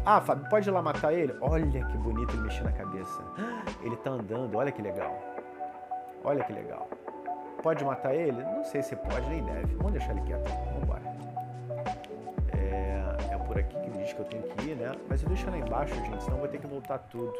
Ah, 0.06 0.20
Fábio, 0.20 0.48
pode 0.50 0.68
ir 0.68 0.72
lá 0.72 0.82
matar 0.82 1.12
ele? 1.12 1.34
Olha 1.40 1.84
que 1.84 1.96
bonito 1.98 2.34
ele 2.34 2.42
mexer 2.42 2.64
na 2.64 2.72
cabeça. 2.72 3.22
Ele 3.82 3.96
tá 3.96 4.10
andando, 4.10 4.56
olha 4.56 4.70
que 4.70 4.82
legal. 4.82 5.18
Olha 6.22 6.44
que 6.44 6.52
legal. 6.52 6.88
Pode 7.62 7.82
matar 7.84 8.14
ele? 8.14 8.42
Não 8.42 8.62
sei 8.64 8.82
se 8.82 8.94
pode 8.96 9.26
nem 9.28 9.42
deve. 9.42 9.74
Vamos 9.76 9.92
deixar 9.92 10.12
ele 10.12 10.20
quieto. 10.22 10.46
Vamos 10.66 10.82
embora. 10.82 11.02
É, 12.52 13.34
é 13.34 13.38
por 13.38 13.58
aqui 13.58 13.74
que 13.80 13.86
ele 13.86 13.98
diz 14.04 14.12
que 14.12 14.20
eu 14.20 14.24
tenho 14.26 14.42
que 14.42 14.70
ir, 14.70 14.76
né? 14.76 14.92
Mas 15.08 15.22
eu 15.22 15.28
deixo 15.28 15.50
lá 15.50 15.56
embaixo, 15.56 15.94
gente, 15.94 16.22
senão 16.22 16.36
eu 16.36 16.40
vou 16.40 16.48
ter 16.48 16.58
que 16.58 16.66
voltar 16.66 16.98
tudo. 16.98 17.32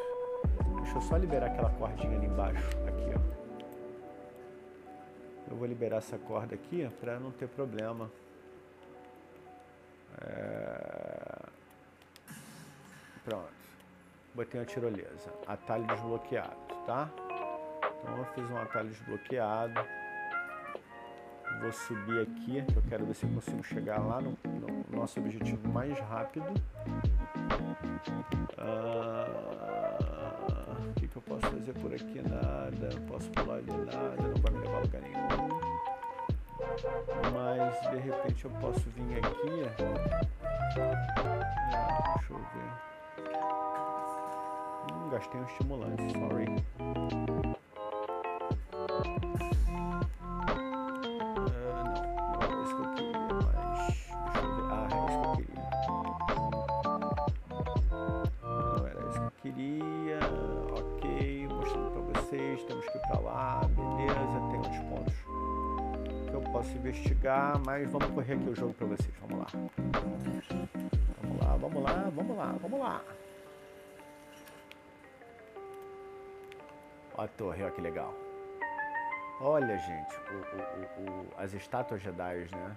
Deixa 0.81 0.97
eu 0.97 1.01
só 1.01 1.17
liberar 1.17 1.47
aquela 1.47 1.69
cordinha 1.71 2.17
ali 2.17 2.25
embaixo. 2.25 2.67
Aqui, 2.87 3.13
ó. 3.15 3.44
Eu 5.49 5.55
vou 5.55 5.67
liberar 5.67 5.97
essa 5.97 6.17
corda 6.17 6.55
aqui 6.55 6.89
para 6.99 7.19
não 7.19 7.31
ter 7.31 7.47
problema. 7.47 8.09
É... 10.21 11.45
Pronto. 13.23 13.53
Botei 14.33 14.59
uma 14.59 14.65
tirolesa. 14.65 15.31
Atalho 15.47 15.85
desbloqueado, 15.87 16.55
tá? 16.85 17.09
Então 18.01 18.17
eu 18.17 18.25
fiz 18.33 18.49
um 18.49 18.57
atalho 18.57 18.89
desbloqueado. 18.89 19.81
Vou 21.61 21.71
subir 21.71 22.21
aqui, 22.21 22.61
que 22.71 22.77
eu 22.77 22.83
quero 22.89 23.05
ver 23.05 23.15
se 23.15 23.25
eu 23.25 23.29
consigo 23.29 23.63
chegar 23.63 23.99
lá 23.99 24.21
no, 24.21 24.37
no 24.43 24.97
nosso 24.97 25.19
objetivo 25.19 25.67
mais 25.69 25.97
rápido. 25.99 26.45
Fazer 31.21 31.73
por 31.73 31.93
aqui 31.93 32.21
nada, 32.21 32.89
posso 33.07 33.29
pular 33.31 33.57
ali 33.57 33.71
nada, 33.71 34.21
não 34.21 34.35
vai 34.41 34.51
me 34.51 34.59
levar 34.59 34.77
a 34.77 34.81
lugar 34.81 35.01
nenhum. 35.01 35.15
Mas 37.33 37.91
de 37.91 37.97
repente 37.97 38.45
eu 38.45 38.51
posso 38.51 38.89
vir 38.91 39.19
aqui. 39.19 39.63
É, 39.63 39.75
deixa 42.15 42.31
eu 42.31 42.37
ver. 42.37 42.71
Hum, 44.91 45.09
gastei 45.09 45.39
um 45.39 45.45
estimulante, 45.45 46.03
sorry. 46.13 46.45
Investigar, 67.25 67.59
mas 67.65 67.89
vamos 67.89 68.09
correr 68.11 68.33
aqui 68.33 68.49
o 68.49 68.55
jogo 68.55 68.73
para 68.73 68.87
vocês. 68.87 69.13
Vamos 69.21 69.39
lá. 69.39 69.47
Vamos 71.21 71.41
lá, 71.41 71.57
vamos 71.57 71.83
lá, 71.83 72.11
vamos 72.15 72.37
lá, 72.37 72.55
vamos 72.61 72.79
lá. 72.79 73.01
Olha 77.17 77.25
a 77.25 77.27
torre, 77.27 77.63
olha 77.63 77.71
que 77.71 77.81
legal. 77.81 78.13
Olha, 79.41 79.77
gente, 79.77 80.15
o, 80.15 81.07
o, 81.07 81.11
o, 81.11 81.27
as 81.37 81.53
estátuas 81.53 82.01
Jedi, 82.01 82.47
né? 82.51 82.75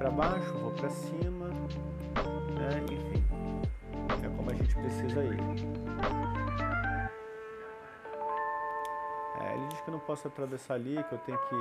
Para 0.00 0.10
baixo, 0.10 0.52
vou 0.54 0.72
para 0.72 0.90
cima, 0.90 1.48
né? 2.56 2.84
Enfim 2.90 3.20
gente 4.70 4.76
precisa 4.76 5.24
ir. 5.24 5.40
É, 9.40 9.54
ele 9.54 9.66
diz 9.68 9.80
que 9.80 9.90
não 9.90 9.98
posso 10.00 10.28
atravessar 10.28 10.74
ali, 10.74 11.02
que 11.04 11.12
eu 11.12 11.18
tenho 11.18 11.38
que. 11.38 11.56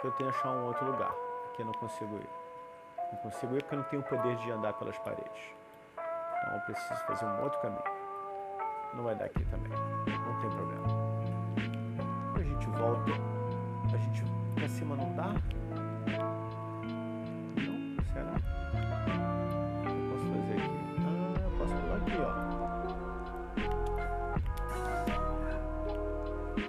que 0.00 0.06
eu 0.06 0.10
tenho 0.12 0.30
que 0.30 0.38
achar 0.38 0.50
um 0.50 0.66
outro 0.66 0.84
lugar. 0.86 1.12
Que 1.54 1.62
eu 1.62 1.66
não 1.66 1.72
consigo 1.74 2.16
ir. 2.16 2.28
Não 3.12 3.18
consigo 3.18 3.56
ir 3.56 3.62
porque 3.62 3.74
eu 3.74 3.78
não 3.80 3.86
tenho 3.88 4.02
o 4.02 4.04
poder 4.04 4.36
de 4.36 4.50
andar 4.50 4.72
pelas 4.74 4.98
paredes. 4.98 5.42
Então 5.96 6.54
eu 6.54 6.60
preciso 6.60 7.00
fazer 7.06 7.24
um 7.24 7.42
outro 7.42 7.60
caminho. 7.60 7.82
Não 8.94 9.04
vai 9.04 9.14
dar 9.14 9.24
aqui 9.26 9.44
também. 9.46 9.72
Não 9.72 10.40
tem 10.40 10.50
problema. 10.50 10.86
A 12.34 12.42
gente 12.42 12.66
volta. 12.70 13.10
A 13.92 13.96
gente. 13.96 14.24
Pra 14.54 14.68
cima 14.68 14.94
não 14.94 15.14
dá? 15.14 15.32
Será? 18.12 18.50
aqui, 22.00 22.16
ó. 22.18 22.30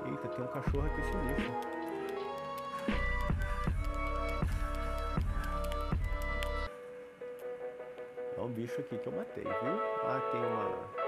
Eita, 0.08 0.28
tem 0.28 0.44
um 0.44 0.48
cachorro 0.48 0.86
aqui 0.86 1.02
sinistro. 1.04 1.54
É 8.38 8.42
um 8.42 8.48
bicho 8.48 8.82
aqui 8.82 8.98
que 8.98 9.08
eu 9.08 9.14
matei, 9.14 9.44
viu? 9.44 9.82
Ah, 10.04 10.20
tem 10.32 10.42
uma... 10.42 11.02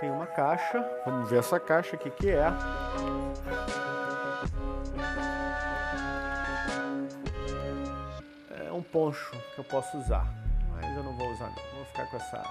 Tem 0.00 0.10
uma 0.10 0.26
caixa. 0.26 0.84
Vamos 1.04 1.30
ver 1.30 1.38
essa 1.38 1.60
caixa 1.60 1.96
aqui 1.96 2.10
que 2.10 2.30
é. 2.30 2.46
Poncho 8.94 9.32
que 9.54 9.58
eu 9.58 9.64
posso 9.64 9.98
usar 9.98 10.24
mas 10.84 10.96
eu 10.96 11.02
não 11.02 11.16
vou 11.16 11.32
usar 11.32 11.50
não. 11.50 11.76
Vou 11.76 11.84
ficar 11.86 12.06
com 12.06 12.16
essa, 12.16 12.42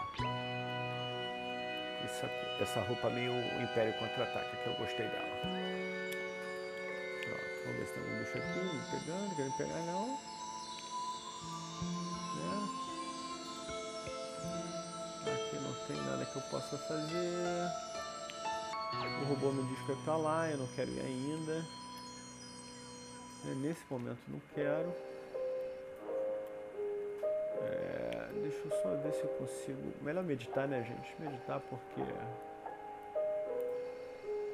essa, 2.03 2.25
essa 2.61 2.81
roupa 2.81 3.09
meio 3.09 3.33
Império 3.61 3.93
Contra-Ataque, 3.99 4.57
que 4.57 4.67
eu 4.67 4.75
gostei 4.75 5.07
dela. 5.07 5.39
Pronto, 7.23 7.43
vamos 7.65 7.79
ver 7.79 7.85
se 7.85 7.93
tem 7.93 8.03
algum 8.03 8.19
bicho 8.19 8.37
aqui 8.37 8.59
me 8.59 8.81
pegando, 8.99 9.35
querendo 9.35 9.57
pegar 9.57 9.79
não. 9.85 10.07
Né? 12.35 12.69
Aqui 15.33 15.55
não 15.57 15.73
tem 15.87 15.97
nada 16.05 16.25
que 16.25 16.35
eu 16.35 16.41
possa 16.43 16.77
fazer. 16.77 17.71
O 19.21 19.25
robô 19.25 19.51
me 19.51 19.63
diz 19.69 19.85
que 19.85 19.91
é 19.91 19.95
pra 20.03 20.17
lá, 20.17 20.49
eu 20.49 20.57
não 20.57 20.67
quero 20.67 20.89
ir 20.91 21.01
ainda. 21.01 21.65
Nesse 23.57 23.83
momento 23.89 24.19
não 24.29 24.41
quero. 24.55 25.12
Só 28.83 28.89
ver 28.97 29.13
se 29.13 29.23
eu 29.23 29.29
consigo. 29.29 29.93
Melhor 30.01 30.23
meditar, 30.23 30.67
né, 30.67 30.83
gente? 30.83 31.15
Meditar 31.17 31.61
porque. 31.61 32.01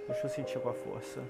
Deixa 0.08 0.26
eu 0.26 0.30
sentir 0.30 0.60
com 0.60 0.70
a 0.70 0.74
força. 0.74 1.24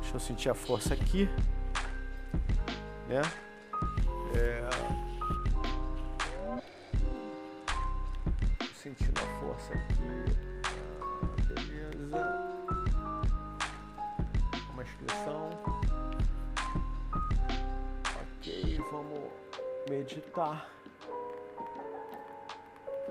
Deixa 0.00 0.16
eu 0.16 0.20
sentir 0.20 0.50
a 0.50 0.54
força 0.54 0.92
aqui. 0.94 1.28
Né? 3.08 3.22
É... 4.34 4.68
Sentindo 8.74 9.20
a 9.20 9.40
força 9.40 9.72
aqui. 9.72 9.94
Ah, 10.64 11.26
beleza. 11.48 12.18
Uma 14.72 14.82
inscrição. 14.82 15.50
Vamos 18.96 19.30
meditar. 19.88 20.68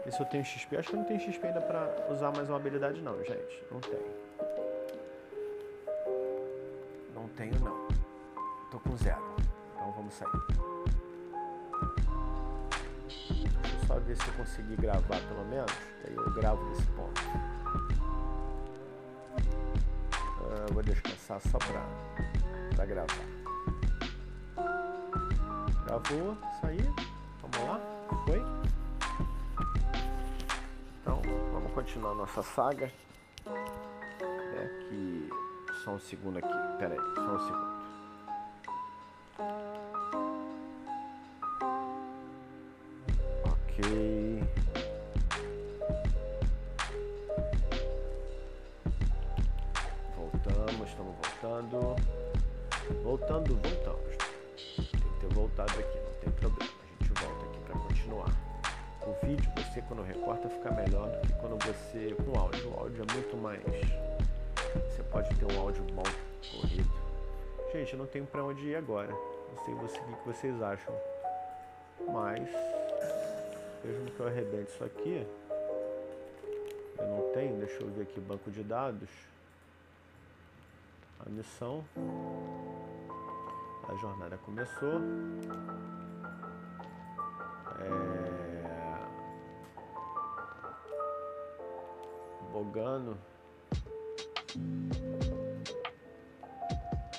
E 0.05 0.11
se 0.11 0.19
eu 0.19 0.25
tenho 0.25 0.45
XP? 0.45 0.77
Acho 0.77 0.89
que 0.89 0.95
não 0.95 1.03
tenho 1.03 1.19
XP 1.19 1.47
ainda 1.47 1.61
pra 1.61 2.07
usar 2.11 2.31
mais 2.31 2.49
uma 2.49 2.57
habilidade 2.57 3.01
não, 3.01 3.17
gente. 3.23 3.63
Não 3.71 3.79
tenho. 3.79 4.15
Não 7.13 7.27
tenho 7.29 7.59
não. 7.59 7.87
Tô 8.71 8.79
com 8.79 8.97
zero. 8.97 9.35
Então 9.75 9.91
vamos 9.91 10.13
sair. 10.13 10.29
Deixa 13.61 13.75
eu 13.75 13.87
só 13.87 13.99
ver 13.99 14.17
se 14.17 14.27
eu 14.27 14.33
conseguir 14.33 14.75
gravar 14.77 15.19
pelo 15.27 15.45
menos. 15.45 15.71
Aí 16.05 16.15
eu 16.15 16.31
gravo 16.33 16.63
nesse 16.69 16.85
ponto. 16.87 17.21
Uh, 20.41 20.73
vou 20.73 20.83
descansar 20.83 21.41
só 21.41 21.57
pra, 21.57 21.83
pra 22.75 22.85
gravar. 22.85 23.34
Gravou, 25.85 26.35
saiu. 26.61 26.95
Vamos 27.41 27.69
lá? 27.69 27.79
Foi? 28.25 28.41
Então, 31.01 31.21
vamos 31.53 31.71
continuar 31.73 32.15
nossa 32.15 32.41
saga. 32.41 32.91
É 33.45 34.67
que. 34.89 35.29
Só 35.83 35.91
um 35.91 35.99
segundo 35.99 36.39
aqui. 36.39 36.47
Pera 36.79 36.93
aí, 36.93 37.15
só 37.15 37.35
um 37.35 37.39
segundo. 37.39 37.75
Ok. 43.45 44.24
Para 68.35 68.43
onde 68.43 68.67
ir 68.67 68.75
agora. 68.75 69.13
Não 69.13 69.63
sei 69.63 69.73
o 69.73 70.17
que 70.17 70.27
vocês 70.27 70.61
acham. 70.61 70.93
Mas, 72.05 72.49
mesmo 73.81 74.11
que 74.11 74.19
eu 74.19 74.27
arrebente 74.27 74.71
isso 74.71 74.83
aqui, 74.83 75.25
eu 76.97 77.07
não 77.07 77.31
tenho. 77.33 77.57
Deixa 77.57 77.81
eu 77.81 77.89
ver 77.91 78.01
aqui, 78.01 78.19
banco 78.19 78.51
de 78.51 78.61
dados. 78.61 79.09
A 81.25 81.29
missão. 81.29 81.85
A 83.87 83.95
jornada 83.95 84.37
começou. 84.39 84.99
É... 87.79 87.89
Bogano. 92.51 93.17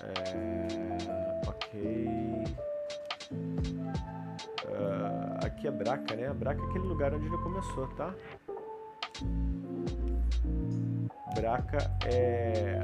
É... 0.02 0.55
Uh, 4.64 5.44
aqui 5.44 5.68
é 5.68 5.70
Braca, 5.70 6.14
né? 6.14 6.32
Braca 6.32 6.60
é 6.60 6.64
aquele 6.68 6.84
lugar 6.84 7.14
onde 7.14 7.26
ele 7.26 7.38
começou, 7.38 7.86
tá? 7.88 8.14
Braca 11.34 11.78
é, 12.06 12.82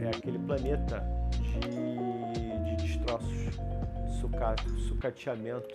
é 0.00 0.08
aquele 0.08 0.38
planeta 0.38 1.02
de, 1.30 2.64
de 2.64 2.76
destroços, 2.76 3.54
suca, 4.20 4.54
sucateamento 4.88 5.74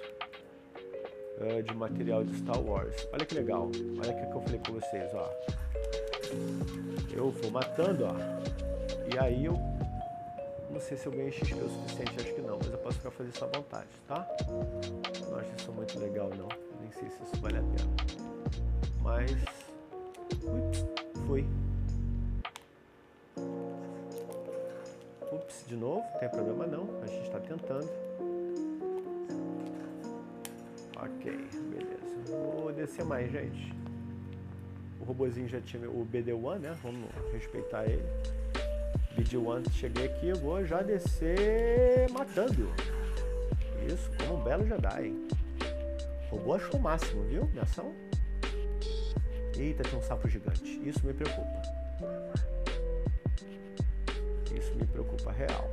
uh, 1.39 1.63
de 1.63 1.73
material 1.75 2.23
de 2.23 2.35
Star 2.37 2.61
Wars. 2.61 3.07
Olha 3.13 3.25
que 3.25 3.35
legal. 3.35 3.71
Olha 4.03 4.11
o 4.11 4.15
que 4.15 4.35
eu 4.35 4.41
falei 4.41 4.59
para 4.59 4.73
vocês, 4.73 5.11
ó. 5.13 5.29
Eu 7.11 7.31
vou 7.31 7.51
matando, 7.51 8.05
ó. 8.05 8.15
E 9.13 9.17
aí 9.17 9.45
eu 9.45 9.55
se 10.79 11.05
eu 11.05 11.11
ganhei 11.11 11.31
XP 11.31 11.53
o 11.55 11.69
suficiente, 11.69 12.15
acho 12.19 12.33
que 12.33 12.41
não, 12.41 12.57
mas 12.57 12.71
eu 12.71 12.77
posso 12.77 12.99
ficar 12.99 13.23
isso 13.23 13.43
à 13.43 13.47
vontade, 13.47 13.87
tá? 14.07 14.27
Não 15.29 15.39
acho 15.39 15.55
isso 15.57 15.71
muito 15.71 15.99
legal 15.99 16.29
não. 16.37 16.47
Nem 16.79 16.91
sei 16.91 17.09
se 17.09 17.21
isso 17.23 17.35
vale 17.41 17.57
a 17.57 17.61
pena. 17.61 17.89
Mas. 19.01 19.31
Ups, 20.43 20.85
foi. 21.27 21.45
Ups, 25.31 25.65
de 25.67 25.75
novo, 25.75 26.03
não 26.11 26.19
tem 26.19 26.29
problema 26.29 26.67
não. 26.67 26.87
A 27.03 27.07
gente 27.07 27.23
está 27.23 27.39
tentando. 27.39 27.89
Ok, 30.97 31.31
beleza. 31.69 32.55
Vou 32.55 32.71
descer 32.71 33.05
mais, 33.05 33.31
gente. 33.31 33.73
O 34.99 35.03
robozinho 35.03 35.47
já 35.47 35.61
tinha 35.61 35.89
o 35.89 36.05
BD-1, 36.05 36.59
né? 36.59 36.77
Vamos 36.83 37.09
respeitar 37.31 37.85
ele. 37.85 38.03
BD-1, 39.19 39.69
cheguei 39.73 40.05
aqui, 40.05 40.29
eu 40.29 40.35
vou 40.37 40.65
já 40.65 40.81
descer 40.81 42.09
matando. 42.11 42.71
Isso, 43.85 44.09
como 44.17 44.39
um 44.39 44.43
belo 44.43 44.65
Jedi. 44.65 45.13
Robô 46.29 46.53
achou 46.53 46.79
o 46.79 46.81
máximo, 46.81 47.23
viu? 47.23 47.45
Minha 47.47 47.63
ação. 47.63 47.93
Eita, 49.57 49.83
tem 49.83 49.99
um 49.99 50.01
sapo 50.01 50.29
gigante. 50.29 50.79
Isso 50.87 51.05
me 51.05 51.13
preocupa. 51.13 51.61
Isso 54.57 54.73
me 54.75 54.85
preocupa 54.85 55.31
real. 55.31 55.69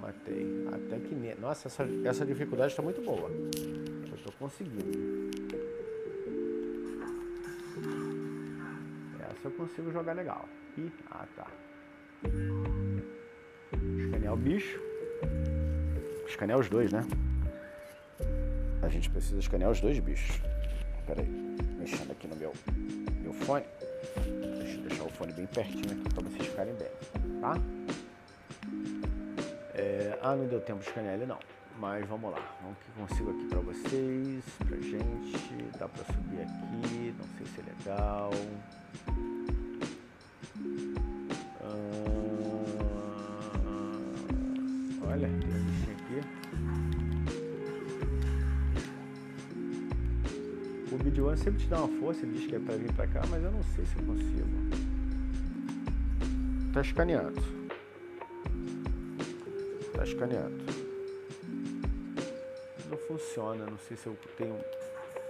Matei. 0.00 0.66
Até 0.68 0.98
que... 0.98 1.14
Ne... 1.14 1.34
Nossa, 1.34 1.68
essa, 1.68 1.84
essa 2.04 2.24
dificuldade 2.24 2.72
está 2.72 2.82
muito 2.82 3.02
boa. 3.02 3.30
Eu 4.08 4.14
estou 4.14 4.32
conseguindo. 4.38 5.30
Essa 9.20 9.48
eu 9.48 9.50
consigo 9.52 9.90
jogar 9.92 10.14
legal. 10.14 10.48
Ih, 10.78 10.90
ah 11.10 11.26
tá. 11.36 11.46
Escanear 13.98 14.34
o 14.34 14.36
bicho. 14.36 14.80
Escanear 16.26 16.58
os 16.58 16.68
dois, 16.68 16.92
né? 16.92 17.06
A 18.82 18.88
gente 18.88 19.10
precisa 19.10 19.38
escanear 19.38 19.70
os 19.70 19.80
dois 19.80 19.98
bichos. 19.98 20.40
Pera 21.06 21.20
aí, 21.20 21.28
mexendo 21.78 22.10
aqui 22.12 22.26
no 22.26 22.36
meu 22.36 22.52
fone. 23.40 23.64
Deixar 24.90 25.04
o 25.04 25.10
fone 25.10 25.32
bem 25.32 25.46
pertinho 25.46 25.92
aqui 25.92 26.14
para 26.14 26.22
vocês 26.24 26.48
ficarem 26.48 26.74
bem, 26.74 26.88
tá? 27.40 27.56
É, 29.72 30.18
ah, 30.20 30.34
não 30.34 30.48
deu 30.48 30.60
tempo 30.60 30.80
de 30.80 30.88
escanear 30.88 31.14
ele 31.14 31.26
não. 31.26 31.38
Mas 31.78 32.04
vamos 32.06 32.32
lá, 32.32 32.42
vamos 32.60 32.76
que 32.78 32.90
consigo 33.00 33.30
aqui 33.30 33.44
para 33.48 33.60
vocês, 33.60 34.44
pra 34.58 34.76
gente. 34.78 35.78
Dá 35.78 35.88
para 35.88 36.04
subir 36.04 36.42
aqui, 36.42 37.14
não 37.16 37.26
sei 37.38 37.46
se 37.46 37.60
é 37.60 37.94
legal. 37.94 38.30
BD1 51.30 51.36
sempre 51.36 51.60
te 51.60 51.68
dá 51.68 51.78
uma 51.78 52.00
força, 52.00 52.24
ele 52.24 52.38
diz 52.38 52.46
que 52.46 52.56
é 52.56 52.58
pra 52.58 52.76
vir 52.76 52.92
pra 52.92 53.06
cá, 53.06 53.22
mas 53.28 53.42
eu 53.42 53.50
não 53.50 53.62
sei 53.62 53.84
se 53.84 53.96
eu 53.96 54.04
consigo. 54.04 54.48
Tá 56.72 56.80
escaneando. 56.80 57.42
Tá 59.94 60.04
escaneando. 60.04 60.56
Não 62.88 62.98
funciona, 62.98 63.66
não 63.66 63.78
sei 63.78 63.96
se 63.96 64.06
eu 64.06 64.16
tenho. 64.36 64.58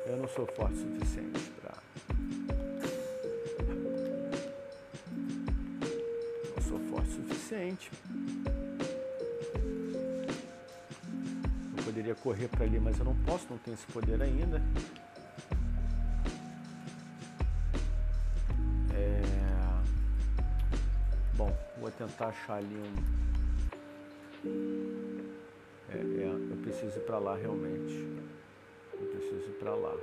Eu 0.07 0.17
não 0.17 0.29
sou 0.29 0.47
forte 0.47 0.75
o 0.75 0.99
suficiente 0.99 1.51
pra. 1.61 1.75
Não 6.57 6.63
sou 6.63 6.79
forte 6.91 7.09
o 7.09 7.13
suficiente. 7.13 7.91
Eu 11.77 11.85
poderia 11.85 12.15
correr 12.15 12.49
para 12.49 12.65
ali, 12.65 12.81
mas 12.81 12.99
eu 12.99 13.05
não 13.05 13.17
posso, 13.25 13.47
não 13.51 13.59
tenho 13.59 13.75
esse 13.75 13.87
poder 13.87 14.21
ainda. 14.23 14.63
Tentar 22.21 22.29
achar 22.29 22.57
ali 22.57 22.77
um. 22.77 22.95
É, 25.89 25.97
é, 25.97 26.53
eu 26.53 26.57
preciso 26.63 26.99
ir 26.99 27.03
para 27.03 27.19
lá 27.19 27.35
realmente. 27.35 28.07
Eu 28.93 29.07
preciso 29.07 29.49
ir 29.49 29.55
para 29.55 29.75
lá. 29.75 29.95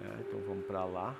É, 0.00 0.20
então 0.20 0.40
vamos 0.46 0.64
para 0.66 0.84
lá. 0.86 1.14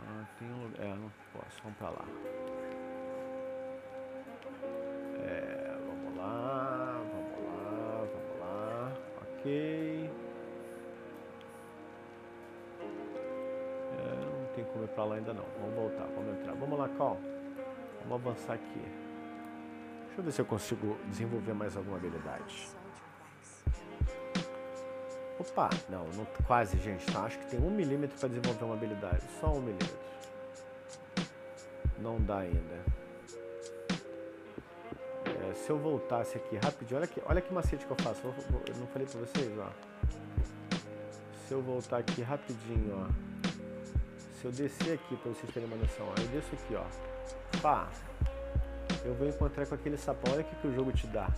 Ah, 0.00 0.24
tem 0.38 0.48
um 0.48 0.64
lugar. 0.64 0.86
É, 0.86 0.94
não 0.94 1.10
posso. 1.32 1.62
Vamos 1.62 1.78
para 1.78 1.90
lá. 1.90 2.04
Pra 14.94 15.04
lá 15.04 15.16
ainda 15.16 15.34
não. 15.34 15.44
Vamos 15.60 15.74
voltar, 15.74 16.06
vamos 16.14 16.38
entrar. 16.38 16.54
Vamos 16.54 16.78
lá, 16.78 16.88
Cal. 16.90 17.18
Vamos 18.02 18.26
avançar 18.26 18.54
aqui. 18.54 18.80
Deixa 20.06 20.20
eu 20.20 20.24
ver 20.24 20.32
se 20.32 20.40
eu 20.40 20.44
consigo 20.44 20.96
desenvolver 21.08 21.52
mais 21.52 21.76
alguma 21.76 21.96
habilidade. 21.96 22.68
Opa, 25.38 25.68
não, 25.88 26.04
não 26.14 26.24
quase, 26.46 26.78
gente, 26.78 27.04
tá? 27.12 27.24
Acho 27.24 27.38
que 27.40 27.46
tem 27.46 27.60
um 27.60 27.70
milímetro 27.70 28.16
para 28.18 28.28
desenvolver 28.28 28.64
uma 28.64 28.74
habilidade. 28.74 29.22
Só 29.40 29.48
um 29.48 29.60
milímetro. 29.60 30.04
Não 31.98 32.20
dá 32.20 32.38
ainda. 32.38 32.84
É, 35.26 35.54
se 35.54 35.70
eu 35.70 35.78
voltasse 35.78 36.36
aqui 36.36 36.56
rapidinho, 36.56 36.98
olha 36.98 37.08
que, 37.08 37.22
olha 37.26 37.40
que 37.40 37.52
macete 37.52 37.84
que 37.84 37.90
eu 37.90 37.96
faço. 37.96 38.22
Eu 38.24 38.76
não 38.76 38.86
falei 38.86 39.08
para 39.08 39.20
vocês, 39.20 39.58
ó. 39.58 39.70
Se 41.48 41.52
eu 41.52 41.60
voltar 41.60 41.98
aqui 41.98 42.22
rapidinho, 42.22 42.96
ó 42.96 43.33
se 44.44 44.48
eu 44.48 44.52
descer 44.52 44.92
aqui 44.94 45.16
para 45.16 45.32
vocês 45.32 45.50
terem 45.54 45.66
uma 45.66 45.76
noção, 45.78 46.06
aí 46.18 46.24
eu 46.24 46.28
desço 46.28 46.54
aqui, 46.54 46.74
ó. 46.74 46.84
Pá, 47.62 47.88
eu 49.02 49.14
vou 49.14 49.26
encontrar 49.26 49.66
com 49.66 49.74
aquele 49.74 49.96
sapão. 49.96 50.34
Olha 50.34 50.42
o 50.42 50.44
que, 50.44 50.54
que 50.56 50.66
o 50.68 50.74
jogo 50.74 50.92
te 50.92 51.06
dá. 51.06 51.30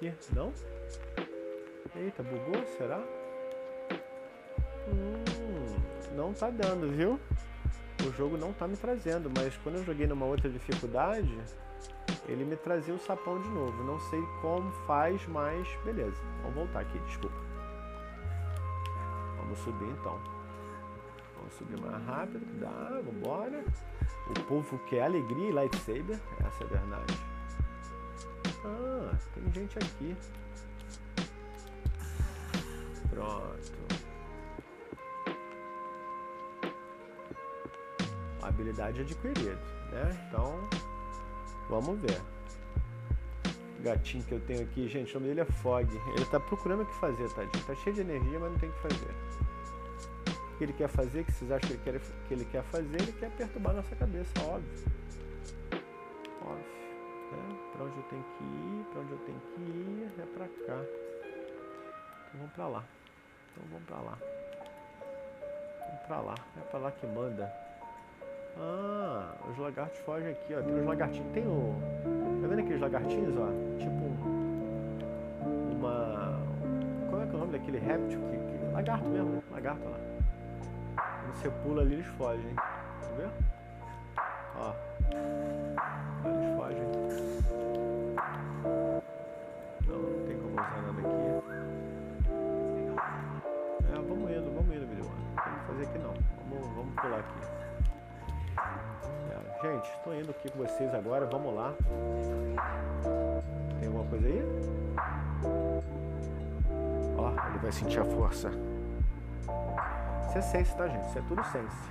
Ih, 0.00 0.14
não? 0.32 0.52
Eita, 1.96 2.22
bugou? 2.22 2.64
Será? 2.78 3.02
Hum, 4.86 6.14
não 6.14 6.32
tá 6.32 6.50
dando, 6.50 6.88
viu? 6.92 7.18
O 8.06 8.12
jogo 8.12 8.36
não 8.36 8.52
tá 8.52 8.68
me 8.68 8.76
trazendo, 8.76 9.28
mas 9.36 9.56
quando 9.56 9.78
eu 9.78 9.84
joguei 9.84 10.06
numa 10.06 10.24
outra 10.24 10.48
dificuldade, 10.48 11.36
ele 12.28 12.44
me 12.44 12.56
trazia 12.56 12.94
o 12.94 12.98
sapão 12.98 13.42
de 13.42 13.48
novo. 13.48 13.82
Não 13.82 13.98
sei 14.08 14.22
como 14.40 14.70
faz, 14.86 15.26
mas 15.26 15.66
beleza. 15.84 16.22
Vamos 16.42 16.54
voltar 16.54 16.80
aqui, 16.80 16.98
desculpa. 17.00 17.49
Vamos 19.50 19.64
subir 19.64 19.90
então. 19.98 20.16
Vamos 21.36 21.54
subir 21.54 21.80
mais 21.80 22.04
rápido. 22.06 22.46
Dá, 22.60 23.02
vambora. 23.04 23.64
O 24.28 24.44
povo 24.44 24.78
quer 24.86 25.02
alegria 25.02 25.48
e 25.48 25.52
lightsaber. 25.52 26.20
Essa 26.46 26.62
é 26.62 26.66
a 26.66 26.70
verdade. 26.70 27.18
Ah, 28.64 29.18
tem 29.34 29.52
gente 29.52 29.76
aqui. 29.76 30.16
Pronto. 33.10 33.72
Habilidade 38.42 39.00
adquirida, 39.00 39.58
né? 39.90 40.28
Então, 40.28 40.60
vamos 41.68 42.00
ver. 42.00 42.20
gatinho 43.80 44.22
que 44.24 44.32
eu 44.32 44.40
tenho 44.40 44.62
aqui, 44.62 44.88
gente, 44.88 45.10
o 45.16 45.20
nome 45.20 45.28
dele 45.28 45.40
é 45.40 45.44
Fog. 45.44 45.88
Ele 46.14 46.24
tá 46.26 46.38
procurando 46.38 46.82
o 46.82 46.86
que 46.86 46.94
fazer, 46.94 47.28
tadinho. 47.30 47.64
Tá 47.64 47.74
cheio 47.74 47.96
de 47.96 48.02
energia, 48.02 48.38
mas 48.38 48.52
não 48.52 48.58
tem 48.58 48.68
o 48.68 48.72
que 48.72 48.80
fazer. 48.80 49.29
Que 50.60 50.64
ele 50.64 50.74
quer 50.74 50.88
fazer, 50.88 51.24
que 51.24 51.32
vocês 51.32 51.50
acham 51.50 51.70
que 51.70 51.88
ele 51.88 51.98
quer, 51.98 52.00
que 52.28 52.34
ele 52.34 52.44
quer 52.44 52.62
fazer, 52.64 53.00
ele 53.00 53.12
quer 53.12 53.30
perturbar 53.30 53.74
nossa 53.74 53.96
cabeça, 53.96 54.30
óbvio. 54.42 54.84
Óbvio. 56.42 56.64
Né? 57.32 57.58
Pra 57.72 57.84
onde 57.86 57.96
eu 57.96 58.02
tenho 58.10 58.22
que 58.22 58.44
ir, 58.44 58.84
pra 58.92 59.00
onde 59.00 59.10
eu 59.10 59.18
tenho 59.20 59.40
que 59.40 59.60
ir, 59.62 60.12
é 60.18 60.26
pra 60.26 60.46
cá. 60.46 60.84
Então 62.28 62.40
vamos 62.40 62.52
pra 62.52 62.68
lá. 62.68 62.84
Então 63.52 63.64
vamos 63.70 63.86
pra 63.86 63.96
lá. 64.00 64.18
Vamos 65.80 66.06
pra 66.06 66.20
lá. 66.20 66.34
É 66.58 66.60
pra 66.70 66.78
lá 66.78 66.92
que 66.92 67.06
manda. 67.06 67.50
Ah, 68.58 69.34
os 69.50 69.56
lagartos 69.56 69.98
fogem 70.00 70.28
aqui, 70.28 70.54
ó. 70.54 70.60
Tem 70.60 70.78
os 70.78 70.84
lagartinhos. 70.84 71.32
Tem 71.32 71.46
o. 71.46 71.74
Tá 72.42 72.48
vendo 72.48 72.60
aqueles 72.60 72.82
lagartinhos, 72.82 73.34
ó? 73.38 73.48
Tipo 73.78 74.04
uma. 75.74 76.38
Como 77.08 77.22
é 77.22 77.26
que 77.26 77.32
é 77.32 77.34
o 77.34 77.38
nome 77.38 77.52
daquele 77.52 77.78
réptil? 77.78 78.20
Que... 78.20 78.72
Lagarto 78.74 79.08
mesmo, 79.08 79.30
né? 79.30 79.42
Lagarto 79.50 79.88
lá. 79.88 80.09
Você 81.34 81.50
pula 81.62 81.82
ali, 81.82 81.94
eles 81.94 82.06
fogem. 82.06 82.54
Tá 82.54 83.08
vendo? 83.16 83.32
Ó. 84.56 84.72
Eles 86.28 86.56
fogem. 86.56 86.86
Não, 89.86 89.98
não 89.98 90.26
tem 90.26 90.36
como 90.38 90.52
usar 90.52 90.82
nada 90.82 91.00
aqui. 91.00 91.18
É, 93.88 93.94
vamos 93.94 94.30
indo, 94.30 94.54
vamos 94.54 94.76
indo, 94.76 94.86
Billy 94.86 95.02
Não 95.02 95.42
tem 95.42 95.52
que 95.54 95.66
fazer 95.66 95.82
aqui 95.84 95.98
não. 95.98 96.14
Vamos, 96.50 96.68
vamos 96.74 96.94
pular 96.94 97.20
aqui. 97.20 97.60
Gente, 99.62 99.90
estou 99.90 100.14
indo 100.14 100.30
aqui 100.30 100.50
com 100.50 100.58
vocês 100.58 100.94
agora, 100.94 101.26
vamos 101.26 101.54
lá. 101.54 101.74
Tem 103.78 103.88
alguma 103.88 104.06
coisa 104.06 104.26
aí? 104.26 104.42
Ó, 107.18 107.28
ele 107.48 107.58
vai 107.58 107.70
sentir 107.70 108.00
a 108.00 108.04
força. 108.04 108.50
Isso 110.30 110.38
é 110.38 110.42
sense, 110.42 110.76
tá, 110.76 110.86
gente? 110.86 111.08
Isso 111.08 111.18
é 111.18 111.22
tudo 111.22 111.42
sense. 111.42 111.90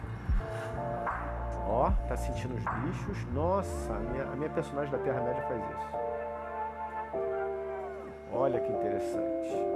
Ó, 1.67 1.91
tá 2.07 2.15
sentindo 2.15 2.55
os 2.55 2.63
bichos. 2.63 3.25
Nossa, 3.33 3.93
a 3.93 3.99
minha, 3.99 4.23
a 4.23 4.35
minha 4.37 4.49
personagem 4.49 4.89
da 4.89 4.97
Terra-média 4.97 5.41
faz 5.43 5.61
isso. 5.61 5.99
Olha 8.31 8.61
que 8.61 8.71
interessante. 8.71 9.67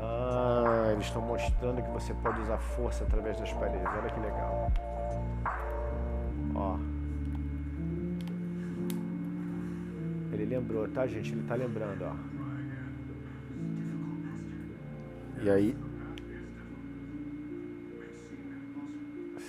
Ah, 0.00 0.90
eles 0.92 1.06
estão 1.06 1.20
mostrando 1.20 1.82
que 1.82 1.90
você 1.90 2.14
pode 2.14 2.40
usar 2.42 2.58
força 2.58 3.02
através 3.02 3.40
das 3.40 3.52
paredes. 3.54 3.84
Olha 3.84 4.10
que 4.10 4.20
legal. 4.20 4.72
Ó. 6.54 6.76
Ele 10.32 10.44
lembrou, 10.44 10.86
tá, 10.86 11.08
gente? 11.08 11.32
Ele 11.32 11.42
tá 11.42 11.56
lembrando, 11.56 12.04
ó. 12.04 12.12
E 15.42 15.50
aí. 15.50 15.88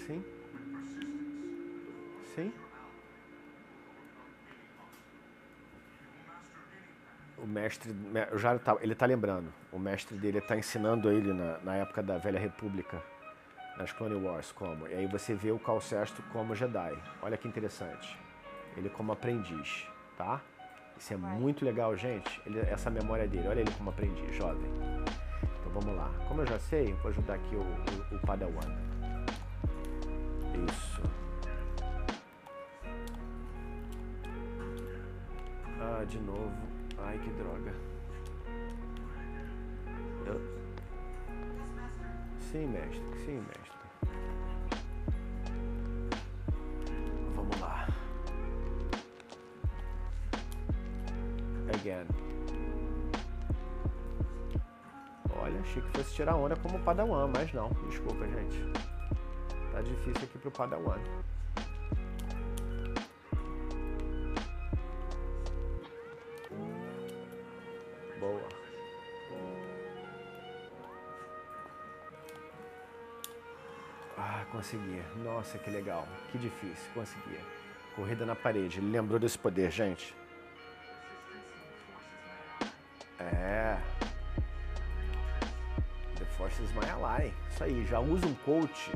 Sim. 0.09 0.25
Sim. 2.33 2.53
O 7.37 7.45
mestre, 7.45 7.95
já 8.35 8.57
tá, 8.57 8.75
ele 8.81 8.95
tá 8.95 9.05
lembrando. 9.05 9.53
O 9.71 9.77
mestre 9.77 10.17
dele 10.17 10.41
tá 10.41 10.57
ensinando 10.57 11.11
ele 11.11 11.31
na, 11.31 11.59
na 11.59 11.75
época 11.75 12.01
da 12.01 12.17
Velha 12.17 12.39
República 12.39 12.99
nas 13.77 13.91
Clone 13.91 14.15
Wars 14.15 14.51
como. 14.51 14.87
E 14.87 14.95
aí 14.95 15.05
você 15.05 15.35
vê 15.35 15.51
o 15.51 15.59
Cal 15.59 15.79
Sesto 15.79 16.23
como 16.33 16.55
Jedi. 16.55 16.97
Olha 17.21 17.37
que 17.37 17.47
interessante. 17.47 18.17
Ele 18.75 18.89
como 18.89 19.11
aprendiz, 19.11 19.87
tá? 20.17 20.41
Isso 20.97 21.13
é 21.13 21.17
muito 21.17 21.63
legal, 21.63 21.95
gente. 21.95 22.41
Ele, 22.47 22.59
essa 22.61 22.89
memória 22.89 23.27
dele. 23.27 23.47
Olha 23.47 23.59
ele 23.59 23.71
como 23.77 23.91
aprendiz, 23.91 24.35
jovem. 24.35 24.71
Então 25.59 25.71
vamos 25.71 25.95
lá. 25.95 26.11
Como 26.27 26.41
eu 26.41 26.47
já 26.47 26.57
sei, 26.57 26.93
vou 26.95 27.09
ajudar 27.09 27.35
aqui 27.35 27.55
o, 27.55 27.61
o, 27.61 28.15
o 28.15 28.19
Padawan. 28.25 28.88
Isso. 30.67 31.01
Ah, 35.79 36.03
de 36.05 36.19
novo. 36.19 36.51
Ai, 36.97 37.17
que 37.19 37.29
droga. 37.31 37.73
Eu... 40.25 40.41
Sim, 42.39 42.67
mestre. 42.67 43.01
Sim, 43.25 43.37
mestre. 43.37 43.79
again. 51.79 52.05
Olha, 55.41 55.59
achei 55.61 55.81
que 55.81 55.89
fosse 55.97 56.13
tirar 56.13 56.35
onda 56.35 56.55
como 56.57 56.79
Padawan, 56.79 57.31
mas 57.33 57.51
não. 57.53 57.69
Desculpa, 57.89 58.27
gente. 58.27 58.88
Tá 59.79 59.83
difícil 59.83 60.23
aqui 60.25 60.37
pro 60.39 60.51
Padawan. 60.51 60.99
Boa. 68.19 68.41
Ah, 74.17 74.45
consegui. 74.51 75.01
Nossa, 75.23 75.57
que 75.57 75.69
legal. 75.69 76.05
Que 76.29 76.37
difícil. 76.37 76.91
Consegui. 76.93 77.39
Corrida 77.95 78.25
na 78.25 78.35
parede. 78.35 78.79
Ele 78.79 78.91
lembrou 78.91 79.17
desse 79.17 79.39
poder, 79.39 79.71
gente. 79.71 80.13
É. 83.17 83.77
The 86.17 86.25
Force 86.35 86.61
is 86.61 86.73
my 86.73 86.83
ally. 86.89 87.31
Isso 87.49 87.63
aí, 87.63 87.85
já 87.85 88.01
usa 88.01 88.27
um 88.27 88.33
coach 88.33 88.91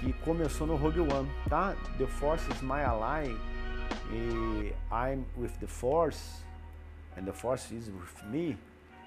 que 0.00 0.12
começou 0.24 0.66
no 0.66 0.76
Rogue 0.76 1.00
One, 1.00 1.28
tá? 1.48 1.74
The 1.98 2.06
Force 2.06 2.50
is 2.52 2.60
my 2.62 2.82
ally 2.82 3.36
e 4.10 4.72
I'm 4.90 5.24
with 5.36 5.52
the 5.60 5.66
Force 5.66 6.44
and 7.16 7.24
the 7.24 7.32
Force 7.32 7.74
is 7.74 7.88
with 7.88 8.28
me. 8.30 8.58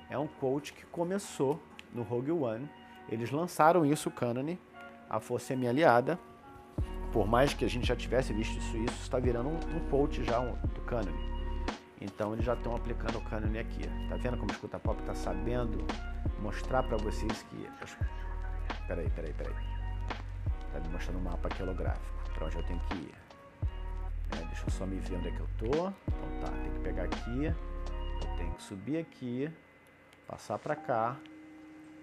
É 0.09 0.17
um 0.17 0.27
coach 0.27 0.73
que 0.73 0.85
começou 0.87 1.61
no 1.93 2.03
Rogue 2.03 2.31
One. 2.31 2.69
Eles 3.07 3.31
lançaram 3.31 3.85
isso, 3.85 4.09
canon. 4.09 4.57
A 5.09 5.19
Força 5.19 5.53
é 5.53 5.55
minha 5.55 5.71
aliada. 5.71 6.19
Por 7.11 7.27
mais 7.27 7.53
que 7.53 7.65
a 7.65 7.67
gente 7.67 7.87
já 7.87 7.95
tivesse 7.95 8.33
visto 8.33 8.57
isso, 8.57 8.77
isso 8.77 9.01
está 9.01 9.19
virando 9.19 9.49
um, 9.49 9.77
um 9.77 9.89
coach 9.89 10.23
já 10.23 10.39
um, 10.39 10.53
do 10.53 10.81
canon. 10.81 11.29
Então 12.01 12.33
eles 12.33 12.45
já 12.45 12.53
estão 12.53 12.75
aplicando 12.75 13.17
o 13.17 13.21
cânone 13.21 13.59
aqui. 13.59 13.81
Tá 14.07 14.15
vendo 14.15 14.37
como 14.37 14.49
o 14.49 14.53
Escuta 14.53 14.79
Pop 14.79 14.99
está 15.01 15.13
sabendo 15.13 15.85
mostrar 16.41 16.83
para 16.83 16.97
vocês 16.97 17.43
que... 17.43 17.67
Peraí, 18.87 19.09
peraí, 19.09 19.33
peraí. 19.33 19.68
Tá 20.71 20.79
me 20.79 20.89
mostrando 20.89 21.19
um 21.19 21.23
mapa 21.23 21.47
aqui 21.47 21.63
holográfico, 21.63 22.05
para 22.33 22.45
onde 22.45 22.55
eu 22.55 22.63
tenho 22.63 22.79
que 22.81 22.95
ir. 22.95 23.15
É, 24.31 24.45
deixa 24.45 24.63
eu 24.65 24.71
só 24.71 24.85
me 24.85 24.99
ver 24.99 25.17
onde 25.17 25.29
é 25.29 25.31
que 25.31 25.39
eu 25.39 25.49
tô. 25.57 25.67
Então 25.67 26.39
tá, 26.41 26.51
tem 26.51 26.71
que 26.71 26.79
pegar 26.79 27.03
aqui. 27.03 27.45
Eu 27.45 28.37
tenho 28.37 28.53
que 28.53 28.63
subir 28.63 28.97
aqui, 28.97 29.51
passar 30.27 30.59
para 30.59 30.75
cá. 30.75 31.15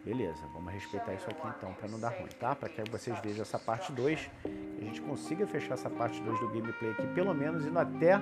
Beleza, 0.05 0.47
vamos 0.53 0.73
respeitar 0.73 1.15
isso 1.15 1.29
aqui 1.29 1.49
então, 1.59 1.75
para 1.75 1.89
não 1.89 1.99
dar 1.99 2.11
ruim, 2.11 2.29
tá? 2.39 2.55
Para 2.55 2.69
que 2.69 2.89
vocês 2.91 3.19
vejam 3.21 3.43
essa 3.43 3.59
parte 3.59 3.93
2 3.93 4.31
e 4.45 4.83
a 4.83 4.85
gente 4.85 5.01
consiga 5.03 5.47
fechar 5.49 5.75
essa 5.75 5.91
parte 5.91 6.23
2 6.23 6.39
do 6.39 6.49
gameplay 6.49 6.93
aqui, 6.93 7.07
pelo 7.09 7.35
menos 7.35 7.67
indo 7.67 7.77
até 7.77 8.17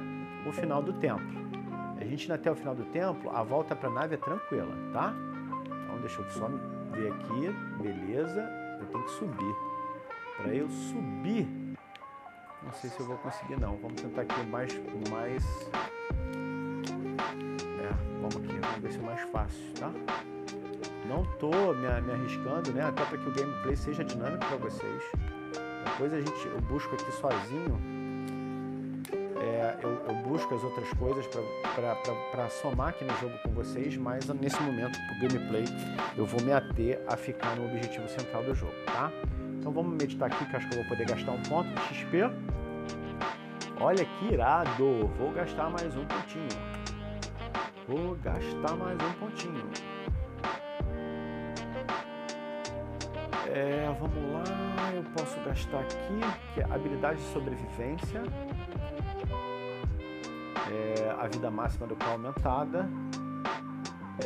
o 0.47 0.53
final 0.53 0.82
do 0.82 0.95
templo. 0.95 1.26
A 2.01 2.05
gente 2.05 2.24
indo 2.24 2.32
até 2.32 2.51
o 2.51 2.55
final 2.55 2.74
do 2.74 2.86
templo, 2.86 3.30
a 3.36 3.42
volta 3.42 3.76
para 3.76 3.90
a 3.90 3.92
nave 3.92 4.14
é 4.14 4.18
tranquila, 4.18 4.74
tá? 4.95 5.12
Então 5.84 6.01
deixa 6.01 6.22
eu 6.22 6.30
só 6.30 6.49
ver 6.92 7.12
aqui, 7.12 7.51
beleza. 7.82 8.40
Eu 8.80 8.86
tenho 8.86 9.05
que 9.05 9.11
subir. 9.11 9.55
Para 10.37 10.55
eu 10.55 10.68
subir, 10.68 11.47
não 12.62 12.72
sei 12.72 12.91
se 12.91 13.01
eu 13.01 13.07
vou 13.07 13.16
conseguir 13.18 13.59
não. 13.59 13.76
Vamos 13.76 14.01
tentar 14.01 14.22
aqui 14.22 14.47
mais, 14.47 14.72
mais. 15.11 15.45
É, 17.80 17.89
vamos 18.20 18.37
aqui, 18.37 18.59
vamos 18.59 18.78
ver 18.80 18.93
se 18.93 18.99
é 18.99 19.03
mais 19.03 19.20
fácil, 19.30 19.72
tá? 19.78 19.91
Não 21.07 21.24
tô 21.39 21.51
me, 21.74 22.01
me 22.03 22.12
arriscando, 22.12 22.72
né? 22.72 22.82
Até 22.82 23.05
para 23.05 23.18
que 23.18 23.28
o 23.28 23.32
gameplay 23.32 23.76
seja 23.76 24.05
dinâmico 24.05 24.45
para 24.47 24.57
vocês. 24.57 25.03
Depois 25.85 26.12
a 26.12 26.18
gente, 26.18 26.47
eu 26.47 26.61
busco 26.62 26.95
aqui 26.95 27.12
sozinho 27.12 27.95
eu, 29.82 30.03
eu, 30.09 30.14
busco 30.22 30.55
as 30.55 30.64
outras 30.64 30.89
coisas 30.95 31.26
para 31.26 32.49
somar 32.49 32.89
aqui 32.89 33.05
no 33.05 33.14
jogo 33.18 33.37
com 33.43 33.51
vocês, 33.51 33.97
mas 33.97 34.26
nesse 34.28 34.61
momento, 34.62 34.99
o 34.99 35.20
gameplay, 35.20 35.64
eu 36.16 36.24
vou 36.24 36.41
me 36.43 36.53
ater 36.53 37.01
a 37.07 37.16
ficar 37.16 37.57
no 37.57 37.66
objetivo 37.66 38.09
central 38.09 38.43
do 38.45 38.55
jogo, 38.55 38.72
tá? 38.87 39.11
Então 39.59 39.73
vamos 39.73 39.93
meditar 39.93 40.27
aqui, 40.27 40.45
que 40.45 40.57
acho 40.57 40.69
que 40.69 40.75
eu 40.75 40.81
vou 40.81 40.89
poder 40.89 41.07
gastar 41.07 41.33
um 41.33 41.43
ponto 41.43 41.69
de 41.69 41.95
XP. 41.95 42.31
Olha 43.81 44.05
que 44.05 44.33
irado! 44.33 45.09
Vou 45.19 45.33
gastar 45.33 45.71
mais 45.71 45.97
um 45.97 46.05
pontinho. 46.05 46.49
Vou 47.89 48.15
gastar 48.17 48.77
mais 48.77 48.99
um 49.03 49.13
pontinho. 49.15 49.71
É, 53.47 53.87
vamos 54.01 54.33
lá, 54.33 54.93
eu 54.95 55.05
posso 55.17 55.39
gastar 55.41 55.81
aqui, 55.81 56.21
que 56.55 56.61
é 56.61 56.65
habilidade 56.65 57.21
de 57.21 57.33
sobrevivência. 57.33 58.23
É, 60.71 61.11
a 61.21 61.27
vida 61.29 61.51
máxima 61.51 61.87
do 61.87 61.95
qual 61.95 62.13
aumentada. 62.13 62.89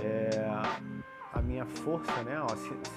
É, 0.00 0.97
a 1.38 1.42
minha 1.42 1.64
força, 1.64 2.22
né? 2.24 2.40
Ó, 2.40 2.48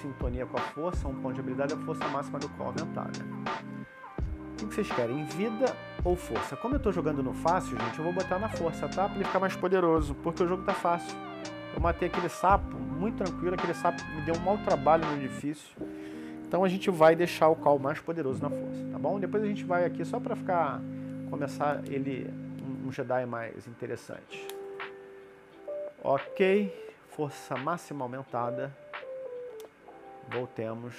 sintonia 0.02 0.44
com 0.44 0.56
a 0.56 0.60
força, 0.60 1.06
um 1.06 1.14
ponto 1.14 1.34
de 1.34 1.40
habilidade, 1.40 1.74
a 1.74 1.76
força 1.78 2.06
máxima 2.08 2.38
do 2.38 2.48
qual 2.50 2.68
aumentada. 2.68 3.12
O 4.60 4.66
que 4.66 4.74
vocês 4.74 4.90
querem? 4.92 5.24
Vida 5.24 5.76
ou 6.04 6.16
força? 6.16 6.56
Como 6.56 6.74
eu 6.74 6.78
estou 6.78 6.92
jogando 6.92 7.22
no 7.22 7.32
fácil, 7.32 7.78
gente, 7.78 7.98
eu 7.98 8.04
vou 8.04 8.12
botar 8.12 8.38
na 8.38 8.48
força, 8.48 8.88
tá? 8.88 9.08
Para 9.08 9.16
ele 9.16 9.24
ficar 9.24 9.40
mais 9.40 9.56
poderoso, 9.56 10.14
porque 10.16 10.42
o 10.42 10.48
jogo 10.48 10.62
tá 10.64 10.74
fácil. 10.74 11.16
Eu 11.74 11.80
matei 11.80 12.08
aquele 12.08 12.28
sapo 12.28 12.76
muito 12.76 13.24
tranquilo, 13.24 13.54
aquele 13.54 13.74
sapo 13.74 14.02
me 14.14 14.22
deu 14.22 14.34
um 14.34 14.40
mau 14.40 14.58
trabalho 14.58 15.06
no 15.06 15.18
difícil. 15.18 15.74
Então 16.46 16.64
a 16.64 16.68
gente 16.68 16.90
vai 16.90 17.16
deixar 17.16 17.48
o 17.48 17.56
cal 17.56 17.78
mais 17.78 17.98
poderoso 18.00 18.42
na 18.42 18.50
força, 18.50 18.88
tá 18.92 18.98
bom? 18.98 19.18
Depois 19.18 19.42
a 19.42 19.46
gente 19.46 19.64
vai 19.64 19.84
aqui 19.84 20.04
só 20.04 20.20
para 20.20 20.36
ficar 20.36 20.80
começar 21.30 21.80
ele 21.86 22.28
um 22.84 22.92
Jedi 22.92 23.24
mais 23.24 23.66
interessante. 23.66 24.46
Ok, 26.04 26.91
força 27.16 27.56
máxima 27.56 28.04
aumentada. 28.04 28.72
Voltemos, 30.28 30.94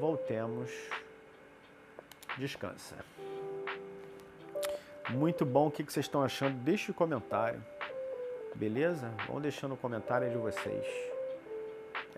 voltemos. 0.00 0.70
Descansa. 2.38 2.96
Muito 5.10 5.44
bom, 5.44 5.68
o 5.68 5.70
que 5.70 5.82
vocês 5.82 6.06
estão 6.06 6.22
achando? 6.22 6.56
Deixe 6.62 6.90
o 6.90 6.94
um 6.94 6.96
comentário. 6.96 7.62
Beleza? 8.54 9.12
Vão 9.26 9.40
deixando 9.40 9.72
o 9.72 9.74
um 9.74 9.78
comentário 9.78 10.28
de 10.30 10.36
vocês. 10.36 10.86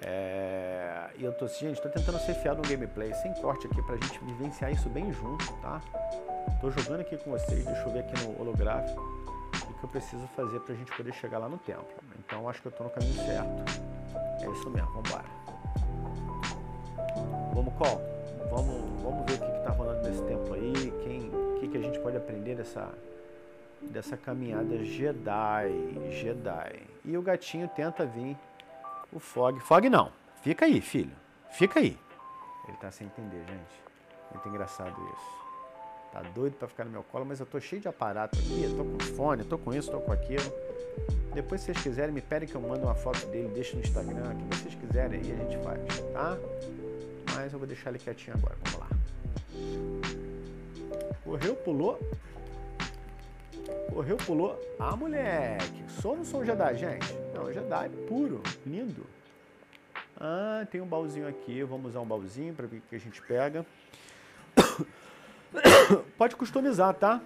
É... 0.00 1.10
E 1.16 1.24
eu 1.24 1.32
tô 1.32 1.46
gente, 1.48 1.82
tô 1.82 1.88
tentando 1.88 2.18
ser 2.20 2.34
fiado 2.34 2.62
no 2.62 2.68
gameplay, 2.68 3.12
sem 3.14 3.34
corte 3.34 3.66
aqui, 3.66 3.82
pra 3.82 3.96
gente 3.96 4.18
vivenciar 4.24 4.72
isso 4.72 4.88
bem 4.88 5.12
junto, 5.12 5.52
tá? 5.60 5.80
Tô 6.60 6.70
jogando 6.70 7.00
aqui 7.00 7.16
com 7.16 7.32
vocês, 7.32 7.64
deixa 7.64 7.82
eu 7.82 7.90
ver 7.90 8.00
aqui 8.00 8.24
no 8.24 8.40
holográfico 8.40 9.18
que 9.78 9.84
eu 9.84 9.88
preciso 9.88 10.26
fazer 10.28 10.60
pra 10.60 10.74
gente 10.74 10.94
poder 10.96 11.12
chegar 11.14 11.38
lá 11.38 11.48
no 11.48 11.58
templo. 11.58 11.86
Então 12.18 12.48
acho 12.48 12.60
que 12.60 12.68
eu 12.68 12.72
tô 12.72 12.84
no 12.84 12.90
caminho 12.90 13.14
certo. 13.14 13.64
É 14.42 14.50
isso 14.50 14.70
mesmo, 14.70 14.90
vambora. 14.90 15.24
Vamos, 17.54 17.74
qual? 17.74 18.00
Vamos, 18.50 19.02
vamos 19.02 19.26
ver 19.26 19.34
o 19.34 19.46
que, 19.46 19.52
que 19.52 19.64
tá 19.64 19.70
rolando 19.70 20.08
nesse 20.08 20.22
templo 20.22 20.54
aí, 20.54 20.92
quem, 21.02 21.28
o 21.28 21.60
que, 21.60 21.68
que 21.68 21.76
a 21.76 21.80
gente 21.80 21.98
pode 22.00 22.16
aprender 22.16 22.54
dessa, 22.54 22.88
dessa 23.82 24.16
caminhada 24.16 24.84
Jedi, 24.84 26.10
Jedi. 26.10 26.82
E 27.04 27.16
o 27.16 27.22
gatinho 27.22 27.68
tenta 27.68 28.06
vir 28.06 28.36
o 29.12 29.18
Fog. 29.18 29.60
Fog 29.60 29.88
não. 29.88 30.12
Fica 30.42 30.66
aí, 30.66 30.80
filho. 30.80 31.14
Fica 31.50 31.80
aí. 31.80 31.98
Ele 32.66 32.76
tá 32.78 32.90
sem 32.90 33.06
entender, 33.06 33.44
gente. 33.46 33.82
Muito 34.32 34.48
engraçado 34.48 34.94
isso. 35.14 35.47
Tá 36.12 36.22
doido 36.34 36.54
para 36.56 36.68
ficar 36.68 36.84
no 36.84 36.90
meu 36.90 37.02
colo, 37.02 37.24
mas 37.24 37.40
eu 37.40 37.46
tô 37.46 37.60
cheio 37.60 37.82
de 37.82 37.88
aparato 37.88 38.38
aqui. 38.38 38.64
Eu 38.64 38.76
tô 38.76 38.84
com 38.84 39.00
fone, 39.14 39.42
eu 39.42 39.48
tô 39.48 39.58
com 39.58 39.74
isso, 39.74 39.90
tô 39.90 40.00
com 40.00 40.12
aquilo. 40.12 40.52
Depois, 41.34 41.60
se 41.60 41.66
vocês 41.66 41.82
quiserem, 41.82 42.12
me 42.12 42.22
pedem 42.22 42.48
que 42.48 42.54
eu 42.54 42.60
mando 42.60 42.84
uma 42.84 42.94
foto 42.94 43.26
dele, 43.26 43.48
deixo 43.48 43.76
no 43.76 43.82
Instagram. 43.82 44.32
O 44.32 44.36
que 44.36 44.56
vocês 44.56 44.74
quiserem 44.74 45.20
aí, 45.20 45.32
a 45.32 45.36
gente 45.36 45.58
faz, 45.62 45.80
tá? 46.12 46.38
Mas 47.34 47.52
eu 47.52 47.58
vou 47.58 47.68
deixar 47.68 47.90
ele 47.90 47.98
quietinho 47.98 48.36
agora. 48.36 48.56
Vamos 48.64 48.80
lá. 48.80 48.88
Correu, 51.22 51.54
pulou. 51.56 52.00
Correu, 53.92 54.16
pulou. 54.16 54.60
Ah, 54.78 54.96
moleque. 54.96 55.84
Sou 56.00 56.12
ou 56.12 56.16
não 56.16 56.24
sou 56.24 56.40
um 56.40 56.44
Jedi, 56.44 56.76
gente? 56.76 57.12
Não, 57.34 57.52
Jedi 57.52 57.90
puro. 58.08 58.42
Lindo. 58.66 59.06
Ah, 60.18 60.66
tem 60.70 60.80
um 60.80 60.86
baúzinho 60.86 61.28
aqui. 61.28 61.62
Vamos 61.62 61.90
usar 61.90 62.00
um 62.00 62.06
baúzinho 62.06 62.54
para 62.54 62.66
ver 62.66 62.78
o 62.78 62.82
que 62.88 62.96
a 62.96 62.98
gente 62.98 63.20
pega. 63.22 63.64
Pode 66.16 66.36
customizar, 66.36 66.94
tá? 66.94 67.20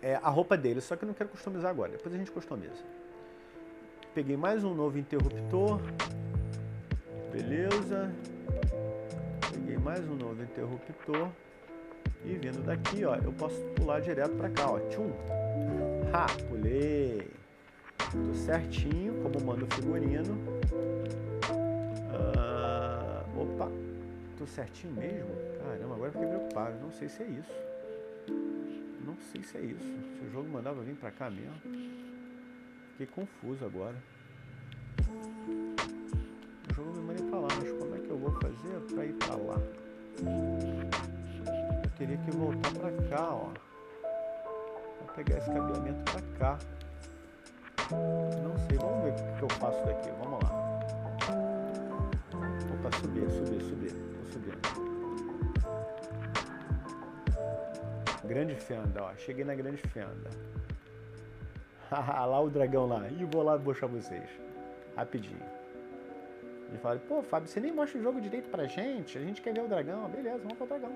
É, 0.00 0.14
a 0.16 0.28
roupa 0.28 0.56
dele, 0.56 0.80
só 0.80 0.96
que 0.96 1.04
eu 1.04 1.06
não 1.06 1.14
quero 1.14 1.28
customizar 1.28 1.70
agora. 1.70 1.92
Depois 1.92 2.14
a 2.14 2.18
gente 2.18 2.30
customiza. 2.30 2.84
Peguei 4.14 4.36
mais 4.36 4.64
um 4.64 4.74
novo 4.74 4.98
interruptor. 4.98 5.80
Beleza. 7.32 8.10
Peguei 9.52 9.76
mais 9.78 10.00
um 10.08 10.14
novo 10.14 10.42
interruptor. 10.42 11.28
E 12.24 12.34
vindo 12.34 12.64
daqui, 12.64 13.04
ó, 13.04 13.14
eu 13.16 13.32
posso 13.32 13.60
pular 13.76 14.00
direto 14.00 14.36
para 14.36 14.50
cá, 14.50 14.70
ó. 14.70 14.78
Tchum. 14.88 15.10
Ha, 16.12 16.26
pulei. 16.48 17.28
Tô 17.98 18.34
certinho, 18.34 19.14
como 19.22 19.44
manda 19.44 19.64
o 19.64 19.74
figurino. 19.74 20.34
Uh, 22.10 23.42
opa, 23.42 23.70
tô 24.38 24.46
certinho 24.46 24.94
mesmo? 24.94 25.34
Caramba, 25.58 25.94
agora 25.94 26.12
fiquei 26.12 26.28
preocupado. 26.28 26.78
Não 26.80 26.92
sei 26.92 27.08
se 27.08 27.22
é 27.22 27.26
isso. 27.26 27.52
Não 29.04 29.16
sei 29.32 29.42
se 29.42 29.58
é 29.58 29.60
isso. 29.62 29.84
Se 29.84 30.24
o 30.24 30.30
jogo 30.30 30.48
mandava 30.48 30.80
vir 30.82 30.94
pra 30.94 31.10
cá 31.10 31.28
mesmo. 31.28 31.60
Fiquei 32.92 33.06
confuso 33.06 33.64
agora. 33.64 33.96
O 36.70 36.74
jogo 36.74 36.92
me 36.92 37.00
mandou 37.00 37.26
pra 37.26 37.40
lá, 37.40 37.48
mas 37.58 37.72
como 37.72 37.96
é 37.96 37.98
que 37.98 38.08
eu 38.08 38.18
vou 38.18 38.30
fazer 38.40 38.80
pra 38.94 39.04
ir 39.04 39.14
pra 39.14 39.34
lá? 39.34 39.60
Eu 41.84 41.90
teria 41.96 42.16
que 42.18 42.30
voltar 42.30 42.72
pra 42.74 42.92
cá, 43.08 43.28
ó. 43.34 43.50
Vou 45.00 45.14
pegar 45.16 45.38
esse 45.38 45.50
cabeamento 45.50 46.12
pra 46.12 46.22
cá. 46.38 46.58
Não 47.90 48.56
sei, 48.68 48.78
vamos 48.78 49.02
ver 49.04 49.12
o 49.12 49.36
que 49.36 49.42
eu 49.42 49.48
faço 49.58 49.84
daqui. 49.84 50.10
Vamos 50.22 50.42
lá. 50.44 50.50
Opa, 52.74 52.96
subir, 52.98 53.28
subir, 53.30 53.62
subir. 53.62 54.07
Subindo. 54.30 54.88
Grande 58.24 58.54
fenda, 58.56 59.04
ó. 59.04 59.14
Cheguei 59.16 59.44
na 59.44 59.54
grande 59.54 59.78
fenda. 59.88 60.30
lá 61.90 62.40
o 62.40 62.50
dragão 62.50 62.86
lá. 62.86 63.08
E 63.08 63.24
vou 63.24 63.42
lá 63.42 63.56
bochar 63.56 63.88
vocês. 63.88 64.28
Rapidinho. 64.96 65.58
Ele 66.68 66.78
fala, 66.78 66.98
pô, 66.98 67.22
Fábio, 67.22 67.48
você 67.48 67.60
nem 67.60 67.72
mostra 67.72 67.98
o 67.98 68.02
jogo 68.02 68.20
direito 68.20 68.48
pra 68.50 68.66
gente. 68.66 69.16
A 69.16 69.20
gente 69.20 69.40
quer 69.40 69.54
ver 69.54 69.62
o 69.62 69.68
dragão. 69.68 70.08
Beleza, 70.10 70.38
vamos 70.38 70.58
pro 70.58 70.66
dragão. 70.66 70.94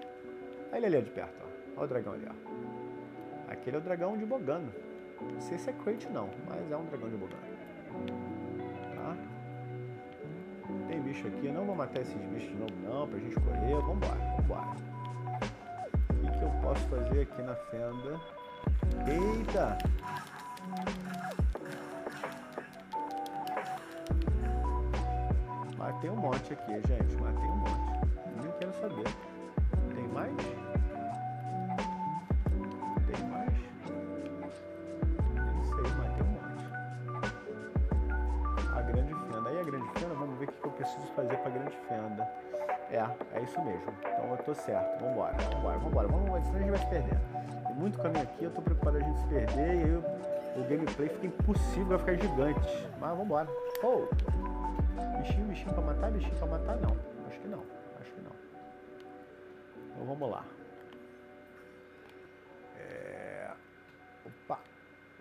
Aí 0.70 0.78
ele 0.78 0.96
ali 0.96 1.02
de 1.02 1.10
perto, 1.10 1.34
ó. 1.42 1.80
Olha 1.80 1.84
o 1.84 1.88
dragão 1.88 2.12
ali, 2.12 2.26
ó. 2.28 3.50
Aquele 3.50 3.76
é 3.76 3.78
o 3.78 3.82
dragão 3.82 4.16
de 4.16 4.26
Bogano. 4.26 4.72
Não 5.20 5.40
sei 5.40 5.58
se 5.58 5.70
é 5.70 5.72
crate 5.72 6.08
não, 6.10 6.28
mas 6.48 6.70
é 6.70 6.76
um 6.76 6.84
dragão 6.86 7.08
de 7.08 7.16
Bogano. 7.16 7.42
Tá? 11.12 11.22
Tem 11.22 11.22
bicho 11.22 11.26
aqui. 11.28 11.48
Não 11.48 11.66
vou 11.66 11.76
matar 11.76 12.00
esses 12.00 12.14
bichos 12.14 12.48
de 12.48 12.56
novo 12.56 12.74
não, 12.82 13.08
pra 13.08 13.18
gente 13.18 13.34
correr. 13.36 13.74
Vambora, 13.74 14.36
vambora 14.38 14.92
que 16.42 16.44
eu 16.44 16.50
posso 16.60 16.80
fazer 16.88 17.20
aqui 17.20 17.42
na 17.42 17.54
fenda? 17.54 18.20
Eita! 19.06 19.78
Matei 25.76 26.10
um 26.10 26.16
monte 26.16 26.52
aqui, 26.52 26.72
gente. 26.88 27.16
Matei 27.20 27.44
um 27.44 27.56
monte. 27.56 27.72
Nem 28.42 28.52
quero 28.58 28.72
saber. 28.80 29.04
Tem 29.94 30.08
mais? 30.08 30.71
Preciso 40.82 41.06
fazer 41.14 41.36
para 41.38 41.50
grande 41.50 41.76
fenda. 41.88 42.28
É, 42.90 43.38
é 43.38 43.40
isso 43.42 43.60
mesmo. 43.62 43.94
Então 44.00 44.30
eu 44.30 44.36
tô 44.38 44.54
certo. 44.54 45.00
Vambora, 45.00 45.36
vambora, 45.54 45.78
vambora. 45.78 46.08
Vamos, 46.08 46.44
senão 46.44 46.56
a 46.56 46.58
gente 46.58 46.70
vai 46.70 46.78
se 46.78 46.86
perder. 46.86 47.18
Tem 47.66 47.74
muito 47.76 47.98
caminho 47.98 48.22
aqui, 48.22 48.44
eu 48.44 48.50
tô 48.50 48.62
preocupado 48.62 48.96
a 48.98 49.00
gente 49.00 49.20
se 49.20 49.26
perder 49.28 49.74
e 49.74 49.82
aí 49.82 49.94
o, 49.94 50.60
o 50.60 50.64
gameplay 50.68 51.08
fica 51.08 51.26
impossível, 51.26 51.98
vai 51.98 51.98
ficar 51.98 52.14
gigante. 52.16 52.88
Mas 53.00 53.16
vambora. 53.16 53.48
Oh! 53.82 54.08
Bichinho, 55.18 55.46
bichinho 55.46 55.72
pra 55.72 55.82
matar, 55.82 56.10
bichinho 56.10 56.36
pra 56.36 56.46
matar, 56.46 56.76
não. 56.76 56.96
Acho 57.28 57.40
que 57.40 57.48
não, 57.48 57.64
acho 58.00 58.12
que 58.12 58.20
não. 58.20 58.32
Então 59.92 60.04
vamos 60.04 60.30
lá. 60.30 60.44
É... 62.76 63.50
Opa! 64.26 64.58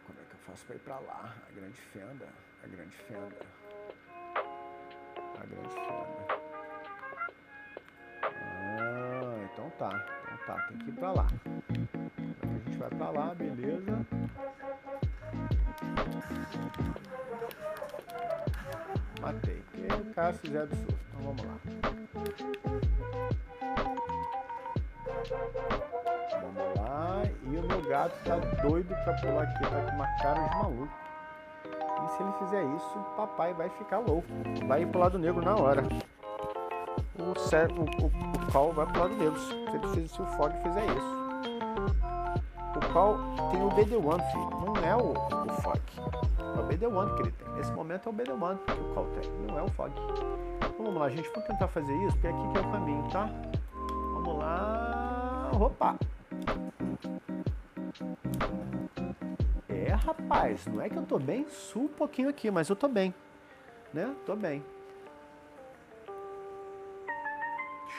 Como 0.08 0.20
é 0.20 0.24
que 0.24 0.34
eu 0.34 0.40
faço 0.40 0.66
pra 0.66 0.76
ir 0.76 0.80
pra 0.80 1.00
lá? 1.00 1.36
A 1.48 1.54
grande 1.54 1.80
fenda, 1.80 2.28
a 2.64 2.68
grande 2.68 2.98
fenda. 2.98 3.61
Fenda. 5.42 5.58
Ah, 8.24 9.38
então 9.52 9.70
tá. 9.72 9.90
Então 10.24 10.38
tá, 10.46 10.62
tem 10.68 10.78
que 10.78 10.90
ir 10.90 10.94
pra 10.94 11.12
lá. 11.12 11.28
A 12.42 12.70
gente 12.70 12.78
vai 12.78 12.90
pra 12.90 13.10
lá, 13.10 13.36
beleza. 13.36 14.06
Matei. 19.20 19.64
E 19.76 19.88
o 19.94 20.14
Cássio 20.14 20.52
Zé 20.52 20.66
do 20.66 20.76
Sul. 20.76 20.88
Então 21.10 21.22
vamos 21.22 21.46
lá. 21.46 21.58
Vamos 26.42 26.76
lá. 26.78 27.24
E 27.44 27.58
o 27.58 27.68
meu 27.68 27.82
gato 27.90 28.16
tá 28.24 28.38
doido 28.62 28.96
pra 29.04 29.14
pular 29.14 29.44
aqui, 29.44 29.64
tá 29.64 29.70
com 29.70 29.96
uma 29.96 30.08
cara 30.22 30.48
de 30.48 30.56
maluco. 30.56 31.11
E 32.06 32.10
se 32.10 32.24
ele 32.24 32.32
fizer 32.40 32.64
isso, 32.76 33.00
papai 33.16 33.54
vai 33.54 33.70
ficar 33.70 34.00
louco. 34.00 34.28
Vai 34.68 34.84
ir 34.84 34.88
pro 34.88 35.00
lado 35.00 35.20
negro 35.20 35.44
na 35.44 35.56
hora 35.56 35.84
o, 37.22 37.24
o, 37.24 38.06
o, 38.06 38.70
o 38.70 38.72
vai 38.74 38.86
pro 38.88 39.02
lado 39.02 39.16
negro. 39.16 39.40
Se, 39.40 39.54
ele, 39.54 40.08
se 40.08 40.22
o 40.22 40.26
Fog 40.26 40.54
fizer 40.64 40.86
isso. 40.86 41.22
o 42.76 42.94
qual 42.94 43.18
tem 43.52 43.64
o 43.64 43.70
BD-1, 43.70 44.32
filho. 44.32 44.50
Não 44.66 44.76
é 44.84 44.96
o, 44.96 45.12
o 45.12 45.62
Fog. 45.62 45.80
É 46.00 46.60
o 46.60 46.68
BD-1 46.68 47.16
que 47.16 47.22
ele 47.24 47.32
tem. 47.32 47.48
Nesse 47.54 47.72
momento 47.74 48.10
é 48.10 48.12
o 48.12 48.14
BD-1 48.14 48.58
que 48.66 48.72
o 48.72 48.94
qual 48.94 49.06
tem. 49.08 49.30
Não 49.48 49.60
é 49.60 49.64
o 49.64 49.70
Fog. 49.70 49.92
Então 50.58 50.86
vamos 50.86 50.96
lá, 50.96 51.10
gente. 51.10 51.30
Vamos 51.30 51.48
tentar 51.48 51.68
fazer 51.68 51.94
isso, 52.06 52.18
porque 52.18 52.28
aqui 52.28 52.52
que 52.52 52.58
é 52.58 52.62
o 52.62 52.72
caminho, 52.72 53.10
tá? 53.12 53.30
Vamos 54.14 54.38
lá. 54.40 55.52
Opa! 55.60 55.96
Rapaz. 60.06 60.66
Não 60.68 60.82
é 60.82 60.90
que 60.90 60.98
eu 60.98 61.06
tô 61.06 61.20
bem? 61.20 61.48
Sul 61.48 61.84
um 61.84 61.88
pouquinho 61.88 62.30
aqui, 62.30 62.50
mas 62.50 62.70
eu 62.70 62.76
tô 62.76 62.88
bem. 62.88 63.14
Né? 63.94 64.16
Tô 64.26 64.36
bem. 64.36 64.64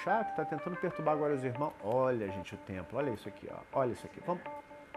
chato, 0.02 0.34
tá 0.34 0.44
tentando 0.44 0.76
perturbar 0.76 1.14
agora 1.14 1.34
os 1.34 1.44
irmãos. 1.44 1.72
Olha, 1.82 2.28
gente, 2.30 2.54
o 2.54 2.58
templo. 2.58 2.98
Olha 2.98 3.10
isso 3.10 3.28
aqui, 3.28 3.48
ó. 3.50 3.78
Olha 3.78 3.92
isso 3.92 4.06
aqui. 4.06 4.20
Vamos, 4.26 4.42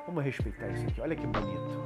vamos 0.06 0.24
respeitar 0.24 0.68
isso 0.70 0.86
aqui. 0.88 1.02
Olha 1.02 1.16
que 1.16 1.28
bonito. 1.28 1.86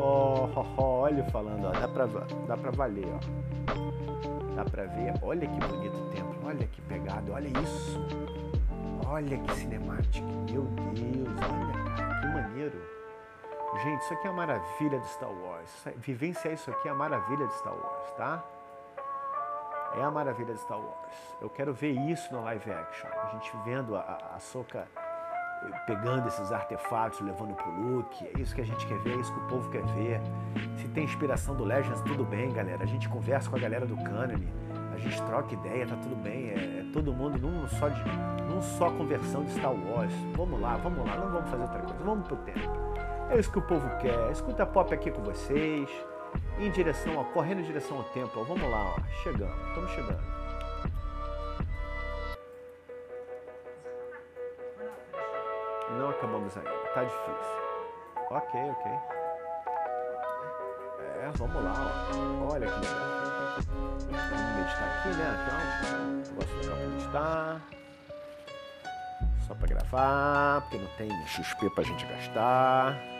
Oh, 0.00 0.48
oh, 0.54 0.66
oh 0.76 1.00
olha 1.00 1.24
falando, 1.24 1.66
ó. 1.66 1.72
Dá 1.72 1.88
pra, 1.88 2.06
dá 2.06 2.56
pra 2.56 2.70
valer, 2.70 3.06
ó. 3.06 4.54
Dá 4.54 4.64
pra 4.64 4.84
ver. 4.84 5.14
Olha 5.22 5.46
que 5.46 5.66
bonito 5.66 5.96
o 5.96 6.10
templo. 6.10 6.38
Olha 6.44 6.66
que 6.66 6.80
pegado. 6.82 7.32
Olha 7.32 7.48
isso. 7.48 7.98
Olha 9.06 9.38
que 9.38 9.54
cinemático. 9.54 10.26
Meu 10.50 10.62
Deus, 10.62 11.28
olha. 11.42 12.20
Que 12.20 12.26
maneiro. 12.28 12.97
Gente, 13.76 14.00
isso 14.00 14.14
aqui 14.14 14.26
é 14.26 14.30
a 14.30 14.32
maravilha 14.32 14.98
de 14.98 15.06
Star 15.08 15.30
Wars. 15.30 15.86
Vivenciar 15.96 16.54
isso 16.54 16.70
aqui 16.70 16.88
é 16.88 16.90
a 16.90 16.94
maravilha 16.94 17.46
de 17.46 17.54
Star 17.54 17.74
Wars, 17.74 18.10
tá? 18.16 18.42
É 19.96 20.02
a 20.02 20.10
maravilha 20.10 20.54
de 20.54 20.60
Star 20.60 20.78
Wars. 20.78 21.36
Eu 21.40 21.50
quero 21.50 21.74
ver 21.74 21.92
isso 21.92 22.32
no 22.32 22.42
live 22.44 22.70
action. 22.72 23.08
A 23.22 23.26
gente 23.32 23.52
vendo 23.64 23.94
a, 23.94 24.32
a 24.34 24.38
Soca 24.38 24.88
eh, 25.62 25.78
pegando 25.86 26.26
esses 26.28 26.50
artefatos, 26.50 27.20
levando 27.20 27.54
pro 27.54 27.70
Luke. 27.70 28.26
É 28.26 28.40
isso 28.40 28.54
que 28.54 28.62
a 28.62 28.64
gente 28.64 28.86
quer 28.86 28.98
ver, 29.00 29.16
é 29.16 29.20
isso 29.20 29.32
que 29.32 29.38
o 29.38 29.48
povo 29.48 29.70
quer 29.70 29.84
ver. 29.84 30.20
Se 30.78 30.88
tem 30.88 31.04
inspiração 31.04 31.54
do 31.54 31.62
Legends, 31.62 32.00
tudo 32.02 32.24
bem, 32.24 32.50
galera. 32.50 32.82
A 32.82 32.86
gente 32.86 33.06
conversa 33.06 33.50
com 33.50 33.56
a 33.56 33.60
galera 33.60 33.84
do 33.84 33.96
Canon, 33.98 34.40
a 34.94 34.98
gente 34.98 35.22
troca 35.24 35.52
ideia, 35.52 35.86
tá 35.86 35.96
tudo 35.96 36.16
bem. 36.16 36.50
É, 36.50 36.54
é 36.54 36.90
todo 36.92 37.12
mundo 37.12 37.38
num 37.38 37.68
só, 37.68 37.90
de, 37.90 38.02
num 38.48 38.62
só 38.62 38.90
conversão 38.90 39.44
de 39.44 39.52
Star 39.52 39.74
Wars. 39.74 40.12
Vamos 40.34 40.58
lá, 40.58 40.76
vamos 40.76 41.06
lá, 41.06 41.16
não 41.16 41.32
vamos 41.32 41.50
fazer 41.50 41.62
outra 41.62 41.80
coisa, 41.80 42.02
vamos 42.02 42.26
pro 42.26 42.36
tempo. 42.38 43.07
É 43.30 43.38
isso 43.38 43.52
que 43.52 43.58
o 43.58 43.62
povo 43.62 43.86
quer. 43.98 44.30
Escuta 44.32 44.64
pop 44.64 44.92
aqui 44.92 45.10
com 45.10 45.22
vocês 45.22 45.88
em 46.58 46.70
direção, 46.70 47.18
ó, 47.18 47.24
correndo 47.24 47.60
em 47.60 47.64
direção 47.64 47.98
ao 47.98 48.04
templo. 48.04 48.40
Ó. 48.40 48.44
Vamos 48.44 48.70
lá, 48.70 48.94
ó, 48.96 49.22
chegando, 49.22 49.54
estamos 49.68 49.90
chegando. 49.90 50.38
Não 55.98 56.10
acabamos 56.10 56.56
ainda, 56.56 56.70
tá 56.94 57.04
difícil. 57.04 57.58
Ok, 58.30 58.60
ok. 58.70 58.92
É, 61.20 61.30
vamos 61.34 61.64
lá, 61.64 61.74
ó. 62.14 62.52
Olha 62.52 62.66
que 62.66 62.80
legal. 62.80 63.08
Vamos 64.08 64.56
meditar 64.56 64.88
aqui, 64.98 65.08
né? 65.16 65.28
Então, 65.44 66.34
gosto 66.34 66.60
de 66.60 66.68
meditar. 66.68 67.60
Só 69.46 69.54
para 69.54 69.66
gravar, 69.68 70.60
porque 70.62 70.78
não 70.78 70.88
tem 70.96 71.10
XP 71.26 71.70
pra 71.70 71.84
gente 71.84 72.06
gastar. 72.06 73.17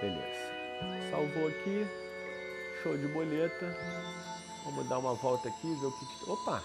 Beleza. 0.00 1.10
Salvou 1.10 1.48
aqui. 1.48 1.86
Show 2.82 2.96
de 2.96 3.06
boleta. 3.08 3.76
Vamos 4.64 4.88
dar 4.88 4.98
uma 4.98 5.14
volta 5.14 5.48
aqui, 5.48 5.74
ver 5.74 5.86
o 5.86 5.92
que. 5.92 6.06
que... 6.06 6.30
Opa! 6.30 6.62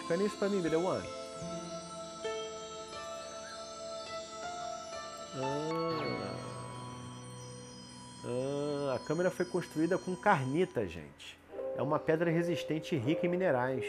Escaneia 0.00 0.26
isso 0.26 0.38
pra 0.38 0.48
mim, 0.48 0.62
Bideu 0.62 0.84
One. 0.84 1.06
Ah. 5.36 6.36
ah, 8.24 8.96
a 8.96 8.98
câmera 9.06 9.30
foi 9.30 9.44
construída 9.44 9.96
com 9.98 10.16
carnita, 10.16 10.86
gente. 10.86 11.38
É 11.76 11.82
uma 11.82 11.98
pedra 11.98 12.30
resistente 12.30 12.94
e 12.94 12.98
rica 12.98 13.26
em 13.26 13.28
minerais, 13.28 13.84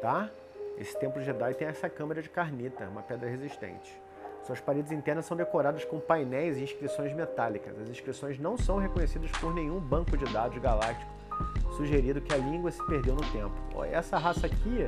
tá? 0.00 0.30
Esse 0.78 0.98
templo 0.98 1.22
Jedi 1.22 1.54
tem 1.54 1.68
essa 1.68 1.88
câmera 1.88 2.22
de 2.22 2.28
carnita, 2.28 2.88
uma 2.88 3.02
pedra 3.02 3.28
resistente. 3.28 4.05
Suas 4.46 4.60
paredes 4.60 4.92
internas 4.92 5.26
são 5.26 5.36
decoradas 5.36 5.84
com 5.84 5.98
painéis 5.98 6.56
e 6.56 6.62
inscrições 6.62 7.12
metálicas. 7.12 7.76
As 7.80 7.88
inscrições 7.88 8.38
não 8.38 8.56
são 8.56 8.78
reconhecidas 8.78 9.28
por 9.32 9.52
nenhum 9.52 9.80
banco 9.80 10.16
de 10.16 10.24
dados 10.32 10.56
galáctico, 10.58 11.10
sugerindo 11.76 12.20
que 12.20 12.32
a 12.32 12.36
língua 12.36 12.70
se 12.70 12.80
perdeu 12.86 13.16
no 13.16 13.24
tempo. 13.32 13.52
Essa 13.90 14.16
raça 14.18 14.46
aqui, 14.46 14.86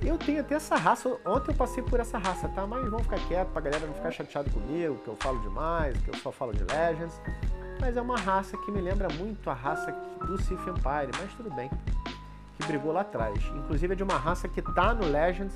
eu 0.00 0.16
tenho 0.16 0.40
até 0.40 0.54
essa 0.54 0.76
raça. 0.76 1.10
Ontem 1.26 1.50
eu 1.50 1.54
passei 1.54 1.82
por 1.82 2.00
essa 2.00 2.16
raça, 2.16 2.48
tá? 2.48 2.66
Mas 2.66 2.84
vamos 2.84 3.02
ficar 3.02 3.18
quieto 3.28 3.48
pra 3.48 3.60
galera 3.60 3.86
não 3.86 3.92
ficar 3.92 4.10
chateado 4.12 4.50
comigo, 4.50 4.96
que 4.96 5.08
eu 5.08 5.16
falo 5.16 5.38
demais, 5.40 5.98
que 5.98 6.08
eu 6.08 6.14
só 6.14 6.32
falo 6.32 6.54
de 6.54 6.64
Legends. 6.64 7.20
Mas 7.78 7.98
é 7.98 8.00
uma 8.00 8.16
raça 8.16 8.56
que 8.56 8.72
me 8.72 8.80
lembra 8.80 9.08
muito 9.12 9.50
a 9.50 9.54
raça 9.54 9.92
do 10.26 10.40
Sith 10.40 10.66
Empire, 10.66 11.10
mas 11.20 11.34
tudo 11.36 11.50
bem. 11.50 11.70
Que 12.56 12.66
brigou 12.66 12.92
lá 12.92 13.02
atrás. 13.02 13.44
Inclusive 13.54 13.92
é 13.92 13.96
de 13.96 14.02
uma 14.02 14.16
raça 14.16 14.48
que 14.48 14.62
tá 14.62 14.94
no 14.94 15.06
Legends 15.06 15.54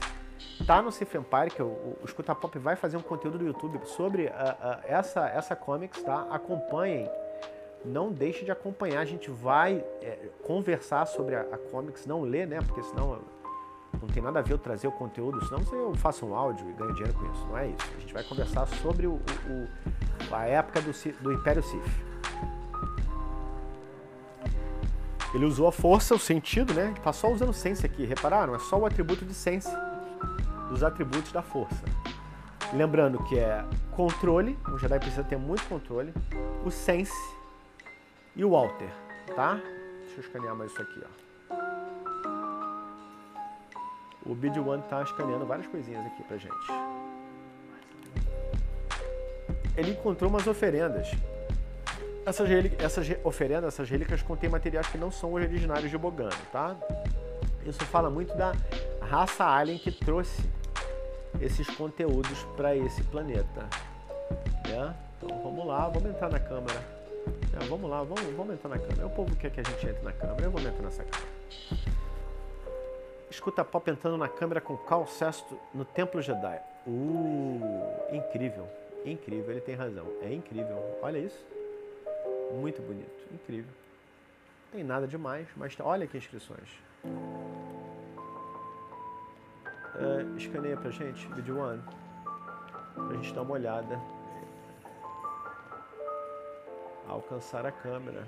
Tá 0.67 0.81
no 0.81 0.93
Sif 0.93 1.17
Empire, 1.17 1.51
que 1.51 1.63
o, 1.63 1.67
o 1.67 1.99
Escuta 2.05 2.35
Pop 2.35 2.57
vai 2.59 2.77
fazer 2.77 2.97
um 2.97 3.03
conteúdo 3.03 3.39
do 3.39 3.47
YouTube 3.47 3.81
sobre 3.85 4.27
uh, 4.27 4.29
uh, 4.29 4.81
essa, 4.85 5.29
essa 5.29 5.57
comics, 5.57 6.01
tá? 6.03 6.27
Acompanhem. 6.31 7.11
Não 7.85 8.13
deixe 8.13 8.45
de 8.45 8.53
acompanhar. 8.53 9.01
A 9.01 9.05
gente 9.05 9.29
vai 9.29 9.85
é, 10.01 10.29
conversar 10.45 11.05
sobre 11.07 11.35
a, 11.35 11.41
a 11.41 11.59
comics, 11.59 12.07
não 12.07 12.23
ler, 12.23 12.47
né? 12.47 12.61
Porque 12.61 12.81
senão 12.83 13.19
não 14.01 14.09
tem 14.09 14.23
nada 14.23 14.39
a 14.39 14.43
ver 14.43 14.55
eu 14.55 14.59
trazer 14.59 14.87
o 14.87 14.93
conteúdo, 14.93 15.45
senão 15.45 15.63
eu 15.73 15.95
faço 15.97 16.25
um 16.25 16.35
áudio 16.35 16.69
e 16.71 16.73
ganho 16.75 16.93
dinheiro 16.95 17.15
com 17.19 17.25
isso. 17.33 17.47
Não 17.47 17.59
é 17.59 17.67
isso. 17.69 17.91
A 17.97 18.01
gente 18.01 18.15
vai 18.15 18.23
conversar 18.23 18.67
sobre 18.67 19.07
o, 19.07 19.15
o, 19.15 20.35
a 20.35 20.47
época 20.47 20.81
do, 20.81 20.93
do 21.21 21.33
Império 21.33 21.63
Sith. 21.63 22.13
Ele 25.35 25.47
usou 25.47 25.67
a 25.67 25.73
força, 25.73 26.15
o 26.15 26.19
sentido, 26.19 26.75
né? 26.75 26.95
Tá 27.03 27.13
só 27.13 27.29
usando 27.33 27.53
sense 27.53 27.85
aqui, 27.85 28.05
repararam? 28.05 28.55
É 28.55 28.59
só 28.59 28.79
o 28.79 28.87
atributo 28.87 29.25
de 29.25 29.35
sense 29.35 29.71
dos 30.73 30.83
atributos 30.83 31.31
da 31.31 31.43
força. 31.43 31.85
Lembrando 32.73 33.23
que 33.25 33.39
é 33.39 33.63
controle, 33.91 34.59
o 34.73 34.79
Jedi 34.79 34.99
precisa 34.99 35.23
ter 35.23 35.37
muito 35.37 35.63
controle, 35.69 36.15
o 36.65 36.71
sense 36.71 37.13
e 38.35 38.43
o 38.43 38.57
alter, 38.57 38.89
tá? 39.37 39.61
Deixa 40.01 40.17
eu 40.17 40.21
escanear 40.21 40.57
mais 40.57 40.73
isso 40.73 40.81
aqui, 40.81 41.05
ó. 41.05 41.23
O 44.25 44.35
Bid 44.35 44.59
One 44.59 44.83
tá 44.85 45.03
escaneando 45.03 45.45
várias 45.45 45.67
coisinhas 45.67 46.07
aqui 46.07 46.23
pra 46.23 46.39
gente. 46.39 46.55
Ele 49.77 49.91
encontrou 49.91 50.31
umas 50.31 50.47
oferendas. 50.47 51.11
Essas, 52.25 52.49
essas 52.79 53.07
oferendas, 53.25 53.75
essas 53.75 53.91
relíquias 53.91 54.23
contêm 54.23 54.49
materiais 54.49 54.87
que 54.87 54.97
não 54.97 55.11
são 55.11 55.33
originários 55.35 55.91
de 55.91 55.99
Bogano, 55.99 56.31
tá? 56.51 56.77
Isso 57.67 57.85
fala 57.87 58.09
muito 58.09 58.35
da 58.37 58.53
raça 59.03 59.45
alien 59.45 59.79
que 59.79 59.93
trouxe 59.93 60.41
esses 61.41 61.69
conteúdos 61.77 62.45
para 62.57 62.77
esse 62.77 63.03
planeta. 63.05 63.69
Né? 64.69 64.95
Então 65.17 65.39
vamos 65.43 65.67
lá, 65.67 65.89
vamos 65.89 66.11
entrar 66.11 66.31
na 66.31 66.41
câmera. 66.41 66.83
É, 67.55 67.65
vamos 67.67 67.89
lá, 67.89 68.03
vamos, 68.03 68.25
vamos 68.37 68.55
entrar 68.55 68.71
na 68.71 68.79
câmera. 68.79 69.07
O 69.07 69.11
povo 69.11 69.35
quer 69.37 69.51
que 69.51 69.61
a 69.61 69.63
gente 69.63 69.87
entre 69.87 70.03
na 70.03 70.13
câmera, 70.13 70.45
eu 70.45 70.51
vou 70.51 70.61
entrar 70.61 70.83
nessa 70.83 71.05
câmera. 71.05 71.33
Escuta 73.31 73.65
Pop 73.65 73.91
entrando 73.91 74.19
na 74.19 74.29
câmera 74.29 74.61
com 74.61 74.77
Cal 74.77 75.07
Sesto 75.07 75.59
no 75.73 75.85
Templo 75.85 76.21
Jedi. 76.21 76.61
Uh, 76.87 78.15
incrível, 78.15 78.69
incrível, 79.05 79.53
ele 79.53 79.61
tem 79.61 79.75
razão. 79.75 80.07
É 80.21 80.33
incrível, 80.33 80.77
olha 81.01 81.19
isso. 81.19 81.45
Muito 82.53 82.83
bonito, 82.83 83.27
incrível. 83.33 83.71
Não 84.67 84.79
tem 84.79 84.85
nada 84.85 85.07
demais, 85.07 85.47
mas 85.57 85.75
olha 85.81 86.07
que 86.07 86.19
inscrições. 86.19 86.69
Uh, 89.95 90.37
escaneia 90.37 90.77
pra 90.77 90.91
gente, 90.91 91.27
vídeo 91.35 91.59
one, 91.59 91.83
pra 92.95 93.15
gente 93.17 93.35
dar 93.35 93.43
uma 93.43 93.53
olhada. 93.53 94.01
Alcançar 97.07 97.67
a 97.67 97.73
câmera. 97.73 98.27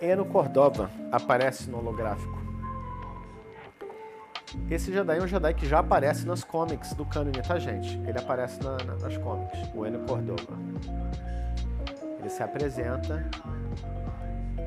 Eno 0.00 0.24
Cordova 0.26 0.90
aparece 1.12 1.70
no 1.70 1.78
holográfico. 1.78 2.38
Esse 4.70 4.92
Jedi 4.92 5.18
é 5.18 5.22
um 5.22 5.26
Jedi 5.26 5.54
que 5.54 5.66
já 5.66 5.78
aparece 5.78 6.26
nas 6.26 6.42
comics 6.42 6.94
do 6.94 7.04
cânone, 7.04 7.40
tá, 7.42 7.58
gente? 7.58 7.96
Ele 7.98 8.18
aparece 8.18 8.62
na, 8.62 8.76
na, 8.78 8.94
nas 8.96 9.16
comics, 9.18 9.58
o 9.74 9.86
Eno 9.86 10.04
Cordova. 10.06 10.58
Se 12.28 12.42
apresenta 12.42 13.28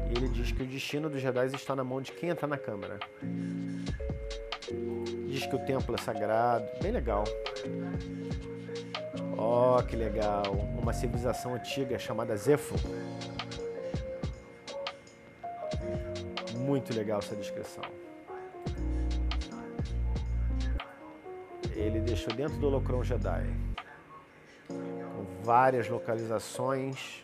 e 0.10 0.18
ele 0.18 0.28
diz 0.28 0.52
que 0.52 0.62
o 0.62 0.66
destino 0.66 1.10
dos 1.10 1.22
Jedi 1.22 1.46
está 1.56 1.74
na 1.74 1.86
mão 1.86 2.02
de 2.02 2.12
quem 2.12 2.30
está 2.30 2.46
na 2.46 2.58
câmara. 2.58 3.00
Diz 5.28 5.46
que 5.46 5.56
o 5.56 5.60
templo 5.60 5.96
é 5.96 5.98
sagrado, 5.98 6.68
bem 6.82 6.92
legal. 6.92 7.24
Oh, 9.38 9.82
que 9.84 9.96
legal! 9.96 10.44
Uma 10.78 10.92
civilização 10.92 11.54
antiga 11.54 11.98
chamada 11.98 12.36
Zepho. 12.36 12.76
Muito 16.58 16.94
legal 16.94 17.20
essa 17.20 17.36
descrição. 17.36 17.84
Ele 21.74 22.02
deixou 22.02 22.34
dentro 22.34 22.58
do 22.58 22.68
Holocron 22.68 23.04
Jedi. 23.04 23.46
Várias 25.44 25.88
localizações 25.88 27.24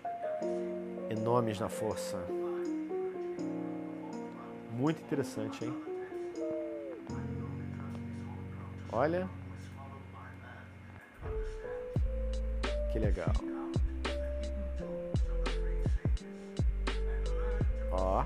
nomes 1.28 1.60
na 1.60 1.68
força. 1.68 2.18
Muito 4.72 5.02
interessante, 5.02 5.66
hein? 5.66 5.74
Olha. 8.94 9.28
Que 12.94 13.00
legal. 13.00 13.34
Ó. 17.92 18.24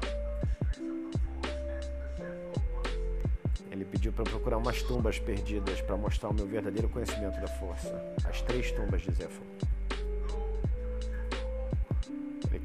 Ele 3.72 3.84
pediu 3.84 4.14
para 4.14 4.26
procurar 4.26 4.57
umas 4.57 4.84
tumbas 4.84 5.18
perdidas 5.18 5.82
para 5.82 5.98
mostrar 5.98 6.30
o 6.30 6.34
meu 6.36 6.45
verdadeiro 6.45 6.88
conhecimento 6.88 7.41
da 7.41 7.48
força. 7.48 7.99
As 8.30 8.44
três 8.44 8.72
tumbas 8.72 9.02
de 9.02 9.11
Zephyr. 9.11 9.70